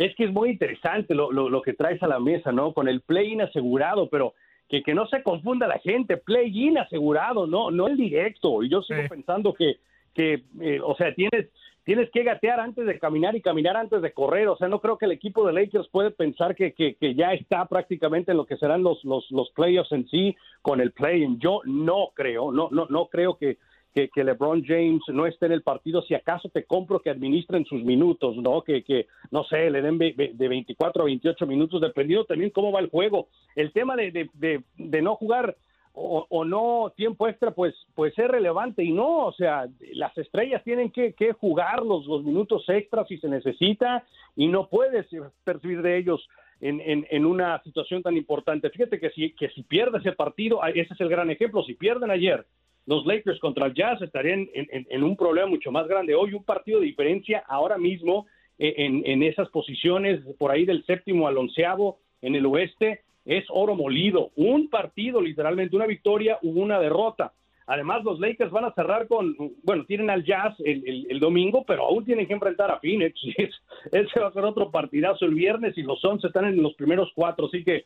Es 0.00 0.14
que 0.16 0.24
es 0.24 0.32
muy 0.32 0.50
interesante 0.50 1.14
lo, 1.14 1.30
lo, 1.30 1.50
lo 1.50 1.60
que 1.60 1.74
traes 1.74 2.02
a 2.02 2.08
la 2.08 2.18
mesa, 2.18 2.52
¿no? 2.52 2.72
Con 2.72 2.88
el 2.88 3.02
play-in 3.02 3.42
asegurado, 3.42 4.08
pero 4.08 4.32
que, 4.66 4.82
que 4.82 4.94
no 4.94 5.06
se 5.08 5.22
confunda 5.22 5.68
la 5.68 5.78
gente, 5.78 6.16
play-in 6.16 6.78
asegurado, 6.78 7.46
no, 7.46 7.70
no 7.70 7.86
el 7.86 7.98
directo. 7.98 8.62
Y 8.62 8.70
yo 8.70 8.80
sigo 8.80 9.02
sí. 9.02 9.08
pensando 9.08 9.52
que, 9.52 9.76
que 10.14 10.44
eh, 10.60 10.80
o 10.82 10.94
sea, 10.96 11.14
tienes, 11.14 11.50
tienes 11.84 12.10
que 12.12 12.22
gatear 12.22 12.60
antes 12.60 12.86
de 12.86 12.98
caminar 12.98 13.36
y 13.36 13.42
caminar 13.42 13.76
antes 13.76 14.00
de 14.00 14.12
correr. 14.12 14.48
O 14.48 14.56
sea, 14.56 14.68
no 14.68 14.80
creo 14.80 14.96
que 14.96 15.04
el 15.04 15.12
equipo 15.12 15.46
de 15.46 15.52
Lakers 15.52 15.88
puede 15.88 16.12
pensar 16.12 16.54
que, 16.54 16.72
que, 16.72 16.94
que 16.94 17.14
ya 17.14 17.34
está 17.34 17.66
prácticamente 17.66 18.30
en 18.30 18.38
lo 18.38 18.46
que 18.46 18.56
serán 18.56 18.82
los, 18.82 19.04
los, 19.04 19.30
los 19.30 19.50
playoffs 19.50 19.92
en 19.92 20.08
sí 20.08 20.34
con 20.62 20.80
el 20.80 20.92
play-in. 20.92 21.38
Yo 21.40 21.60
no 21.66 22.08
creo, 22.14 22.52
no, 22.52 22.68
no, 22.70 22.86
no 22.88 23.06
creo 23.06 23.36
que 23.36 23.58
que, 23.94 24.10
LeBron 24.14 24.64
James 24.64 25.02
no 25.08 25.26
esté 25.26 25.46
en 25.46 25.52
el 25.52 25.62
partido, 25.62 26.02
si 26.02 26.14
acaso 26.14 26.48
te 26.48 26.64
compro 26.64 27.00
que 27.00 27.10
administren 27.10 27.64
sus 27.64 27.82
minutos, 27.82 28.36
¿no? 28.36 28.62
Que, 28.62 28.82
que 28.84 29.06
no 29.30 29.44
sé, 29.44 29.70
le 29.70 29.82
den 29.82 29.98
de 29.98 30.48
24 30.48 31.02
a 31.02 31.06
28 31.06 31.46
minutos, 31.46 31.80
dependiendo 31.80 32.24
también 32.24 32.50
cómo 32.50 32.72
va 32.72 32.80
el 32.80 32.90
juego. 32.90 33.28
El 33.56 33.72
tema 33.72 33.96
de, 33.96 34.28
de, 34.34 35.02
no 35.02 35.16
jugar 35.16 35.56
o, 35.92 36.44
no 36.44 36.92
tiempo 36.96 37.28
extra, 37.28 37.50
pues, 37.50 37.74
pues 37.94 38.16
es 38.16 38.28
relevante 38.28 38.82
y 38.82 38.92
no, 38.92 39.26
o 39.26 39.32
sea, 39.32 39.66
las 39.92 40.16
estrellas 40.16 40.62
tienen 40.62 40.90
que, 40.90 41.12
que 41.14 41.32
jugar 41.32 41.82
los, 41.84 42.06
los 42.06 42.22
minutos 42.22 42.64
extras 42.68 43.08
si 43.08 43.18
se 43.18 43.28
necesita 43.28 44.04
y 44.36 44.46
no 44.46 44.68
puedes 44.68 45.06
percibir 45.44 45.82
de 45.82 45.98
ellos 45.98 46.26
en, 46.60 46.80
en, 46.80 47.06
en 47.10 47.26
una 47.26 47.60
situación 47.64 48.02
tan 48.02 48.16
importante. 48.16 48.70
Fíjate 48.70 49.00
que 49.00 49.10
si, 49.10 49.32
que 49.32 49.48
si 49.50 49.62
pierde 49.62 49.98
ese 49.98 50.12
partido, 50.12 50.62
ah, 50.62 50.70
ese 50.70 50.94
es 50.94 51.00
el 51.00 51.08
gran 51.08 51.30
ejemplo, 51.30 51.64
si 51.64 51.74
pierden 51.74 52.10
ayer 52.10 52.46
los 52.90 53.06
Lakers 53.06 53.38
contra 53.38 53.66
el 53.66 53.74
Jazz 53.74 54.02
estarían 54.02 54.48
en, 54.52 55.04
un 55.04 55.16
problema 55.16 55.46
mucho 55.46 55.70
más 55.70 55.86
grande. 55.86 56.16
Hoy 56.16 56.34
un 56.34 56.42
partido 56.42 56.80
de 56.80 56.86
diferencia 56.86 57.44
ahora 57.46 57.78
mismo 57.78 58.26
eh, 58.58 58.74
en, 58.78 59.22
esas 59.22 59.48
posiciones, 59.50 60.20
por 60.40 60.50
ahí 60.50 60.64
del 60.64 60.84
séptimo 60.86 61.28
al 61.28 61.38
onceavo 61.38 62.00
en 62.20 62.34
el 62.34 62.46
oeste, 62.46 63.02
es 63.24 63.44
oro 63.48 63.76
molido. 63.76 64.32
Un 64.34 64.68
partido, 64.68 65.20
literalmente, 65.20 65.76
una 65.76 65.86
victoria 65.86 66.40
u 66.42 66.60
una 66.60 66.80
derrota. 66.80 67.32
Además, 67.68 68.02
los 68.02 68.18
Lakers 68.18 68.50
van 68.50 68.64
a 68.64 68.74
cerrar 68.74 69.06
con, 69.06 69.36
bueno, 69.62 69.84
tienen 69.84 70.10
al 70.10 70.24
Jazz 70.24 70.56
el, 70.58 71.20
domingo, 71.20 71.62
pero 71.64 71.86
aún 71.86 72.04
tienen 72.04 72.26
que 72.26 72.34
enfrentar 72.34 72.72
a 72.72 72.80
Phoenix. 72.80 73.14
Ese 73.92 74.20
va 74.20 74.26
a 74.26 74.32
ser 74.32 74.44
otro 74.44 74.72
partidazo 74.72 75.26
el 75.26 75.34
viernes 75.34 75.78
y 75.78 75.84
los 75.84 76.04
11 76.04 76.26
están 76.26 76.46
en 76.46 76.60
los 76.60 76.74
primeros 76.74 77.12
cuatro. 77.14 77.46
Así 77.46 77.62
que 77.62 77.84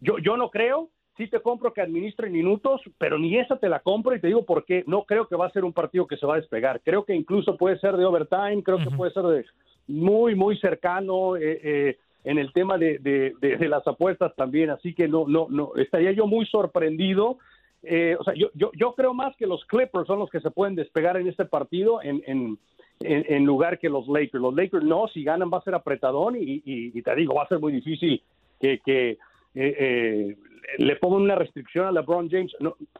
yo, 0.00 0.18
yo 0.18 0.36
no 0.36 0.50
creo, 0.50 0.90
sí 1.16 1.28
te 1.28 1.40
compro 1.40 1.72
que 1.72 1.80
administren 1.80 2.32
minutos, 2.32 2.80
pero 2.98 3.18
ni 3.18 3.36
esa 3.38 3.56
te 3.56 3.68
la 3.68 3.80
compro 3.80 4.14
y 4.14 4.20
te 4.20 4.26
digo 4.26 4.44
por 4.44 4.64
qué. 4.64 4.84
No 4.86 5.04
creo 5.04 5.26
que 5.28 5.36
va 5.36 5.46
a 5.46 5.50
ser 5.50 5.64
un 5.64 5.72
partido 5.72 6.06
que 6.06 6.16
se 6.16 6.26
va 6.26 6.34
a 6.34 6.40
despegar. 6.40 6.80
Creo 6.84 7.04
que 7.04 7.14
incluso 7.14 7.56
puede 7.56 7.78
ser 7.78 7.96
de 7.96 8.04
overtime, 8.04 8.62
creo 8.62 8.78
que 8.78 8.90
puede 8.96 9.12
ser 9.12 9.22
de 9.24 9.44
muy, 9.88 10.34
muy 10.34 10.58
cercano 10.58 11.36
eh, 11.36 11.60
eh, 11.62 11.98
en 12.24 12.38
el 12.38 12.52
tema 12.52 12.76
de, 12.76 12.98
de- 12.98 13.34
de- 13.40 13.56
de 13.56 13.68
las 13.68 13.86
apuestas 13.86 14.34
también. 14.36 14.70
Así 14.70 14.94
que 14.94 15.08
no, 15.08 15.26
no, 15.28 15.46
no, 15.48 15.72
estaría 15.76 16.12
yo 16.12 16.26
muy 16.26 16.44
sorprendido. 16.46 17.38
Eh, 17.82 18.16
o 18.18 18.24
sea, 18.24 18.34
yo, 18.34 18.48
yo, 18.54 18.70
yo 18.74 18.94
creo 18.94 19.14
más 19.14 19.36
que 19.36 19.46
los 19.46 19.64
Clippers 19.66 20.06
son 20.06 20.18
los 20.18 20.28
que 20.30 20.40
se 20.40 20.50
pueden 20.50 20.74
despegar 20.74 21.16
en 21.18 21.28
este 21.28 21.44
partido 21.44 22.02
en, 22.02 22.22
en, 22.26 22.58
en, 23.00 23.24
en 23.28 23.44
lugar 23.44 23.78
que 23.78 23.88
los 23.88 24.08
Lakers. 24.08 24.42
Los 24.42 24.54
Lakers 24.54 24.84
no, 24.84 25.06
si 25.08 25.22
ganan 25.22 25.50
va 25.52 25.58
a 25.58 25.62
ser 25.62 25.74
apretadón 25.74 26.34
y, 26.36 26.62
y- 26.64 26.90
y 26.98 27.02
te 27.02 27.14
digo, 27.14 27.34
va 27.34 27.44
a 27.44 27.48
ser 27.48 27.60
muy 27.60 27.72
difícil 27.72 28.20
que, 28.60 28.80
que 28.84 29.18
eh, 29.56 29.76
eh, 29.78 30.36
le 30.78 30.96
pongan 30.96 31.22
una 31.22 31.34
restricción 31.34 31.86
a 31.86 31.92
LeBron 31.92 32.28
James. 32.28 32.54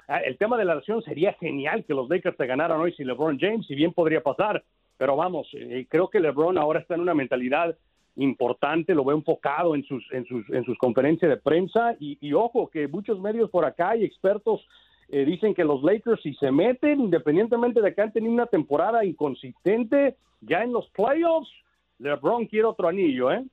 Ah, 0.09 0.20
el 0.20 0.38
tema 0.38 0.57
de 0.57 0.64
la 0.64 0.76
lesión 0.76 1.02
sería 1.02 1.34
genial 1.34 1.84
que 1.84 1.94
los 1.94 2.09
Lakers 2.09 2.36
te 2.36 2.46
ganaran 2.46 2.80
hoy 2.80 2.92
sin 2.92 3.07
LeBron 3.07 3.38
James, 3.38 3.66
si 3.66 3.74
bien 3.74 3.92
podría 3.92 4.22
pasar, 4.22 4.64
pero 4.96 5.16
vamos, 5.16 5.48
eh, 5.52 5.86
creo 5.90 6.09
que 6.09 6.18
LeBron 6.18 6.57
ahora 6.57 6.80
está 6.80 6.94
en 6.94 7.02
una 7.02 7.14
mentalidad 7.14 7.76
importante, 8.16 8.94
lo 8.94 9.04
veo 9.04 9.16
enfocado 9.16 9.74
en 9.74 9.84
sus, 9.84 10.02
en 10.12 10.24
sus, 10.24 10.48
en 10.48 10.64
sus 10.64 10.78
conferencias 10.78 11.28
de 11.28 11.36
prensa 11.36 11.94
y, 12.00 12.16
y 12.26 12.32
ojo 12.32 12.70
que 12.70 12.88
muchos 12.88 13.20
medios 13.20 13.50
por 13.50 13.66
acá 13.66 13.94
y 13.94 14.04
expertos 14.04 14.66
eh, 15.11 15.26
dicen 15.26 15.54
que 15.54 15.64
los 15.64 15.82
Lakers 15.82 16.22
si 16.22 16.32
se 16.34 16.50
meten, 16.50 17.00
independientemente 17.00 17.82
de 17.82 17.94
que 17.94 18.00
han 18.00 18.12
tenido 18.12 18.32
una 18.32 18.46
temporada 18.46 19.04
inconsistente, 19.04 20.16
ya 20.40 20.62
en 20.62 20.72
los 20.72 20.88
playoffs, 20.90 21.50
LeBron 21.98 22.46
quiere 22.46 22.64
otro 22.64 22.88
anillo, 22.88 23.30
¿eh? 23.30 23.44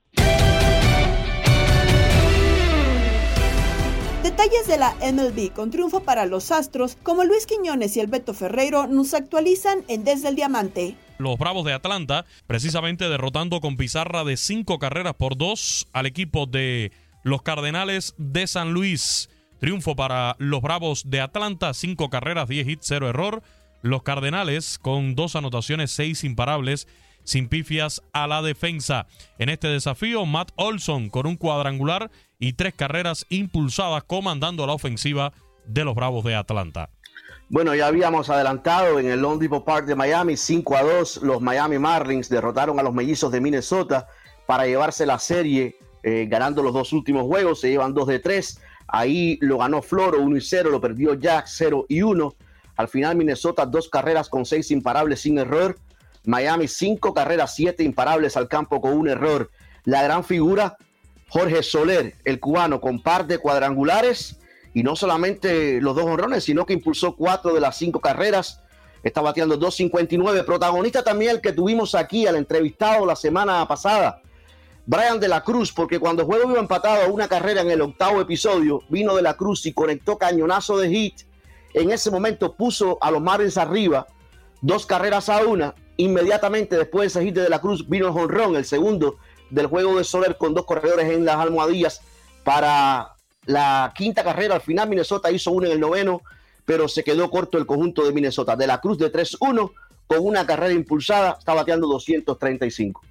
Detalles 4.23 4.67
de 4.67 4.77
la 4.77 4.95
MLB 5.01 5.51
con 5.51 5.69
triunfo 5.69 5.99
para 5.99 6.25
los 6.25 6.49
Astros, 6.53 6.97
como 7.03 7.25
Luis 7.25 7.45
Quiñones 7.45 7.97
y 7.97 7.99
el 7.99 8.07
Beto 8.07 8.33
Ferreiro, 8.33 8.87
nos 8.87 9.13
actualizan 9.13 9.83
en 9.89 10.05
Desde 10.05 10.29
el 10.29 10.37
Diamante. 10.37 10.95
Los 11.17 11.37
Bravos 11.37 11.65
de 11.65 11.73
Atlanta, 11.73 12.25
precisamente 12.47 13.09
derrotando 13.09 13.59
con 13.59 13.75
pizarra 13.75 14.23
de 14.23 14.37
cinco 14.37 14.79
carreras 14.79 15.15
por 15.15 15.35
dos 15.35 15.89
al 15.91 16.05
equipo 16.05 16.45
de 16.45 16.93
los 17.23 17.41
Cardenales 17.41 18.15
de 18.17 18.47
San 18.47 18.71
Luis. 18.71 19.29
Triunfo 19.59 19.97
para 19.97 20.37
los 20.39 20.61
Bravos 20.61 21.09
de 21.09 21.19
Atlanta, 21.19 21.73
cinco 21.73 22.09
carreras, 22.09 22.47
10 22.47 22.65
hits, 22.69 22.85
cero 22.87 23.09
error. 23.09 23.43
Los 23.81 24.03
Cardenales 24.03 24.79
con 24.79 25.15
dos 25.15 25.35
anotaciones, 25.35 25.91
seis 25.91 26.23
imparables, 26.23 26.87
sin 27.23 27.47
pifias 27.47 28.01
a 28.13 28.27
la 28.27 28.41
defensa. 28.41 29.07
En 29.37 29.49
este 29.49 29.67
desafío, 29.67 30.25
Matt 30.25 30.51
Olson 30.55 31.09
con 31.09 31.25
un 31.27 31.37
cuadrangular 31.37 32.11
y 32.39 32.53
tres 32.53 32.73
carreras 32.73 33.25
impulsadas 33.29 34.03
comandando 34.03 34.67
la 34.67 34.73
ofensiva 34.73 35.33
de 35.65 35.83
los 35.85 35.95
Bravos 35.95 36.23
de 36.23 36.35
Atlanta. 36.35 36.89
Bueno, 37.49 37.75
ya 37.75 37.87
habíamos 37.87 38.29
adelantado 38.29 38.99
en 38.99 39.09
el 39.09 39.21
Lone 39.21 39.39
Depot 39.39 39.63
Park 39.63 39.85
de 39.85 39.95
Miami, 39.95 40.37
5 40.37 40.75
a 40.75 40.81
2, 40.81 41.17
los 41.23 41.41
Miami 41.41 41.77
Marlins 41.77 42.29
derrotaron 42.29 42.79
a 42.79 42.83
los 42.83 42.93
mellizos 42.93 43.31
de 43.31 43.41
Minnesota 43.41 44.07
para 44.45 44.65
llevarse 44.65 45.05
la 45.05 45.19
serie, 45.19 45.75
eh, 46.01 46.25
ganando 46.29 46.63
los 46.63 46.73
dos 46.73 46.93
últimos 46.93 47.23
juegos, 47.23 47.61
se 47.61 47.69
llevan 47.69 47.93
2 47.93 48.07
de 48.07 48.19
3. 48.19 48.59
Ahí 48.87 49.37
lo 49.41 49.57
ganó 49.57 49.81
Floro 49.81 50.19
1 50.21 50.37
y 50.37 50.41
0, 50.41 50.69
lo 50.69 50.81
perdió 50.81 51.13
Jack 51.13 51.45
0 51.47 51.85
y 51.87 52.01
1. 52.01 52.35
Al 52.75 52.87
final 52.87 53.15
Minnesota 53.15 53.65
dos 53.65 53.89
carreras 53.89 54.29
con 54.29 54.45
seis 54.45 54.71
imparables 54.71 55.21
sin 55.21 55.37
error. 55.37 55.77
Miami 56.25 56.67
cinco 56.67 57.13
carreras, 57.13 57.55
siete 57.55 57.83
imparables 57.83 58.37
al 58.37 58.47
campo 58.47 58.79
con 58.81 58.93
un 58.93 59.09
error. 59.09 59.51
La 59.83 60.03
gran 60.03 60.23
figura, 60.23 60.77
Jorge 61.29 61.63
Soler, 61.63 62.15
el 62.23 62.39
cubano, 62.39 62.79
con 62.79 63.01
par 63.01 63.27
de 63.27 63.39
cuadrangulares 63.39 64.39
y 64.73 64.83
no 64.83 64.95
solamente 64.95 65.81
los 65.81 65.95
dos 65.95 66.05
honrones, 66.05 66.43
sino 66.43 66.65
que 66.65 66.73
impulsó 66.73 67.15
cuatro 67.15 67.53
de 67.53 67.59
las 67.59 67.77
cinco 67.77 67.99
carreras. 67.99 68.61
Está 69.03 69.21
bateando 69.21 69.59
2.59. 69.59 70.45
Protagonista 70.45 71.03
también 71.03 71.31
el 71.31 71.41
que 71.41 71.51
tuvimos 71.51 71.93
aquí 71.93 72.25
al 72.25 72.37
entrevistado 72.37 73.05
la 73.05 73.17
semana 73.17 73.67
pasada, 73.67 74.21
Brian 74.85 75.19
de 75.19 75.27
la 75.27 75.43
Cruz, 75.43 75.71
porque 75.71 75.99
cuando 75.99 76.25
juego 76.25 76.51
iba 76.51 76.59
empatado 76.59 77.03
a 77.03 77.07
una 77.07 77.27
carrera 77.27 77.61
en 77.61 77.71
el 77.71 77.81
octavo 77.81 78.21
episodio, 78.21 78.81
vino 78.89 79.15
de 79.15 79.21
la 79.21 79.35
Cruz 79.35 79.65
y 79.65 79.73
conectó 79.73 80.17
cañonazo 80.17 80.77
de 80.77 80.89
hit. 80.89 81.21
En 81.73 81.91
ese 81.91 82.11
momento 82.11 82.53
puso 82.53 82.97
a 83.01 83.11
los 83.11 83.21
Marlins 83.21 83.57
arriba, 83.57 84.07
dos 84.63 84.87
carreras 84.87 85.29
a 85.29 85.45
una. 85.45 85.75
Inmediatamente 85.97 86.75
después 86.75 87.13
de 87.13 87.19
ese 87.19 87.27
hit 87.27 87.35
de, 87.35 87.49
la 87.49 87.61
Cruz 87.61 87.87
vino 87.87 88.11
jonrón, 88.11 88.55
el 88.55 88.65
segundo 88.65 89.17
del 89.51 89.67
juego 89.67 89.97
de 89.97 90.03
Soler 90.03 90.37
con 90.37 90.55
dos 90.55 90.65
corredores 90.65 91.11
en 91.11 91.25
las 91.25 91.35
almohadillas 91.35 92.01
para 92.43 93.13
la 93.45 93.93
quinta 93.95 94.23
carrera. 94.23 94.55
Al 94.55 94.61
final 94.61 94.89
Minnesota 94.89 95.29
hizo 95.29 95.51
uno 95.51 95.67
en 95.67 95.73
el 95.73 95.79
noveno, 95.79 96.21
pero 96.65 96.87
se 96.87 97.03
quedó 97.03 97.29
corto 97.29 97.59
el 97.59 97.67
conjunto 97.67 98.03
de 98.03 98.13
Minnesota. 98.13 98.55
De 98.55 98.65
la 98.65 98.79
Cruz 98.79 98.97
de 98.97 99.11
3-1 99.11 99.71
con 100.07 100.25
una 100.25 100.45
carrera 100.45 100.73
impulsada, 100.73 101.35
está 101.37 101.53
bateando 101.53 101.87
235. 101.87 103.01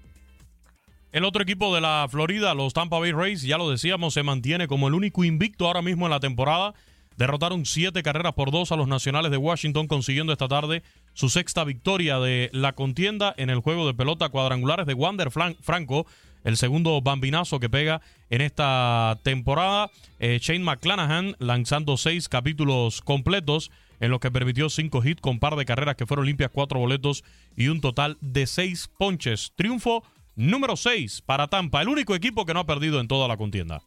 El 1.13 1.25
otro 1.25 1.43
equipo 1.43 1.75
de 1.75 1.83
la 1.83 2.07
Florida, 2.11 2.55
los 2.55 2.73
Tampa 2.73 2.99
Bay 2.99 3.13
Rays, 3.13 3.43
ya 3.43 3.59
lo 3.59 3.69
decíamos, 3.71 4.15
se 4.15 4.23
mantiene 4.23 4.67
como 4.67 4.89
el 4.89 4.95
único 4.95 5.23
invicto 5.23 5.67
ahora 5.67 5.83
mismo 5.83 6.07
en 6.07 6.11
la 6.11 6.21
temporada. 6.21 6.73
Derrotaron 7.19 7.67
siete 7.67 8.03
carreras 8.03 8.33
por 8.33 8.51
dos 8.51 8.73
a 8.73 8.77
los 8.77 8.89
Nacionales 8.89 9.31
de 9.31 9.37
Washington, 9.37 9.87
consiguiendo 9.87 10.33
esta 10.33 10.49
tarde 10.49 10.83
su 11.15 11.29
sexta 11.29 11.65
victoria 11.65 12.19
de 12.19 12.51
la 12.53 12.73
contienda 12.73 13.35
en 13.37 13.51
el 13.51 13.61
juego 13.61 13.87
de 13.87 13.95
pelota 13.95 14.29
cuadrangulares 14.29 14.87
de 14.87 14.95
Wander 14.95 15.31
Franco, 15.31 16.07
el 16.45 16.57
segundo 16.57 17.01
bambinazo 17.01 17.61
que 17.61 17.71
pega 17.71 18.01
en 18.31 18.41
esta 18.41 19.19
temporada. 19.23 19.91
Eh, 20.19 20.39
Shane 20.41 20.65
McClanahan 20.65 21.37
lanzando 21.39 21.97
seis 21.97 22.29
capítulos 22.29 23.01
completos 23.01 23.71
en 24.01 24.11
los 24.11 24.21
que 24.21 24.31
permitió 24.31 24.69
cinco 24.69 25.05
hits 25.05 25.21
con 25.21 25.39
par 25.39 25.55
de 25.57 25.65
carreras 25.65 25.97
que 25.97 26.07
fueron 26.07 26.27
limpias, 26.27 26.51
cuatro 26.53 26.81
boletos 26.81 27.23
y 27.57 27.69
un 27.69 27.81
total 27.81 28.19
de 28.21 28.47
seis 28.47 28.91
ponches. 28.99 29.53
Triunfo 29.55 30.03
número 30.35 30.77
seis 30.77 31.23
para 31.23 31.47
Tampa, 31.47 31.83
el 31.83 31.89
único 31.89 32.15
equipo 32.15 32.45
que 32.45 32.55
no 32.55 32.61
ha 32.61 32.67
perdido 32.67 33.01
en 33.01 33.07
toda 33.07 33.29
la 33.29 33.37
contienda. 33.37 33.83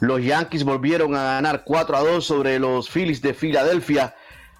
Los 0.00 0.24
Yankees 0.24 0.64
volvieron 0.64 1.14
a 1.14 1.22
ganar 1.22 1.62
4 1.64 1.96
a 1.96 2.00
2 2.00 2.24
sobre 2.24 2.58
los 2.58 2.90
Phillies 2.90 3.22
de 3.22 3.32
Filadelfia. 3.32 4.14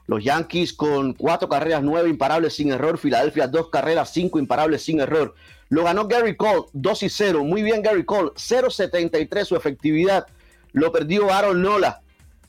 Los 0.07 0.23
Yankees 0.23 0.73
con 0.73 1.15
cuatro 1.15 1.49
carreras, 1.49 1.83
nueve 1.83 2.11
imparables 2.11 2.55
sin 2.55 2.73
error. 2.73 2.99
Filadelfia, 2.99 3.47
dos 3.47 3.71
carreras, 3.71 4.11
cinco 4.11 4.39
imparables 4.39 4.83
sin 4.83 5.01
error. 5.01 5.35
Lo 5.69 5.85
ganó 5.85 6.07
Gary 6.07 6.37
Cole, 6.37 6.65
2 6.73 7.03
y 7.05 7.09
0. 7.09 7.45
Muy 7.45 7.63
bien, 7.63 7.83
Gary 7.83 8.05
Cole. 8.05 8.31
0.73 8.37 9.45
su 9.45 9.57
efectividad. 9.57 10.27
Lo 10.73 10.93
perdió 10.93 11.33
Aaron 11.33 11.63
Nola, 11.63 12.03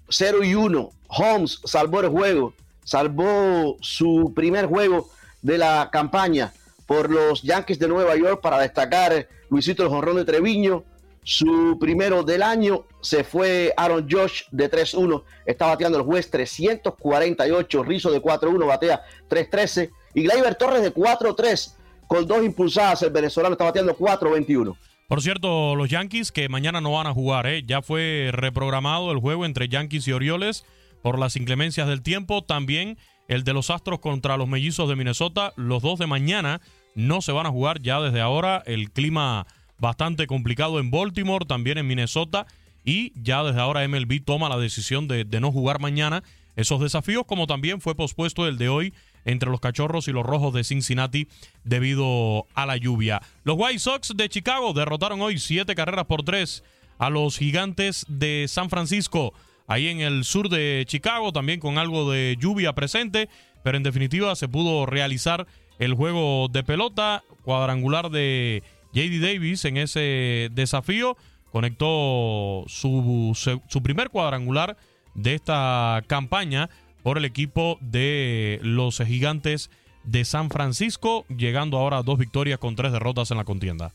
0 0.09 0.43
y 0.43 0.55
1. 0.55 0.89
Holmes 1.07 1.61
salvó 1.63 2.01
el 2.01 2.09
juego. 2.09 2.53
Salvó 2.83 3.77
su 3.81 4.33
primer 4.35 4.67
juego 4.67 5.09
de 5.41 5.57
la 5.57 5.89
campaña 5.91 6.53
por 6.85 7.09
los 7.09 7.41
Yankees 7.41 7.79
de 7.79 7.87
Nueva 7.87 8.15
York 8.15 8.41
para 8.41 8.59
destacar 8.59 9.27
Luisito 9.49 9.83
el 9.83 9.89
Jonrón 9.89 10.17
de 10.17 10.25
Treviño. 10.25 10.83
Su 11.25 11.77
primero 11.79 12.21
del 12.21 12.43
año 12.43 12.85
se 13.01 13.23
fue 13.23 13.73
Aaron 13.75 14.07
Josh 14.09 14.43
de 14.51 14.69
3-1. 14.69 15.23
Está 15.47 15.65
bateando 15.65 15.97
el 15.97 16.03
juez 16.03 16.29
348. 16.29 17.83
Rizzo 17.83 18.11
de 18.11 18.21
4-1 18.21 18.67
batea 18.67 19.01
3-13. 19.27 19.89
Y 20.13 20.21
Gleyber 20.21 20.53
Torres 20.53 20.83
de 20.83 20.93
4-3 20.93 21.73
con 22.05 22.27
dos 22.27 22.43
impulsadas. 22.45 23.01
El 23.01 23.09
venezolano 23.09 23.53
está 23.53 23.65
bateando 23.65 23.97
4-21. 23.97 24.77
Por 25.07 25.21
cierto, 25.23 25.75
los 25.75 25.89
Yankees 25.89 26.31
que 26.31 26.47
mañana 26.47 26.79
no 26.79 26.91
van 26.91 27.07
a 27.07 27.13
jugar, 27.13 27.47
¿eh? 27.47 27.63
ya 27.65 27.81
fue 27.81 28.29
reprogramado 28.31 29.11
el 29.11 29.19
juego 29.19 29.45
entre 29.45 29.67
Yankees 29.67 30.07
y 30.07 30.11
Orioles 30.11 30.63
por 31.01 31.17
las 31.17 31.35
inclemencias 31.35 31.87
del 31.87 32.03
tiempo. 32.03 32.43
También 32.43 32.99
el 33.27 33.43
de 33.43 33.53
los 33.53 33.71
Astros 33.71 33.99
contra 33.99 34.37
los 34.37 34.47
Mellizos 34.47 34.89
de 34.89 34.95
Minnesota. 34.95 35.53
Los 35.55 35.81
dos 35.81 35.97
de 35.97 36.05
mañana 36.05 36.61
no 36.93 37.21
se 37.21 37.31
van 37.31 37.47
a 37.47 37.51
jugar 37.51 37.81
ya 37.81 37.99
desde 37.99 38.21
ahora. 38.21 38.61
El 38.67 38.91
clima 38.91 39.47
bastante 39.77 40.27
complicado 40.27 40.79
en 40.79 40.91
Baltimore, 40.91 41.45
también 41.45 41.77
en 41.77 41.87
Minnesota. 41.87 42.45
Y 42.83 43.11
ya 43.19 43.43
desde 43.43 43.61
ahora 43.61 43.87
MLB 43.87 44.23
toma 44.23 44.49
la 44.49 44.57
decisión 44.57 45.07
de, 45.07 45.25
no 45.39 45.51
jugar 45.51 45.79
mañana 45.79 46.23
esos 46.55 46.79
desafíos, 46.79 47.25
como 47.25 47.47
también 47.47 47.81
fue 47.81 47.95
pospuesto 47.95 48.47
el 48.47 48.57
de 48.57 48.69
hoy 48.69 48.93
entre 49.25 49.49
los 49.49 49.59
Cachorros 49.59 50.07
y 50.07 50.11
los 50.11 50.25
Rojos 50.25 50.53
de 50.53 50.63
Cincinnati 50.63 51.27
debido 51.63 52.45
a 52.53 52.65
la 52.65 52.77
lluvia. 52.77 53.21
Los 53.43 53.57
White 53.57 53.79
Sox 53.79 54.13
de 54.15 54.29
Chicago 54.29 54.71
derrotaron 54.73 55.19
hoy 55.21 55.39
siete 55.39 55.75
carreras 55.75 56.05
por 56.05 56.23
tres 56.23 56.63
a 56.99 57.09
los 57.09 57.37
gigantes 57.37 58.05
de 58.07 58.45
San 58.47 58.69
Francisco, 58.69 59.33
ahí 59.67 59.87
en 59.87 59.99
el 59.99 60.23
sur 60.23 60.47
de 60.47 60.85
Chicago, 60.87 61.33
también 61.33 61.59
con 61.59 61.77
algo 61.77 62.09
de 62.09 62.37
lluvia 62.39 62.73
presente, 62.73 63.27
pero 63.63 63.77
en 63.77 63.83
definitiva 63.83 64.35
se 64.35 64.47
pudo 64.47 64.85
realizar 64.85 65.47
el 65.79 65.93
juego 65.93 66.47
de 66.49 66.63
pelota 66.63 67.23
cuadrangular 67.43 68.09
de 68.09 68.63
JD 68.95 69.21
Davis 69.21 69.65
en 69.65 69.77
ese 69.77 70.49
desafío. 70.51 71.17
Conectó 71.51 72.65
su, 72.67 73.31
su 73.67 73.83
primer 73.83 74.09
cuadrangular 74.09 74.75
de 75.13 75.35
esta 75.35 76.03
campaña 76.07 76.69
por 77.03 77.17
el 77.17 77.25
equipo 77.25 77.77
de 77.81 78.59
los 78.63 78.97
gigantes 78.97 79.69
de 80.03 80.25
San 80.25 80.49
Francisco, 80.49 81.25
llegando 81.29 81.77
ahora 81.77 81.99
a 81.99 82.03
dos 82.03 82.17
victorias 82.17 82.59
con 82.59 82.75
tres 82.75 82.91
derrotas 82.91 83.31
en 83.31 83.37
la 83.37 83.43
contienda. 83.43 83.91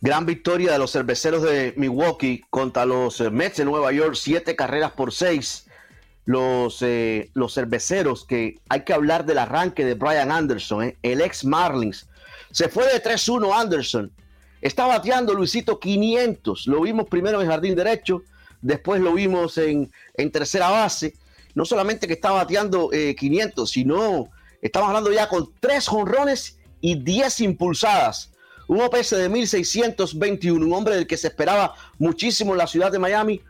Gran 0.00 0.26
victoria 0.26 0.72
de 0.72 0.78
los 0.78 0.92
cerveceros 0.92 1.42
de 1.42 1.72
Milwaukee 1.76 2.44
contra 2.50 2.84
los 2.84 3.20
eh, 3.20 3.30
Mets 3.30 3.56
de 3.56 3.64
Nueva 3.64 3.92
York, 3.92 4.14
siete 4.14 4.54
carreras 4.54 4.92
por 4.92 5.12
seis. 5.12 5.66
Los, 6.24 6.82
eh, 6.82 7.30
los 7.34 7.54
cerveceros, 7.54 8.26
que 8.26 8.58
hay 8.68 8.82
que 8.82 8.92
hablar 8.92 9.26
del 9.26 9.38
arranque 9.38 9.84
de 9.84 9.94
Brian 9.94 10.32
Anderson, 10.32 10.82
eh, 10.82 10.96
el 11.02 11.20
ex 11.20 11.44
Marlins. 11.44 12.08
Se 12.56 12.70
fue 12.70 12.90
de 12.90 13.02
3-1 13.02 13.52
Anderson. 13.54 14.10
Está 14.62 14.86
bateando 14.86 15.34
Luisito 15.34 15.78
500. 15.78 16.66
Lo 16.68 16.80
vimos 16.80 17.06
primero 17.06 17.42
en 17.42 17.48
jardín 17.48 17.74
derecho, 17.74 18.22
después 18.62 19.02
lo 19.02 19.12
vimos 19.12 19.58
en, 19.58 19.90
tercera 20.32 20.70
base. 20.70 21.12
No 21.54 21.66
solamente 21.66 22.06
que 22.06 22.14
está 22.14 22.30
bateando 22.30 22.88
500, 22.88 23.70
sino 23.70 24.30
estamos 24.62 24.88
hablando 24.88 25.12
ya 25.12 25.28
con 25.28 25.52
tres 25.60 25.86
jonrones 25.86 26.58
y 26.80 26.94
10 26.94 27.42
impulsadas 27.42 28.32
un 28.68 28.80
OPS 28.80 29.10
de 29.10 29.28
1621, 29.28 30.64
un 30.64 30.72
hombre 30.72 30.94
del 30.94 31.06
que 31.06 31.18
se 31.18 31.28
esperaba 31.28 31.74
muchísimo 31.98 32.52
en 32.52 32.58
la 32.58 32.66
ciudad 32.66 32.90
de 32.90 32.98
Miami, 32.98 33.42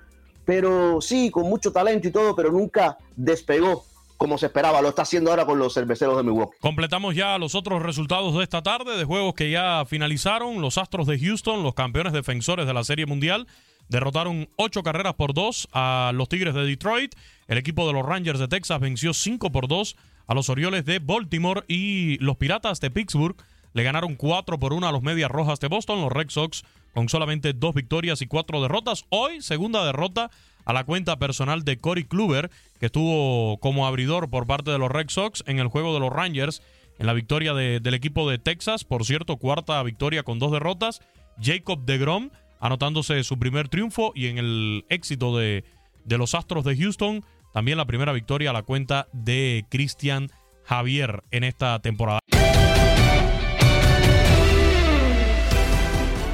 pero 0.44 1.00
sí, 1.00 1.30
con 1.30 1.44
mucho 1.44 1.70
talento 1.70 2.08
y 2.08 2.10
todo, 2.10 2.34
pero 2.34 2.50
nunca 2.50 2.98
despegó 3.14 3.84
como 4.16 4.38
se 4.38 4.46
esperaba. 4.46 4.82
Lo 4.82 4.88
está 4.88 5.02
haciendo 5.02 5.30
ahora 5.30 5.46
con 5.46 5.58
los 5.58 5.74
cerveceros 5.74 6.16
de 6.16 6.22
Milwaukee. 6.22 6.56
Completamos 6.60 7.14
ya 7.14 7.38
los 7.38 7.54
otros 7.54 7.82
resultados 7.82 8.34
de 8.36 8.42
esta 8.42 8.62
tarde, 8.62 8.96
de 8.96 9.04
juegos 9.04 9.34
que 9.34 9.50
ya 9.50 9.84
finalizaron. 9.86 10.60
Los 10.60 10.78
Astros 10.78 11.06
de 11.06 11.18
Houston, 11.18 11.62
los 11.62 11.74
campeones 11.74 12.12
defensores 12.12 12.66
de 12.66 12.74
la 12.74 12.84
Serie 12.84 13.06
Mundial, 13.06 13.46
derrotaron 13.88 14.48
ocho 14.56 14.82
carreras 14.82 15.14
por 15.14 15.34
dos 15.34 15.68
a 15.72 16.12
los 16.14 16.28
Tigres 16.28 16.54
de 16.54 16.64
Detroit. 16.64 17.14
El 17.48 17.58
equipo 17.58 17.86
de 17.86 17.92
los 17.92 18.04
Rangers 18.04 18.38
de 18.38 18.48
Texas 18.48 18.80
venció 18.80 19.14
cinco 19.14 19.52
por 19.52 19.68
dos 19.68 19.96
a 20.26 20.34
los 20.34 20.48
Orioles 20.48 20.84
de 20.84 20.98
Baltimore 20.98 21.62
y 21.68 22.18
los 22.18 22.36
Piratas 22.36 22.80
de 22.80 22.90
Pittsburgh 22.90 23.36
le 23.72 23.82
ganaron 23.82 24.14
4 24.14 24.58
por 24.58 24.72
1 24.72 24.88
a 24.88 24.92
los 24.92 25.02
Medias 25.02 25.30
Rojas 25.30 25.60
de 25.60 25.68
Boston, 25.68 26.00
los 26.00 26.10
Red 26.10 26.30
Sox 26.30 26.64
con 26.94 27.10
solamente 27.10 27.52
dos 27.52 27.74
victorias 27.74 28.22
y 28.22 28.26
cuatro 28.26 28.62
derrotas. 28.62 29.04
Hoy, 29.10 29.42
segunda 29.42 29.84
derrota 29.84 30.30
a 30.66 30.72
la 30.72 30.84
cuenta 30.84 31.18
personal 31.18 31.64
de 31.64 31.78
Corey 31.78 32.04
Kluber, 32.04 32.50
que 32.78 32.86
estuvo 32.86 33.58
como 33.58 33.86
abridor 33.86 34.28
por 34.28 34.46
parte 34.46 34.70
de 34.70 34.78
los 34.78 34.90
Red 34.90 35.08
Sox 35.08 35.42
en 35.46 35.58
el 35.58 35.68
juego 35.68 35.94
de 35.94 36.00
los 36.00 36.12
Rangers, 36.12 36.60
en 36.98 37.06
la 37.06 37.14
victoria 37.14 37.54
del 37.54 37.94
equipo 37.94 38.28
de 38.28 38.38
Texas. 38.38 38.84
Por 38.84 39.04
cierto, 39.04 39.36
cuarta 39.36 39.82
victoria 39.82 40.22
con 40.22 40.38
dos 40.38 40.52
derrotas. 40.52 41.00
Jacob 41.40 41.84
de 41.84 41.98
Grom 41.98 42.30
anotándose 42.60 43.22
su 43.22 43.38
primer 43.38 43.68
triunfo 43.68 44.12
y 44.14 44.26
en 44.26 44.38
el 44.38 44.84
éxito 44.88 45.36
de, 45.36 45.64
de 46.04 46.18
los 46.18 46.34
Astros 46.34 46.64
de 46.64 46.76
Houston, 46.76 47.24
también 47.52 47.78
la 47.78 47.84
primera 47.84 48.12
victoria 48.12 48.50
a 48.50 48.52
la 48.52 48.62
cuenta 48.62 49.08
de 49.12 49.64
Cristian 49.70 50.30
Javier 50.64 51.22
en 51.30 51.44
esta 51.44 51.78
temporada. 51.80 52.20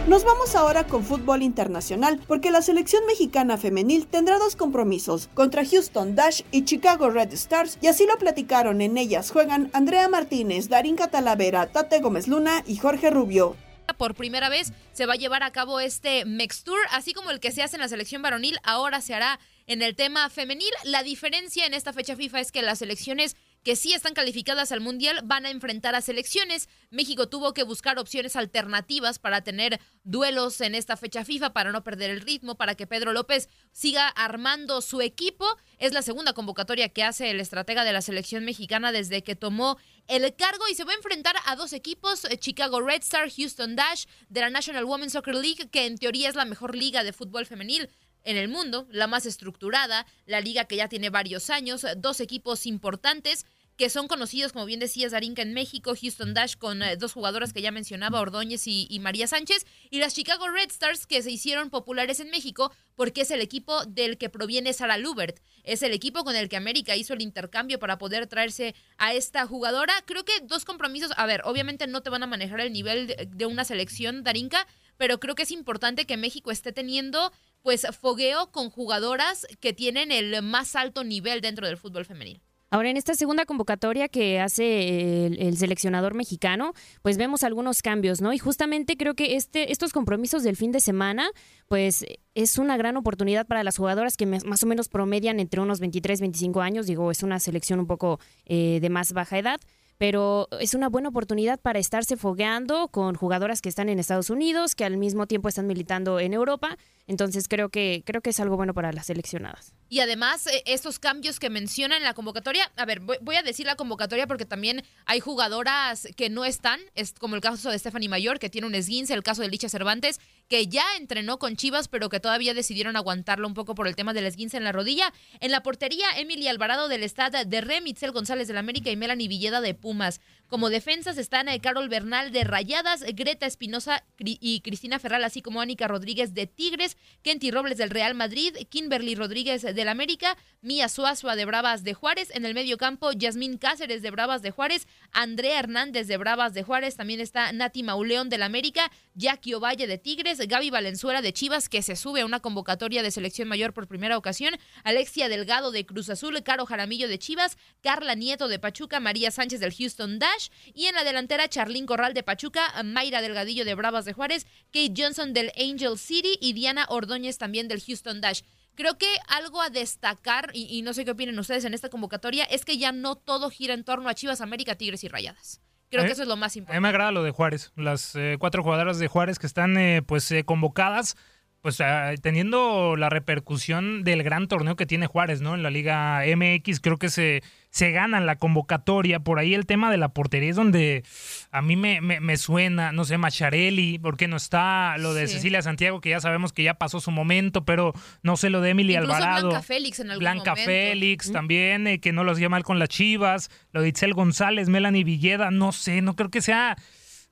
Nos 0.08 0.24
vamos 0.24 0.56
ahora 0.56 0.84
con 0.84 1.04
fútbol 1.04 1.42
internacional, 1.42 2.20
porque 2.26 2.50
la 2.50 2.60
selección 2.60 3.06
mexicana 3.06 3.56
femenil 3.56 4.08
tendrá 4.08 4.36
dos 4.38 4.56
compromisos, 4.56 5.28
contra 5.32 5.64
Houston 5.64 6.16
Dash 6.16 6.42
y 6.50 6.64
Chicago 6.64 7.08
Red 7.08 7.32
Stars, 7.34 7.78
y 7.80 7.86
así 7.86 8.04
lo 8.04 8.18
platicaron. 8.18 8.80
En 8.80 8.98
ellas 8.98 9.30
juegan 9.30 9.70
Andrea 9.72 10.08
Martínez, 10.08 10.68
Darín 10.68 10.96
Catalavera, 10.96 11.68
Tate 11.68 12.00
Gómez 12.00 12.26
Luna 12.26 12.64
y 12.66 12.78
Jorge 12.78 13.10
Rubio 13.10 13.54
por 13.96 14.14
primera 14.14 14.48
vez 14.48 14.72
se 14.92 15.06
va 15.06 15.14
a 15.14 15.16
llevar 15.16 15.42
a 15.42 15.52
cabo 15.52 15.80
este 15.80 16.24
Mextour, 16.24 16.78
así 16.90 17.12
como 17.12 17.30
el 17.30 17.40
que 17.40 17.52
se 17.52 17.62
hace 17.62 17.76
en 17.76 17.82
la 17.82 17.88
selección 17.88 18.22
varonil, 18.22 18.58
ahora 18.62 19.00
se 19.00 19.14
hará 19.14 19.38
en 19.66 19.82
el 19.82 19.94
tema 19.94 20.28
femenil. 20.30 20.72
La 20.84 21.02
diferencia 21.02 21.66
en 21.66 21.74
esta 21.74 21.92
fecha 21.92 22.16
FIFA 22.16 22.40
es 22.40 22.52
que 22.52 22.62
las 22.62 22.78
selecciones 22.78 23.36
que 23.62 23.76
sí 23.76 23.92
están 23.92 24.14
calificadas 24.14 24.72
al 24.72 24.80
Mundial 24.80 25.20
van 25.24 25.46
a 25.46 25.50
enfrentar 25.50 25.94
a 25.94 26.00
selecciones. 26.00 26.68
México 26.90 27.28
tuvo 27.28 27.54
que 27.54 27.62
buscar 27.62 27.98
opciones 27.98 28.36
alternativas 28.36 29.18
para 29.18 29.42
tener 29.42 29.80
duelos 30.04 30.60
en 30.60 30.74
esta 30.74 30.96
fecha 30.96 31.24
FIFA, 31.24 31.52
para 31.52 31.72
no 31.72 31.84
perder 31.84 32.10
el 32.10 32.20
ritmo, 32.20 32.56
para 32.56 32.74
que 32.74 32.86
Pedro 32.86 33.12
López 33.12 33.48
siga 33.70 34.08
armando 34.08 34.80
su 34.80 35.00
equipo. 35.00 35.46
Es 35.78 35.92
la 35.92 36.02
segunda 36.02 36.32
convocatoria 36.32 36.88
que 36.88 37.04
hace 37.04 37.30
el 37.30 37.40
estratega 37.40 37.84
de 37.84 37.92
la 37.92 38.02
selección 38.02 38.44
mexicana 38.44 38.92
desde 38.92 39.22
que 39.22 39.36
tomó 39.36 39.78
el 40.08 40.34
cargo 40.34 40.68
y 40.68 40.74
se 40.74 40.84
va 40.84 40.92
a 40.92 40.96
enfrentar 40.96 41.36
a 41.46 41.56
dos 41.56 41.72
equipos, 41.72 42.24
eh, 42.24 42.36
Chicago 42.36 42.80
Red 42.80 43.02
Star, 43.02 43.30
Houston 43.30 43.76
Dash, 43.76 44.06
de 44.28 44.40
la 44.40 44.50
National 44.50 44.84
Women's 44.84 45.12
Soccer 45.12 45.34
League, 45.34 45.68
que 45.70 45.86
en 45.86 45.98
teoría 45.98 46.28
es 46.28 46.34
la 46.34 46.44
mejor 46.44 46.74
liga 46.74 47.04
de 47.04 47.12
fútbol 47.12 47.46
femenil 47.46 47.88
en 48.24 48.36
el 48.36 48.48
mundo, 48.48 48.86
la 48.90 49.06
más 49.06 49.26
estructurada, 49.26 50.06
la 50.26 50.40
liga 50.40 50.64
que 50.64 50.76
ya 50.76 50.88
tiene 50.88 51.10
varios 51.10 51.50
años, 51.50 51.86
dos 51.96 52.20
equipos 52.20 52.66
importantes 52.66 53.46
que 53.76 53.90
son 53.90 54.06
conocidos, 54.06 54.52
como 54.52 54.66
bien 54.66 54.80
decías, 54.80 55.12
Darinka 55.12 55.42
en 55.42 55.54
México, 55.54 55.94
Houston 56.00 56.34
Dash 56.34 56.56
con 56.56 56.82
eh, 56.82 56.96
dos 56.96 57.12
jugadoras 57.12 57.52
que 57.52 57.62
ya 57.62 57.70
mencionaba, 57.70 58.20
Ordóñez 58.20 58.66
y, 58.66 58.98
María 59.00 59.26
Sánchez, 59.26 59.66
y 59.90 59.98
las 59.98 60.14
Chicago 60.14 60.48
Red 60.48 60.70
Stars 60.70 61.06
que 61.06 61.22
se 61.22 61.30
hicieron 61.30 61.70
populares 61.70 62.20
en 62.20 62.30
México 62.30 62.72
porque 62.94 63.22
es 63.22 63.30
el 63.30 63.40
equipo 63.40 63.84
del 63.86 64.18
que 64.18 64.28
proviene 64.28 64.72
Sara 64.72 64.98
Lubert. 64.98 65.40
Es 65.64 65.82
el 65.82 65.92
equipo 65.92 66.22
con 66.24 66.36
el 66.36 66.48
que 66.48 66.56
América 66.56 66.96
hizo 66.96 67.14
el 67.14 67.22
intercambio 67.22 67.78
para 67.78 67.98
poder 67.98 68.26
traerse 68.26 68.74
a 68.98 69.14
esta 69.14 69.46
jugadora. 69.46 69.94
Creo 70.04 70.24
que 70.24 70.32
dos 70.42 70.64
compromisos, 70.64 71.10
a 71.16 71.26
ver, 71.26 71.40
obviamente 71.44 71.86
no 71.86 72.02
te 72.02 72.10
van 72.10 72.22
a 72.22 72.26
manejar 72.26 72.60
el 72.60 72.72
nivel 72.72 73.06
de, 73.06 73.28
de 73.30 73.46
una 73.46 73.64
selección, 73.64 74.22
Darinka, 74.22 74.66
pero 75.02 75.18
creo 75.18 75.34
que 75.34 75.42
es 75.42 75.50
importante 75.50 76.04
que 76.04 76.16
México 76.16 76.52
esté 76.52 76.70
teniendo 76.70 77.32
pues 77.62 77.84
fogueo 78.00 78.52
con 78.52 78.70
jugadoras 78.70 79.48
que 79.58 79.72
tienen 79.72 80.12
el 80.12 80.40
más 80.42 80.76
alto 80.76 81.02
nivel 81.02 81.40
dentro 81.40 81.66
del 81.66 81.76
fútbol 81.76 82.04
femenil. 82.04 82.40
Ahora, 82.70 82.88
en 82.88 82.96
esta 82.96 83.14
segunda 83.14 83.44
convocatoria 83.44 84.06
que 84.06 84.38
hace 84.38 85.26
el, 85.26 85.56
seleccionador 85.56 86.14
mexicano, 86.14 86.72
pues 87.02 87.18
vemos 87.18 87.42
algunos 87.42 87.82
cambios, 87.82 88.20
¿no? 88.20 88.32
Y 88.32 88.38
justamente 88.38 88.96
creo 88.96 89.14
que 89.14 89.34
este, 89.34 89.72
estos 89.72 89.92
compromisos 89.92 90.44
del 90.44 90.56
fin 90.56 90.70
de 90.70 90.78
semana, 90.78 91.28
pues 91.66 92.04
es 92.36 92.58
una 92.58 92.76
gran 92.76 92.96
oportunidad 92.96 93.44
para 93.48 93.64
las 93.64 93.78
jugadoras 93.78 94.16
que 94.16 94.26
más 94.26 94.62
o 94.62 94.66
menos 94.66 94.88
promedian 94.88 95.40
entre 95.40 95.60
unos 95.60 95.80
23, 95.80 96.20
25 96.20 96.60
años. 96.60 96.86
Digo, 96.86 97.10
es 97.10 97.24
una 97.24 97.40
selección 97.40 97.80
un 97.80 97.88
poco 97.88 98.20
eh, 98.46 98.78
de 98.80 98.88
más 98.88 99.12
baja 99.14 99.36
edad 99.36 99.60
pero 99.98 100.48
es 100.60 100.74
una 100.74 100.88
buena 100.88 101.08
oportunidad 101.08 101.60
para 101.60 101.78
estarse 101.78 102.16
fogueando 102.16 102.88
con 102.88 103.14
jugadoras 103.14 103.60
que 103.60 103.68
están 103.68 103.88
en 103.88 103.98
Estados 103.98 104.30
Unidos, 104.30 104.74
que 104.74 104.84
al 104.84 104.96
mismo 104.96 105.26
tiempo 105.26 105.48
están 105.48 105.66
militando 105.66 106.20
en 106.20 106.34
Europa. 106.34 106.76
Entonces 107.06 107.48
creo 107.48 107.68
que 107.68 108.02
creo 108.06 108.20
que 108.20 108.30
es 108.30 108.40
algo 108.40 108.56
bueno 108.56 108.74
para 108.74 108.92
las 108.92 109.06
seleccionadas. 109.06 109.74
Y 109.88 110.00
además, 110.00 110.46
eh, 110.46 110.62
estos 110.66 110.98
cambios 110.98 111.38
que 111.38 111.50
menciona 111.50 111.96
en 111.96 112.02
la 112.02 112.14
convocatoria, 112.14 112.72
a 112.76 112.86
ver, 112.86 113.00
voy, 113.00 113.36
a 113.36 113.42
decir 113.42 113.66
la 113.66 113.76
convocatoria 113.76 114.26
porque 114.26 114.46
también 114.46 114.82
hay 115.04 115.20
jugadoras 115.20 116.08
que 116.16 116.30
no 116.30 116.46
están, 116.46 116.80
es 116.94 117.12
como 117.12 117.34
el 117.34 117.42
caso 117.42 117.70
de 117.70 117.78
Stephanie 117.78 118.08
Mayor, 118.08 118.38
que 118.38 118.48
tiene 118.48 118.66
un 118.66 118.74
esguince, 118.74 119.12
el 119.12 119.22
caso 119.22 119.42
de 119.42 119.48
Licha 119.48 119.68
Cervantes, 119.68 120.18
que 120.48 120.66
ya 120.66 120.84
entrenó 120.98 121.38
con 121.38 121.56
Chivas, 121.56 121.88
pero 121.88 122.08
que 122.08 122.20
todavía 122.20 122.54
decidieron 122.54 122.96
aguantarlo 122.96 123.46
un 123.46 123.54
poco 123.54 123.74
por 123.74 123.86
el 123.86 123.96
tema 123.96 124.14
del 124.14 124.24
esguince 124.24 124.56
en 124.56 124.64
la 124.64 124.72
rodilla. 124.72 125.12
En 125.40 125.50
la 125.50 125.62
portería, 125.62 126.06
Emily 126.16 126.48
Alvarado 126.48 126.88
del 126.88 127.02
Estado 127.02 127.44
de 127.44 127.60
Remitzel 127.60 128.12
González 128.12 128.48
del 128.48 128.56
América 128.56 128.90
y 128.90 128.96
Melanie 128.96 129.28
Villeda 129.28 129.60
de 129.60 129.74
Pumas. 129.82 130.22
Como 130.48 130.70
defensas 130.70 131.16
están 131.18 131.48
eh, 131.48 131.60
Carol 131.60 131.88
Bernal 131.88 132.30
de 132.30 132.44
Rayadas, 132.44 133.02
Greta 133.14 133.46
Espinosa 133.46 134.04
y 134.18 134.60
Cristina 134.60 134.98
Ferral, 134.98 135.24
así 135.24 135.40
como 135.40 135.60
Anika 135.62 135.88
Rodríguez 135.88 136.34
de 136.34 136.46
Tigres, 136.46 136.98
Kenty 137.22 137.50
Robles 137.50 137.78
del 137.78 137.90
Real 137.90 138.14
Madrid, 138.14 138.54
Kimberly 138.68 139.14
Rodríguez 139.14 139.62
del 139.62 139.88
América, 139.88 140.36
Mía 140.60 140.88
Suazua 140.88 141.36
de 141.36 141.46
Bravas 141.46 141.84
de 141.84 141.94
Juárez, 141.94 142.30
en 142.34 142.44
el 142.44 142.54
medio 142.54 142.76
campo 142.76 143.12
Yasmín 143.12 143.56
Cáceres 143.56 144.02
de 144.02 144.10
Bravas 144.10 144.42
de 144.42 144.50
Juárez, 144.50 144.86
Andrea 145.12 145.58
Hernández 145.58 146.06
de 146.06 146.18
Bravas 146.18 146.54
de 146.54 146.62
Juárez, 146.62 146.96
también 146.96 147.20
está 147.20 147.50
Nati 147.52 147.82
Mauleón 147.82 148.28
del 148.28 148.42
América, 148.42 148.92
Jackie 149.14 149.54
Ovalle 149.54 149.86
de 149.86 149.98
Tigres, 149.98 150.38
Gaby 150.46 150.70
Valenzuela 150.70 151.22
de 151.22 151.32
Chivas, 151.32 151.68
que 151.68 151.82
se 151.82 151.96
sube 151.96 152.20
a 152.20 152.26
una 152.26 152.40
convocatoria 152.40 153.02
de 153.02 153.10
selección 153.10 153.48
mayor 153.48 153.72
por 153.72 153.88
primera 153.88 154.18
ocasión, 154.18 154.54
Alexia 154.84 155.28
Delgado 155.28 155.72
de 155.72 155.84
Cruz 155.86 156.10
Azul, 156.10 156.42
Caro 156.42 156.66
Jaramillo 156.66 157.08
de 157.08 157.18
Chivas, 157.18 157.56
Carla 157.82 158.14
Nieto 158.14 158.48
de 158.48 158.58
Pachuca, 158.58 159.00
María 159.00 159.30
Sánchez 159.30 159.60
del 159.60 159.71
Houston 159.72 160.18
Dash, 160.18 160.48
y 160.74 160.86
en 160.86 160.94
la 160.94 161.04
delantera, 161.04 161.48
Charlín 161.48 161.86
Corral 161.86 162.14
de 162.14 162.22
Pachuca, 162.22 162.82
Mayra 162.84 163.22
Delgadillo 163.22 163.64
de 163.64 163.74
Bravas 163.74 164.04
de 164.04 164.12
Juárez, 164.12 164.46
Kate 164.72 164.94
Johnson 164.96 165.32
del 165.32 165.52
Angel 165.58 165.98
City 165.98 166.38
y 166.40 166.52
Diana 166.52 166.86
Ordóñez 166.88 167.38
también 167.38 167.68
del 167.68 167.82
Houston 167.82 168.20
Dash. 168.20 168.42
Creo 168.74 168.96
que 168.96 169.08
algo 169.28 169.60
a 169.60 169.68
destacar, 169.68 170.50
y, 170.54 170.80
no 170.82 170.94
sé 170.94 171.04
qué 171.04 171.10
opinen 171.10 171.38
ustedes 171.38 171.64
en 171.64 171.74
esta 171.74 171.90
convocatoria, 171.90 172.44
es 172.44 172.64
que 172.64 172.78
ya 172.78 172.92
no 172.92 173.16
todo 173.16 173.50
gira 173.50 173.74
en 173.74 173.84
torno 173.84 174.08
a 174.08 174.14
Chivas, 174.14 174.40
América, 174.40 174.76
Tigres 174.76 175.04
y 175.04 175.08
Rayadas. 175.08 175.60
Creo 175.90 176.06
que 176.06 176.12
eso 176.12 176.22
es 176.22 176.28
lo 176.28 176.36
más 176.36 176.56
importante. 176.56 176.78
A 176.78 176.80
mí 176.80 176.82
me 176.82 176.88
agrada 176.88 177.12
lo 177.12 177.22
de 177.22 177.32
Juárez, 177.32 177.70
las 177.76 178.16
eh, 178.16 178.36
cuatro 178.38 178.62
jugadoras 178.62 178.98
de 178.98 179.08
Juárez 179.08 179.38
que 179.38 179.46
están 179.46 179.76
eh, 179.76 180.00
pues 180.00 180.30
eh, 180.32 180.42
convocadas 180.42 181.16
pues 181.62 181.80
ah, 181.80 182.12
teniendo 182.20 182.96
la 182.96 183.08
repercusión 183.08 184.02
del 184.02 184.24
gran 184.24 184.48
torneo 184.48 184.74
que 184.74 184.84
tiene 184.84 185.06
Juárez, 185.06 185.40
¿no? 185.40 185.54
En 185.54 185.62
la 185.62 185.70
Liga 185.70 186.22
MX, 186.26 186.80
creo 186.80 186.98
que 186.98 187.08
se, 187.08 187.42
se 187.70 187.92
ganan 187.92 188.26
la 188.26 188.34
convocatoria. 188.36 189.20
Por 189.20 189.38
ahí 189.38 189.54
el 189.54 189.64
tema 189.64 189.88
de 189.90 189.96
la 189.96 190.08
portería 190.08 190.50
es 190.50 190.56
donde 190.56 191.04
a 191.52 191.62
mí 191.62 191.76
me, 191.76 192.00
me, 192.00 192.18
me 192.18 192.36
suena, 192.36 192.90
no 192.90 193.04
sé, 193.04 193.16
Macharelli, 193.16 194.00
porque 194.00 194.26
no 194.26 194.36
está 194.36 194.98
lo 194.98 195.14
de 195.14 195.28
Sí. 195.28 195.34
Cecilia 195.34 195.62
Santiago, 195.62 196.00
que 196.00 196.10
ya 196.10 196.20
sabemos 196.20 196.52
que 196.52 196.64
ya 196.64 196.74
pasó 196.74 196.98
su 197.00 197.12
momento, 197.12 197.64
pero 197.64 197.92
no 198.24 198.36
sé 198.36 198.50
lo 198.50 198.60
de 198.60 198.70
Emily 198.70 198.94
Incluso 198.94 199.14
Alvarado. 199.14 199.48
Blanca 199.50 199.62
Félix 199.62 200.00
en 200.00 200.10
algún 200.10 200.20
Blanca 200.20 200.50
momento. 200.50 200.70
Félix 200.70 201.30
también, 201.30 201.86
eh, 201.86 202.00
que 202.00 202.12
no 202.12 202.24
los 202.24 202.38
hacía 202.38 202.48
mal 202.48 202.64
con 202.64 202.80
las 202.80 202.88
Chivas, 202.88 203.50
lo 203.72 203.82
de 203.82 203.88
Itzel 203.88 204.14
González, 204.14 204.68
Melanie 204.68 205.04
Villeda, 205.04 205.52
no 205.52 205.70
sé, 205.70 206.02
no 206.02 206.16
creo 206.16 206.28
que 206.30 206.42
sea 206.42 206.76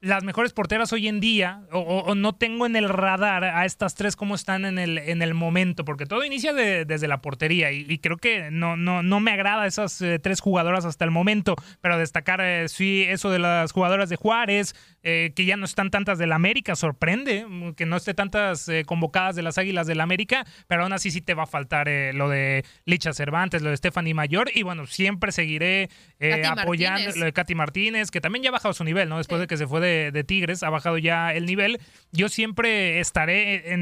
las 0.03 0.25
mejores 0.25 0.53
porteras 0.55 0.93
hoy 0.95 1.09
en 1.09 1.21
día, 1.21 1.63
o, 1.73 2.15
no 2.15 2.35
tengo 2.35 2.65
en 2.65 2.75
el 2.75 2.89
radar 2.89 3.45
a 3.45 3.67
estas 3.67 3.95
tres 3.95 4.17
cómo 4.17 4.35
están 4.35 4.65
en 4.65 4.79
el, 4.79 4.97
en 4.97 5.21
el 5.21 5.35
momento, 5.35 5.85
porque 5.85 6.07
todo 6.07 6.25
inicia 6.25 6.55
de- 6.55 6.87
desde 6.87 7.07
la 7.07 7.21
portería 7.21 7.71
y, 7.71 7.85
y 7.87 7.99
creo 7.99 8.17
que 8.17 8.51
no, 8.51 8.77
no, 8.79 9.03
no 9.03 9.21
me 9.21 9.31
agrada 9.33 9.67
esas 9.67 10.01
eh, 10.01 10.19
tres 10.19 10.41
jugadoras 10.41 10.87
hasta 10.87 11.05
el 11.05 11.11
momento, 11.11 11.55
pero 11.83 11.99
destacar 11.99 12.41
eh, 12.41 12.69
sí 12.71 13.05
eso 13.07 13.31
de 13.31 13.41
las 13.41 13.73
jugadoras 13.73 14.09
de 14.09 14.17
Juárez, 14.17 14.75
eh, 15.03 15.33
que 15.37 15.45
ya 15.45 15.57
no 15.59 15.67
están 15.67 15.91
tantas 15.91 16.17
del 16.19 16.33
América, 16.33 16.77
sorprende 16.77 17.45
mm, 17.47 17.73
que 17.75 17.85
no 17.85 17.97
esté 17.97 18.15
tantas 18.15 18.69
eh, 18.71 18.85
convocadas 18.87 19.37
de 19.37 19.43
las 19.43 19.59
Águilas 19.59 19.87
del 19.87 20.01
América, 20.01 20.47
pero 20.67 20.83
aún 20.85 20.95
así 20.95 21.11
sí 21.11 21.21
te 21.21 21.35
va 21.35 21.43
a 21.43 21.47
faltar 21.47 21.89
eh, 21.91 22.13
lo 22.15 22.31
de 22.31 22.65
Licha 22.87 23.13
Cervantes, 23.13 23.61
lo 23.61 23.69
de 23.69 23.77
Stephanie 23.77 24.15
Mayor 24.15 24.51
y 24.55 24.63
bueno, 24.63 24.87
siempre 24.87 25.31
seguiré 25.31 25.91
eh, 26.21 26.43
apoyando 26.47 27.01
Martínez. 27.01 27.17
lo 27.19 27.25
de 27.27 27.33
Katy 27.35 27.55
Martínez, 27.55 28.11
que 28.11 28.23
también 28.23 28.43
ya 28.43 28.49
ha 28.49 28.53
bajado 28.53 28.73
su 28.73 28.85
nivel, 28.85 29.11
¿no? 29.11 29.19
Después 29.19 29.41
de 29.41 29.47
que 29.47 29.59
se 29.59 29.67
fue 29.67 29.81
de, 29.81 29.90
de 30.13 30.25
Tigres, 30.25 30.63
ha 30.63 30.71
bajado 30.71 30.99
ya 30.99 31.33
el 31.33 31.47
nivel. 31.47 31.81
Yo 32.13 32.29
siempre 32.29 33.01
estaré 33.01 33.77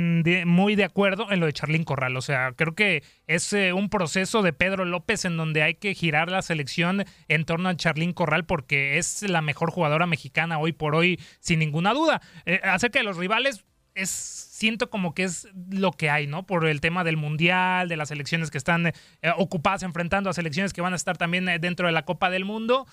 muy 0.44 0.74
de 0.74 0.84
acuerdo 0.84 1.30
en 1.30 1.40
lo 1.40 1.46
de 1.46 1.52
Charlín 1.52 1.84
Corral. 1.84 2.16
O 2.16 2.22
sea, 2.22 2.52
creo 2.52 2.74
que 2.74 3.02
es 3.26 3.52
eh, 3.52 3.72
un 3.72 3.88
proceso 3.88 4.42
de 4.42 4.52
Pedro 4.52 4.84
López 4.84 5.24
en 5.24 5.36
donde 5.36 5.62
hay 5.62 5.74
que 5.74 5.94
girar 5.94 6.30
la 6.30 6.42
selección 6.42 7.04
en 7.28 7.44
torno 7.44 7.68
a 7.68 7.76
Charlín 7.76 8.12
Corral 8.12 8.44
porque 8.44 8.98
es 8.98 9.22
la 9.22 9.42
mejor 9.42 9.70
jugadora 9.70 10.06
mexicana 10.06 10.58
hoy 10.58 10.72
por 10.72 10.94
hoy, 10.94 11.20
sin 11.40 11.58
ninguna 11.58 11.94
duda. 11.94 12.20
Eh, 12.46 12.60
acerca 12.62 12.98
de 12.98 13.04
los 13.04 13.16
rivales, 13.16 13.64
es 13.94 14.48
siento 14.58 14.90
como 14.90 15.14
que 15.14 15.22
es 15.22 15.46
lo 15.70 15.92
que 15.92 16.10
hay, 16.10 16.26
¿no? 16.26 16.44
Por 16.44 16.66
el 16.66 16.80
tema 16.80 17.04
del 17.04 17.16
mundial, 17.16 17.88
de 17.88 17.96
las 17.96 18.08
selecciones 18.08 18.50
que 18.50 18.58
están 18.58 18.86
eh, 18.88 18.92
ocupadas 19.36 19.84
enfrentando 19.84 20.30
a 20.30 20.32
selecciones 20.32 20.72
que 20.72 20.80
van 20.80 20.92
a 20.94 20.96
estar 20.96 21.16
también 21.16 21.48
eh, 21.48 21.60
dentro 21.60 21.86
de 21.86 21.92
la 21.92 22.04
Copa 22.04 22.28
del 22.28 22.44
Mundo. 22.44 22.86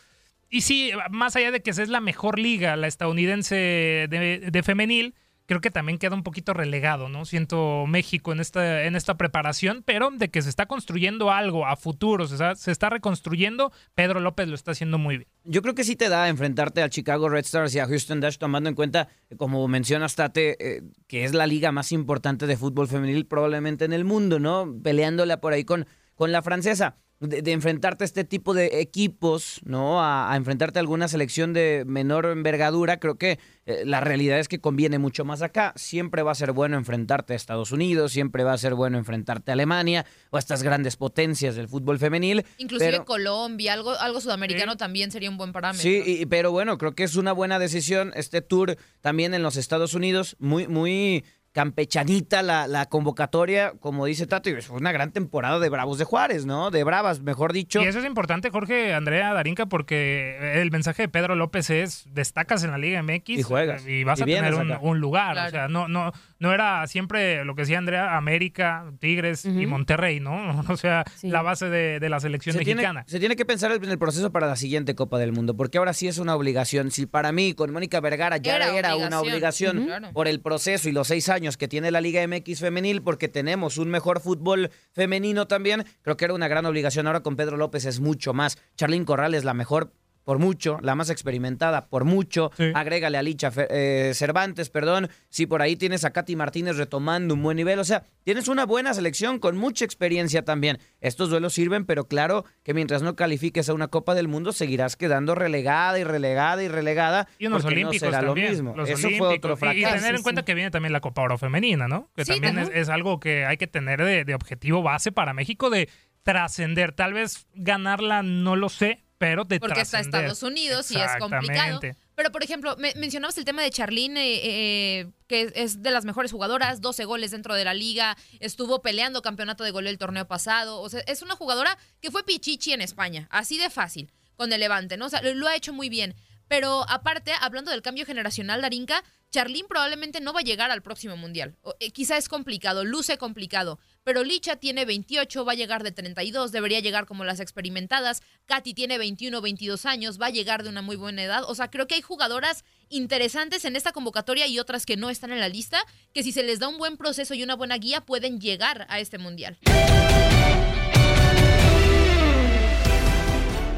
Y 0.56 0.62
sí, 0.62 0.92
más 1.12 1.36
allá 1.36 1.52
de 1.52 1.62
que 1.62 1.72
es 1.72 1.90
la 1.90 2.00
mejor 2.00 2.40
liga, 2.40 2.78
la 2.78 2.88
estadounidense 2.88 3.56
de, 3.56 4.50
de 4.50 4.64
femenil, 4.64 5.14
creo 5.48 5.60
que 5.60 5.70
también 5.70 5.98
queda 5.98 6.16
un 6.16 6.24
poquito 6.24 6.54
relegado, 6.54 7.10
¿no? 7.10 7.26
Siento 7.26 7.84
México 7.88 8.32
en 8.32 8.40
esta, 8.40 8.86
en 8.86 8.96
esta 8.96 9.18
preparación, 9.18 9.84
pero 9.86 10.12
de 10.12 10.30
que 10.30 10.42
se 10.42 10.48
está 10.48 10.66
construyendo 10.66 11.30
algo 11.30 11.66
a 11.66 11.76
futuro, 11.76 12.26
se 12.26 12.36
está, 12.36 12.56
se 12.56 12.72
está 12.72 12.90
reconstruyendo, 12.90 13.74
Pedro 13.96 14.22
López 14.22 14.48
lo 14.48 14.56
está 14.56 14.72
haciendo 14.72 14.98
muy 14.98 15.18
bien. 15.18 15.30
Yo 15.44 15.62
creo 15.62 15.76
que 15.76 15.84
sí 15.84 15.98
te 15.98 16.08
da 16.08 16.30
enfrentarte 16.30 16.82
al 16.82 16.90
Chicago 16.90 17.28
Red 17.28 17.44
Stars 17.44 17.76
y 17.76 17.80
a 17.80 17.88
Houston 17.88 18.22
Dash, 18.22 18.38
tomando 18.38 18.70
en 18.70 18.76
cuenta, 18.76 19.10
como 19.36 19.68
mencionas, 19.68 20.16
Tate, 20.16 20.56
eh, 20.78 20.84
que 21.08 21.26
es 21.26 21.34
la 21.34 21.48
liga 21.48 21.74
más 21.74 21.92
importante 21.92 22.48
de 22.48 22.56
fútbol 22.56 22.88
femenil 22.88 23.26
probablemente 23.26 23.84
en 23.84 23.92
el 23.92 24.06
mundo, 24.06 24.40
¿no? 24.40 24.74
Peleándola 24.82 25.42
por 25.42 25.52
ahí 25.52 25.66
con, 25.66 25.86
con 26.16 26.32
la 26.32 26.42
francesa. 26.42 26.96
De, 27.22 27.42
de 27.42 27.54
enfrentarte 27.54 28.04
a 28.04 28.06
este 28.06 28.26
tipo 28.26 28.54
de 28.54 28.82
equipos, 28.82 29.62
¿no? 29.64 30.04
A, 30.04 30.34
a 30.34 30.36
enfrentarte 30.36 30.80
a 30.80 30.82
alguna 30.82 31.08
selección 31.08 31.54
de 31.54 31.86
menor 31.88 32.26
envergadura, 32.26 33.00
creo 33.00 33.16
que 33.16 33.40
eh, 33.66 33.84
la 33.86 34.02
realidad 34.02 34.38
es 34.38 34.50
que 34.50 34.60
conviene 34.60 35.00
mucho 35.00 35.24
más 35.24 35.42
acá. 35.42 35.72
Siempre 35.78 36.24
va 36.24 36.34
a 36.34 36.36
ser 36.36 36.52
bueno 36.52 36.76
enfrentarte 36.76 37.32
a 37.32 37.36
Estados 37.38 37.72
Unidos, 37.72 38.12
siempre 38.12 38.44
va 38.44 38.52
a 38.52 38.58
ser 38.58 38.76
bueno 38.76 38.98
enfrentarte 38.98 39.50
a 39.50 39.54
Alemania 39.54 40.06
o 40.30 40.36
a 40.36 40.40
estas 40.40 40.62
grandes 40.62 40.98
potencias 40.98 41.56
del 41.56 41.70
fútbol 41.70 42.00
femenil. 42.00 42.46
Inclusive 42.58 42.92
pero- 42.92 43.06
Colombia, 43.06 43.72
algo, 43.72 43.92
algo 43.98 44.20
sudamericano 44.20 44.76
también 44.76 45.10
sería 45.10 45.30
un 45.30 45.38
buen 45.38 45.54
parámetro. 45.54 45.84
Sí, 45.84 46.04
y- 46.06 46.26
pero 46.26 46.52
bueno, 46.52 46.78
creo 46.78 46.96
que 46.96 47.06
es 47.06 47.16
una 47.16 47.32
buena 47.32 47.60
decisión 47.60 48.12
este 48.16 48.42
tour 48.42 48.76
también 49.00 49.34
en 49.34 49.42
los 49.42 49.56
Estados 49.56 49.94
Unidos, 49.94 50.36
muy, 50.40 50.68
muy 50.68 51.24
campechanita 51.56 52.44
la, 52.44 52.68
la 52.68 52.86
convocatoria, 52.88 53.72
como 53.80 54.06
dice 54.06 54.28
Tato, 54.28 54.50
y 54.50 54.62
fue 54.62 54.76
una 54.78 54.92
gran 54.92 55.14
temporada 55.14 55.58
de 55.58 55.70
Bravos 55.70 55.98
de 55.98 56.04
Juárez, 56.04 56.46
¿no? 56.46 56.70
De 56.70 56.84
Bravas, 56.84 57.22
mejor 57.22 57.54
dicho. 57.54 57.82
Y 57.82 57.86
eso 57.86 58.00
es 58.00 58.06
importante, 58.06 58.50
Jorge, 58.50 58.94
Andrea, 58.94 59.34
Darinka, 59.34 59.66
porque 59.68 60.60
el 60.62 60.70
mensaje 60.70 61.04
de 61.04 61.08
Pedro 61.08 61.36
López 61.36 61.70
es, 61.70 62.08
destacas 62.12 62.66
en 62.66 62.72
la 62.72 62.78
Liga 62.78 63.02
MX 63.02 63.30
Y 63.30 63.42
juegas. 63.44 63.88
y 63.88 64.04
vas 64.04 64.20
Y 64.20 64.24
a 64.24 64.26
tener 64.26 64.54
un, 64.54 65.00
lugar. 65.00 65.32
Claro. 65.34 65.48
O 65.48 65.52
sea, 65.52 65.68
no, 65.70 65.88
no, 65.88 66.12
no 66.40 66.54
era 66.54 66.86
siempre 66.88 67.46
lo 67.46 67.56
que 67.56 67.62
decía 67.62 67.78
Andrea, 67.78 68.18
América, 68.18 68.92
Tigres 69.00 69.46
y. 69.46 69.66
Monterrey, 69.66 70.20
¿no? 70.20 70.36
O 70.76 70.78
sea, 70.78 71.06
la 71.22 71.42
base 71.42 71.70
de, 71.70 72.02
de 72.02 72.10
la 72.10 72.20
selección 72.20 72.54
se 72.58 72.64
tiene, 72.66 72.82
mexicana. 72.82 73.06
se 73.08 73.18
tiene 73.20 73.38
que 73.38 73.46
pensar 73.46 73.72
en 73.72 73.86
el 73.86 73.98
proceso 73.98 74.32
para 74.34 74.48
la 74.48 74.58
siguiente 74.58 74.94
Copa 74.94 75.18
del 75.20 75.32
Mundo, 75.32 75.56
porque 75.56 75.78
ahora 75.78 75.94
sí 75.94 76.10
es 76.10 76.18
una 76.18 76.36
obligación. 76.36 76.92
Si 76.92 77.06
para 77.06 77.32
mí, 77.32 77.54
con 77.54 77.72
Mónica 77.72 78.02
Vergara, 78.02 78.36
ya 78.38 78.58
Era 78.58 78.78
era, 78.78 78.96
una 78.98 79.22
obligación. 79.22 79.88
por 80.14 80.28
el 80.28 80.42
proceso 80.42 80.90
y 80.90 80.92
los 80.92 81.08
seis 81.08 81.30
años 81.30 81.45
que 81.58 81.68
tiene 81.68 81.92
la 81.92 82.02
Liga 82.02 82.26
MX 82.28 82.60
femenil, 82.60 83.02
porque 83.02 83.28
tenemos 83.28 83.78
un 83.78 83.90
mejor 83.90 84.20
fútbol 84.20 84.72
femenino 84.92 85.48
también, 85.48 85.86
creo 86.02 86.18
que 86.18 86.26
era 86.26 86.34
una 86.34 86.48
gran 86.48 86.66
obligación. 86.66 87.08
Ahora 87.08 87.22
con 87.22 87.36
Pedro 87.36 87.58
López 87.58 87.86
es 87.86 88.00
mucho 88.00 88.34
más. 88.34 88.58
Charlín 88.76 89.06
Corral 89.06 89.36
es 89.36 89.44
la 89.44 89.54
mejor 89.54 89.94
por 90.26 90.40
mucho, 90.40 90.80
la 90.82 90.96
más 90.96 91.10
experimentada 91.10 91.88
por 91.88 92.04
mucho. 92.04 92.52
Agrégale 92.74 93.18
a 93.18 93.22
Licha 93.24 93.52
eh, 93.70 94.12
Cervantes, 94.16 94.70
perdón. 94.70 95.08
Si 95.30 95.46
por 95.46 95.62
ahí 95.62 95.76
tienes 95.76 96.04
a 96.04 96.12
Katy 96.12 96.36
Martínez 96.36 96.78
retomando 96.78 97.36
un 97.36 97.44
buen 97.44 97.56
nivel. 97.56 97.80
O 97.80 97.84
sea, 97.84 98.04
tienes 98.24 98.48
una 98.48 98.66
buena 98.66 98.94
selección 98.96 99.40
con 99.40 99.56
mucha 99.56 99.86
experiencia 99.86 100.44
también. 100.44 100.80
Estos 101.00 101.30
duelos 101.30 101.54
sirven, 101.54 101.86
pero 101.86 102.08
claro 102.08 102.44
que 102.64 102.74
mientras 102.74 103.04
no 103.04 103.16
califiques 103.16 103.70
a 103.70 103.74
una 103.76 103.88
Copa 103.88 104.16
del 104.16 104.28
Mundo, 104.28 104.52
seguirás 104.52 104.96
quedando 104.96 105.36
relegada 105.36 106.00
y 106.00 106.04
relegada 106.04 106.64
y 106.64 106.68
relegada. 106.68 107.28
Y 107.38 107.46
unos 107.46 107.62
porque 107.62 107.76
olímpicos 107.76 108.08
no 108.08 108.12
será 108.12 108.26
también. 108.26 108.48
lo 108.48 108.52
mismo. 108.52 108.76
los 108.76 108.90
Eso 108.90 109.08
olímpicos. 109.08 109.28
fue 109.28 109.38
otro 109.38 109.54
Y- 109.54 109.58
fracaso. 109.58 109.96
Y, 109.96 110.00
tener 110.00 110.16
en 110.16 110.24
cuenta 110.24 110.44
que 110.44 110.56
viene 110.56 110.72
también 110.72 110.92
la 110.92 111.02
Copa 111.02 111.22
Oro 111.22 111.38
Femenina, 111.38 111.88
¿no? 111.88 112.10
Que 112.16 112.26
Sí, 112.26 112.32
también 112.42 112.58
es, 112.74 112.90
algo 112.90 113.20
que 113.20 113.46
hay 113.46 113.58
que 113.58 113.68
tener 113.68 114.04
de, 114.04 114.26
de 114.26 114.34
objetivo 114.34 114.82
base 114.82 115.12
para 115.12 115.34
México 115.36 115.70
de 115.70 115.88
trascender. 116.24 116.92
Tal 116.92 117.14
vez 117.14 117.46
ganarla 117.54 118.24
no 118.24 118.56
lo 118.56 118.70
sé, 118.70 119.05
pero 119.18 119.46
de 119.46 119.60
Porque 119.60 119.82
está. 119.82 120.00
Estados 120.00 120.44
Unidos 120.44 120.92
y 120.92 120.96
es 120.96 121.12
complicado. 121.20 121.80
Pero, 122.16 122.32
por 122.32 122.44
ejemplo, 122.44 122.76
me- 122.78 122.94
mencionabas 122.96 123.38
el 123.38 123.46
tema 123.46 123.62
de 123.62 123.70
Charlene, 123.72 124.20
eh, 124.26 124.42
eh, 124.44 125.12
que 125.28 125.52
es 125.56 125.82
de 125.82 125.92
las 125.92 126.06
mejores 126.06 126.32
jugadoras, 126.32 126.82
12 126.82 127.06
goles 127.06 127.32
dentro 127.32 127.56
de 127.56 127.66
la 127.66 127.74
liga, 127.74 128.16
estuvo 128.40 128.82
peleando 128.82 129.22
campeonato 129.22 129.64
de 129.64 129.72
goleo 129.72 129.92
el 129.92 129.98
torneo 129.98 130.28
pasado. 130.28 130.82
O 130.82 130.90
sea, 130.90 131.02
es 131.08 131.22
una 131.22 131.36
jugadora 131.36 131.78
que 132.02 132.12
fue 132.12 132.24
pichichi 132.24 132.72
en 132.74 132.82
España, 132.82 133.28
así 133.32 133.58
de 133.58 133.70
fácil, 133.70 134.12
con 134.36 134.52
el 134.54 134.60
Levante, 134.60 134.98
¿no? 134.98 135.06
O 135.06 135.10
sea, 135.10 135.22
lo, 135.22 135.34
lo 135.34 135.48
ha 135.48 135.56
hecho 135.56 135.74
muy 135.74 135.90
bien. 135.90 136.16
Pero 136.48 136.86
aparte, 136.90 137.32
hablando 137.40 137.72
del 137.72 137.82
cambio 137.82 138.06
generacional, 138.06 138.62
Darinka, 138.62 139.04
Charlene 139.32 139.68
probablemente 139.68 140.22
no 140.22 140.32
va 140.32 140.40
a 140.40 140.44
llegar 140.44 140.72
al 140.72 140.82
próximo 140.82 141.18
mundial. 141.18 141.58
Eh, 141.80 141.92
quizá 141.92 142.16
es 142.16 142.30
complicado, 142.30 142.86
luce 142.86 143.18
complicado. 143.18 143.80
Pero 144.04 144.24
Licha 144.24 144.56
tiene 144.56 144.86
28, 144.86 145.44
va 145.44 145.52
a 145.52 145.56
llegar 145.56 145.84
de 145.84 145.92
32, 145.92 146.52
debería 146.52 146.80
llegar 146.80 147.06
como 147.06 147.26
las 147.26 147.40
experimentadas. 147.40 148.22
Katy 148.46 148.74
tiene 148.74 148.98
21, 148.98 149.42
22 149.42 149.86
años, 149.86 150.22
va 150.22 150.28
a 150.28 150.30
llegar 150.30 150.64
de 150.64 150.70
una 150.70 150.82
muy 150.82 150.96
buena 150.96 151.24
edad. 151.24 151.44
O 151.48 151.56
sea, 151.56 151.70
creo 151.70 151.88
que 151.88 151.96
hay 151.96 152.02
jugadoras 152.02 152.64
interesantes 152.88 153.66
en 153.66 153.76
esta 153.76 153.92
convocatoria 153.92 154.48
y 154.48 154.60
otras 154.60 154.86
que 154.86 154.96
no 154.96 155.10
están 155.10 155.32
en 155.32 155.40
la 155.40 155.50
lista, 155.50 155.84
que 156.14 156.24
si 156.24 156.32
se 156.32 156.44
les 156.44 156.60
da 156.60 156.70
un 156.70 156.78
buen 156.78 156.96
proceso 156.96 157.34
y 157.34 157.44
una 157.44 157.56
buena 157.56 157.78
guía 157.78 158.02
pueden 158.02 158.40
llegar 158.40 158.86
a 158.90 159.00
este 159.00 159.18
mundial. 159.18 159.58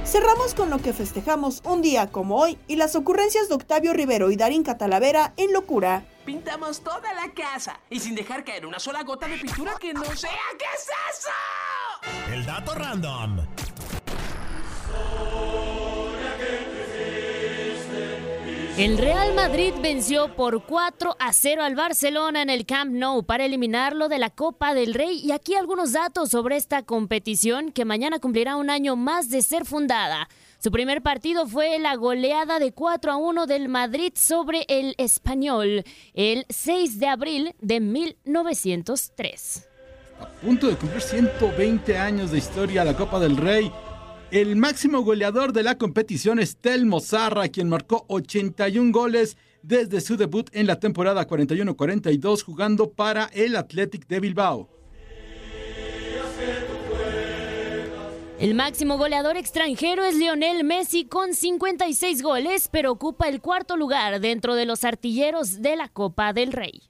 Cerramos 0.07 0.53
con 0.53 0.69
lo 0.69 0.77
que 0.77 0.93
festejamos 0.93 1.61
un 1.65 1.81
día 1.81 2.07
como 2.07 2.37
hoy 2.37 2.57
y 2.65 2.77
las 2.77 2.95
ocurrencias 2.95 3.49
de 3.49 3.55
Octavio 3.55 3.91
Rivero 3.91 4.31
y 4.31 4.37
Darín 4.37 4.63
Catalavera 4.63 5.33
en 5.35 5.51
Locura. 5.51 6.05
Pintamos 6.25 6.79
toda 6.79 7.13
la 7.13 7.33
casa 7.33 7.81
y 7.89 7.99
sin 7.99 8.15
dejar 8.15 8.45
caer 8.45 8.65
una 8.65 8.79
sola 8.79 9.03
gota 9.03 9.27
de 9.27 9.37
pintura 9.37 9.75
que 9.77 9.93
no 9.93 10.05
sea. 10.15 10.31
¿Qué 10.57 10.65
es 10.77 10.87
eso? 11.11 12.33
El 12.33 12.45
dato 12.45 12.73
random. 12.73 13.45
El 18.77 18.99
Real 18.99 19.33
Madrid 19.33 19.73
venció 19.81 20.35
por 20.35 20.63
4 20.63 21.15
a 21.17 21.33
0 21.33 21.63
al 21.63 21.73
Barcelona 21.73 22.43
en 22.43 22.51
el 22.51 22.67
Camp 22.67 22.91
Nou 22.91 23.23
para 23.23 23.43
eliminarlo 23.43 24.07
de 24.07 24.19
la 24.19 24.29
Copa 24.29 24.75
del 24.75 24.93
Rey. 24.93 25.19
Y 25.23 25.31
aquí 25.31 25.55
algunos 25.55 25.93
datos 25.93 26.29
sobre 26.29 26.57
esta 26.57 26.83
competición 26.83 27.71
que 27.71 27.85
mañana 27.85 28.19
cumplirá 28.19 28.55
un 28.55 28.69
año 28.69 28.95
más 28.95 29.31
de 29.31 29.41
ser 29.41 29.65
fundada. 29.65 30.29
Su 30.59 30.69
primer 30.69 31.01
partido 31.01 31.47
fue 31.47 31.79
la 31.79 31.95
goleada 31.95 32.59
de 32.59 32.71
4 32.71 33.13
a 33.13 33.17
1 33.17 33.47
del 33.47 33.67
Madrid 33.67 34.13
sobre 34.15 34.63
el 34.69 34.93
Español 34.99 35.83
el 36.13 36.45
6 36.47 36.99
de 36.99 37.07
abril 37.07 37.55
de 37.59 37.79
1903. 37.79 39.67
punto 40.39 40.67
de 40.67 40.75
cumplir 40.75 41.01
120 41.01 41.97
años 41.97 42.29
de 42.29 42.37
historia 42.37 42.83
la 42.83 42.95
Copa 42.95 43.19
del 43.19 43.37
Rey. 43.37 43.71
El 44.29 44.57
máximo 44.57 45.03
goleador 45.03 45.53
de 45.53 45.63
la 45.63 45.77
competición 45.77 46.39
es 46.39 46.57
Telmo 46.57 46.99
Zarra, 46.99 47.47
quien 47.47 47.69
marcó 47.69 48.03
81 48.09 48.91
goles 48.91 49.37
desde 49.61 50.01
su 50.01 50.17
debut 50.17 50.49
en 50.51 50.67
la 50.67 50.81
temporada 50.81 51.25
41-42 51.25 52.43
jugando 52.43 52.91
para 52.91 53.29
el 53.33 53.55
Athletic 53.55 54.05
de 54.07 54.19
Bilbao. 54.19 54.69
El 58.37 58.53
máximo 58.53 58.97
goleador 58.97 59.37
extranjero 59.37 60.03
es 60.03 60.15
Lionel 60.15 60.65
Messi 60.65 61.05
con 61.05 61.33
56 61.33 62.21
goles, 62.21 62.67
pero 62.69 62.91
ocupa 62.91 63.29
el 63.29 63.39
cuarto 63.39 63.77
lugar 63.77 64.19
dentro 64.19 64.55
de 64.55 64.65
los 64.65 64.83
artilleros 64.83 65.61
de 65.61 65.77
la 65.77 65.87
Copa 65.87 66.33
del 66.33 66.51
Rey. 66.51 66.83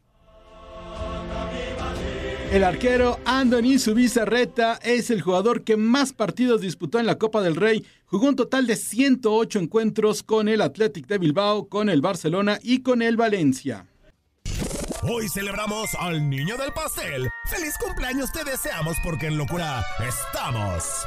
El 2.52 2.64
arquero 2.64 3.20
Andoni 3.26 3.78
Subizarreta 3.78 4.80
es 4.82 5.10
el 5.10 5.22
jugador 5.22 5.66
que 5.66 5.76
más 5.76 6.14
partidos 6.14 6.62
disputó 6.62 6.98
en 6.98 7.06
la 7.06 7.18
Copa 7.18 7.42
del 7.42 7.58
Rey. 7.58 7.86
Jugó 8.06 8.30
un 8.30 8.38
total 8.38 8.66
de 8.68 8.78
108 8.78 9.60
encuentros 9.60 10.24
con 10.24 10.48
el 10.48 10.62
Athletic 10.62 11.08
de 11.08 11.18
Bilbao, 11.18 11.68
con 11.68 11.90
el 11.90 12.00
Barcelona 12.02 12.58
y 12.64 12.84
con 12.84 13.02
el 13.02 13.18
Valencia. 13.18 13.86
Hoy 15.04 15.28
celebramos 15.28 15.94
al 16.00 16.30
niño 16.30 16.56
del 16.56 16.72
pastel. 16.72 17.28
¡Feliz 17.50 17.74
cumpleaños 17.86 18.32
te 18.32 18.46
deseamos 18.46 18.96
porque 19.04 19.28
en 19.28 19.38
locura 19.38 19.86
estamos! 20.08 21.06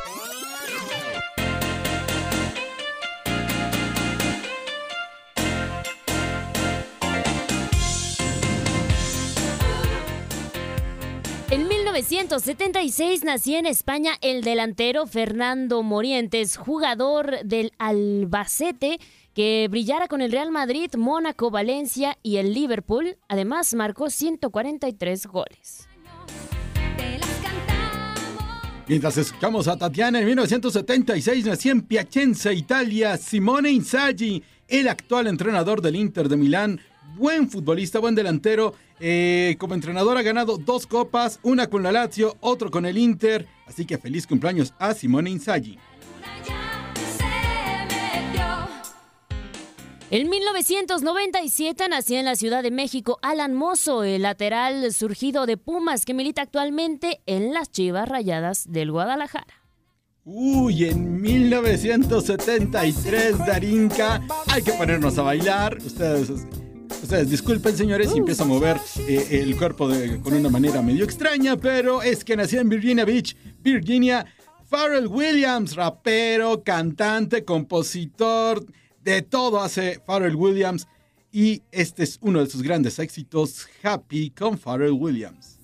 1976 12.00 13.24
nació 13.24 13.58
en 13.58 13.66
España 13.66 14.12
el 14.22 14.42
delantero 14.42 15.06
Fernando 15.06 15.82
Morientes, 15.82 16.56
jugador 16.56 17.44
del 17.44 17.72
Albacete, 17.76 18.98
que 19.34 19.68
brillara 19.70 20.08
con 20.08 20.22
el 20.22 20.32
Real 20.32 20.50
Madrid, 20.50 20.90
Mónaco, 20.96 21.50
Valencia 21.50 22.16
y 22.22 22.38
el 22.38 22.54
Liverpool. 22.54 23.18
Además, 23.28 23.74
marcó 23.74 24.08
143 24.08 25.26
goles. 25.26 25.88
Mientras 28.88 29.18
escuchamos 29.18 29.68
a 29.68 29.76
Tatiana 29.76 30.20
en 30.20 30.26
1976, 30.26 31.44
nació 31.44 31.72
en 31.72 31.82
Piacenza, 31.82 32.50
Italia, 32.50 33.18
Simone 33.18 33.72
Inzaghi, 33.72 34.42
el 34.68 34.88
actual 34.88 35.26
entrenador 35.26 35.82
del 35.82 35.96
Inter 35.96 36.30
de 36.30 36.38
Milán, 36.38 36.80
buen 37.18 37.50
futbolista, 37.50 37.98
buen 37.98 38.14
delantero. 38.14 38.74
Eh, 39.00 39.56
como 39.58 39.74
entrenador 39.74 40.18
ha 40.18 40.22
ganado 40.22 40.58
dos 40.58 40.86
copas, 40.86 41.40
una 41.42 41.68
con 41.68 41.82
la 41.82 41.90
Lazio, 41.90 42.36
otro 42.40 42.70
con 42.70 42.84
el 42.84 42.98
Inter. 42.98 43.48
Así 43.66 43.86
que 43.86 43.98
feliz 43.98 44.26
cumpleaños 44.26 44.74
a 44.78 44.94
Simone 44.94 45.30
Inzaghi. 45.30 45.78
En 50.12 50.28
1997 50.28 51.88
nació 51.88 52.18
en 52.18 52.24
la 52.24 52.34
Ciudad 52.34 52.64
de 52.64 52.72
México 52.72 53.20
Alan 53.22 53.54
Mozo, 53.54 54.02
el 54.02 54.22
lateral 54.22 54.92
surgido 54.92 55.46
de 55.46 55.56
Pumas 55.56 56.04
que 56.04 56.14
milita 56.14 56.42
actualmente 56.42 57.20
en 57.26 57.54
las 57.54 57.70
Chivas 57.70 58.08
Rayadas 58.08 58.64
del 58.68 58.90
Guadalajara. 58.90 59.54
Uy, 60.24 60.86
en 60.86 61.20
1973, 61.20 63.38
Darinka, 63.38 64.20
hay 64.48 64.62
que 64.62 64.72
ponernos 64.72 65.16
a 65.16 65.22
bailar. 65.22 65.78
Ustedes, 65.78 66.28
ustedes 67.02 67.30
disculpen, 67.30 67.76
señores, 67.76 68.10
y 68.14 68.18
empiezo 68.18 68.42
a 68.42 68.46
mover 68.46 68.78
eh, 68.98 69.40
el 69.42 69.56
cuerpo 69.56 69.88
de- 69.88 70.20
con 70.20 70.34
una 70.34 70.48
manera 70.50 70.82
medio 70.82 71.04
extraña, 71.04 71.56
pero 71.56 72.02
es 72.02 72.24
que 72.24 72.36
nació 72.36 72.60
en 72.60 72.68
Virginia 72.68 73.04
Beach, 73.04 73.36
Virginia. 73.62 74.26
Pharrell 74.68 75.08
Williams, 75.08 75.74
rapero, 75.74 76.62
cantante, 76.62 77.44
compositor, 77.44 78.64
de 79.02 79.20
todo 79.22 79.60
hace 79.60 80.00
Pharrell 80.06 80.36
Williams. 80.36 80.86
Y 81.32 81.62
este 81.72 82.04
es 82.04 82.18
uno 82.22 82.38
de 82.44 82.48
sus 82.48 82.62
grandes 82.62 83.00
éxitos, 83.00 83.66
Happy 83.82 84.30
con 84.30 84.56
Pharrell 84.58 84.92
Williams. 84.92 85.58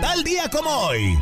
Tal 0.00 0.22
día 0.24 0.48
como 0.50 0.70
hoy. 0.70 1.18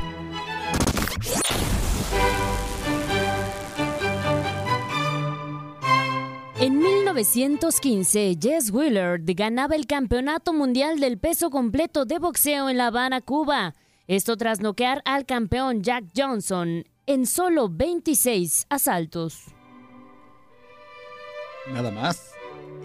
En 6.61 6.79
1915, 6.79 8.39
Jess 8.41 8.71
Willard 8.71 9.23
ganaba 9.27 9.75
el 9.75 9.87
Campeonato 9.87 10.53
Mundial 10.53 11.01
del 11.01 11.19
Peso 11.19 11.51
Completo 11.51 12.05
de 12.05 12.21
Boxeo 12.21 12.71
en 12.71 12.77
La 12.77 12.87
Habana, 12.87 13.21
Cuba. 13.21 13.75
Esto 14.07 14.37
tras 14.37 14.61
noquear 14.61 15.03
al 15.05 15.27
campeón 15.27 15.83
Jack 15.83 16.05
Johnson 16.17 16.85
en 17.07 17.27
solo 17.27 17.69
26 17.69 18.67
asaltos. 18.71 19.47
Nada 21.73 21.91
más. 21.91 22.31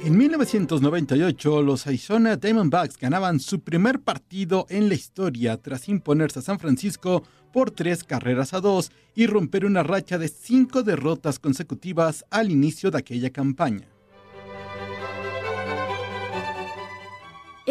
En 0.04 0.18
1998, 0.18 1.62
los 1.62 1.86
Arizona 1.86 2.38
Diamondbacks 2.38 2.98
ganaban 2.98 3.40
su 3.40 3.60
primer 3.60 4.00
partido 4.00 4.66
en 4.70 4.90
la 4.90 4.96
historia 4.96 5.58
tras 5.58 5.90
imponerse 5.90 6.40
a 6.40 6.42
San 6.42 6.58
Francisco 6.58 7.24
por 7.52 7.72
tres 7.72 8.04
carreras 8.04 8.54
a 8.54 8.62
dos 8.62 8.92
y 9.16 9.28
romper 9.28 9.66
una 9.66 9.84
racha 9.84 10.18
de 10.18 10.28
cinco 10.28 10.84
derrotas 10.84 11.40
consecutivas 11.40 12.26
al 12.30 12.52
inicio 12.52 12.92
de 12.92 13.00
aquella 13.00 13.30
campaña. 13.30 13.88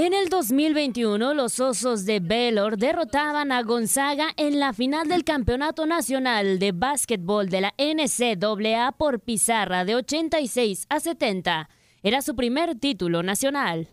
En 0.01 0.14
el 0.14 0.29
2021, 0.29 1.35
los 1.35 1.59
Osos 1.59 2.05
de 2.05 2.20
Baylor 2.20 2.79
derrotaban 2.79 3.51
a 3.51 3.64
Gonzaga 3.64 4.29
en 4.37 4.61
la 4.61 4.72
final 4.72 5.09
del 5.09 5.24
Campeonato 5.24 5.87
Nacional 5.87 6.61
de 6.61 6.70
Básquetbol 6.70 7.49
de 7.49 7.62
la 7.62 7.74
NCAA 7.79 8.93
por 8.93 9.18
pizarra 9.18 9.85
de 9.85 9.97
86 9.97 10.87
a 10.89 11.01
70. 11.01 11.68
Era 12.05 12.22
su 12.22 12.37
primer 12.37 12.76
título 12.76 13.24
nacional. 13.24 13.89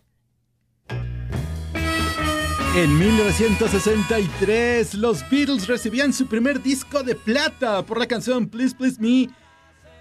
En 2.76 2.98
1963, 2.98 4.94
los 4.96 5.28
Beatles 5.30 5.66
recibían 5.66 6.12
su 6.12 6.26
primer 6.26 6.62
disco 6.62 7.02
de 7.02 7.14
plata 7.14 7.82
por 7.86 7.98
la 7.98 8.04
canción 8.04 8.48
Please 8.48 8.76
Please 8.76 9.00
Me. 9.00 9.30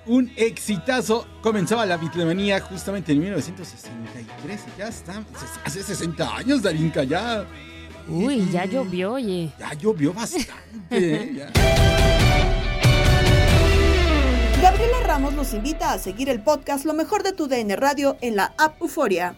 Un 0.05 0.29
exitazo. 0.35 1.25
Comenzaba 1.41 1.85
la 1.85 1.95
bitlemanía 1.95 2.59
justamente 2.59 3.13
en 3.13 3.19
1963 3.19 4.59
y 4.59 4.77
ya 4.77 4.89
está. 4.89 5.23
Hace 5.63 5.83
60 5.83 6.35
años, 6.35 6.61
Darinka, 6.61 7.05
ya. 7.05 7.45
Uy, 8.09 8.45
ya 8.51 8.65
llovió, 8.65 9.13
oye. 9.13 9.53
Ya 9.57 9.73
llovió 9.75 10.11
bastante. 10.13 10.51
¿eh? 10.91 11.31
Ya. 11.37 11.49
Gabriela 14.61 14.99
Ramos 15.05 15.33
nos 15.33 15.53
invita 15.53 15.93
a 15.93 15.99
seguir 15.99 16.27
el 16.27 16.41
podcast 16.41 16.83
Lo 16.85 16.93
mejor 16.93 17.23
de 17.23 17.31
tu 17.31 17.47
DN 17.47 17.73
Radio 17.77 18.17
en 18.19 18.35
la 18.35 18.53
app 18.57 18.81
Euforia. 18.81 19.37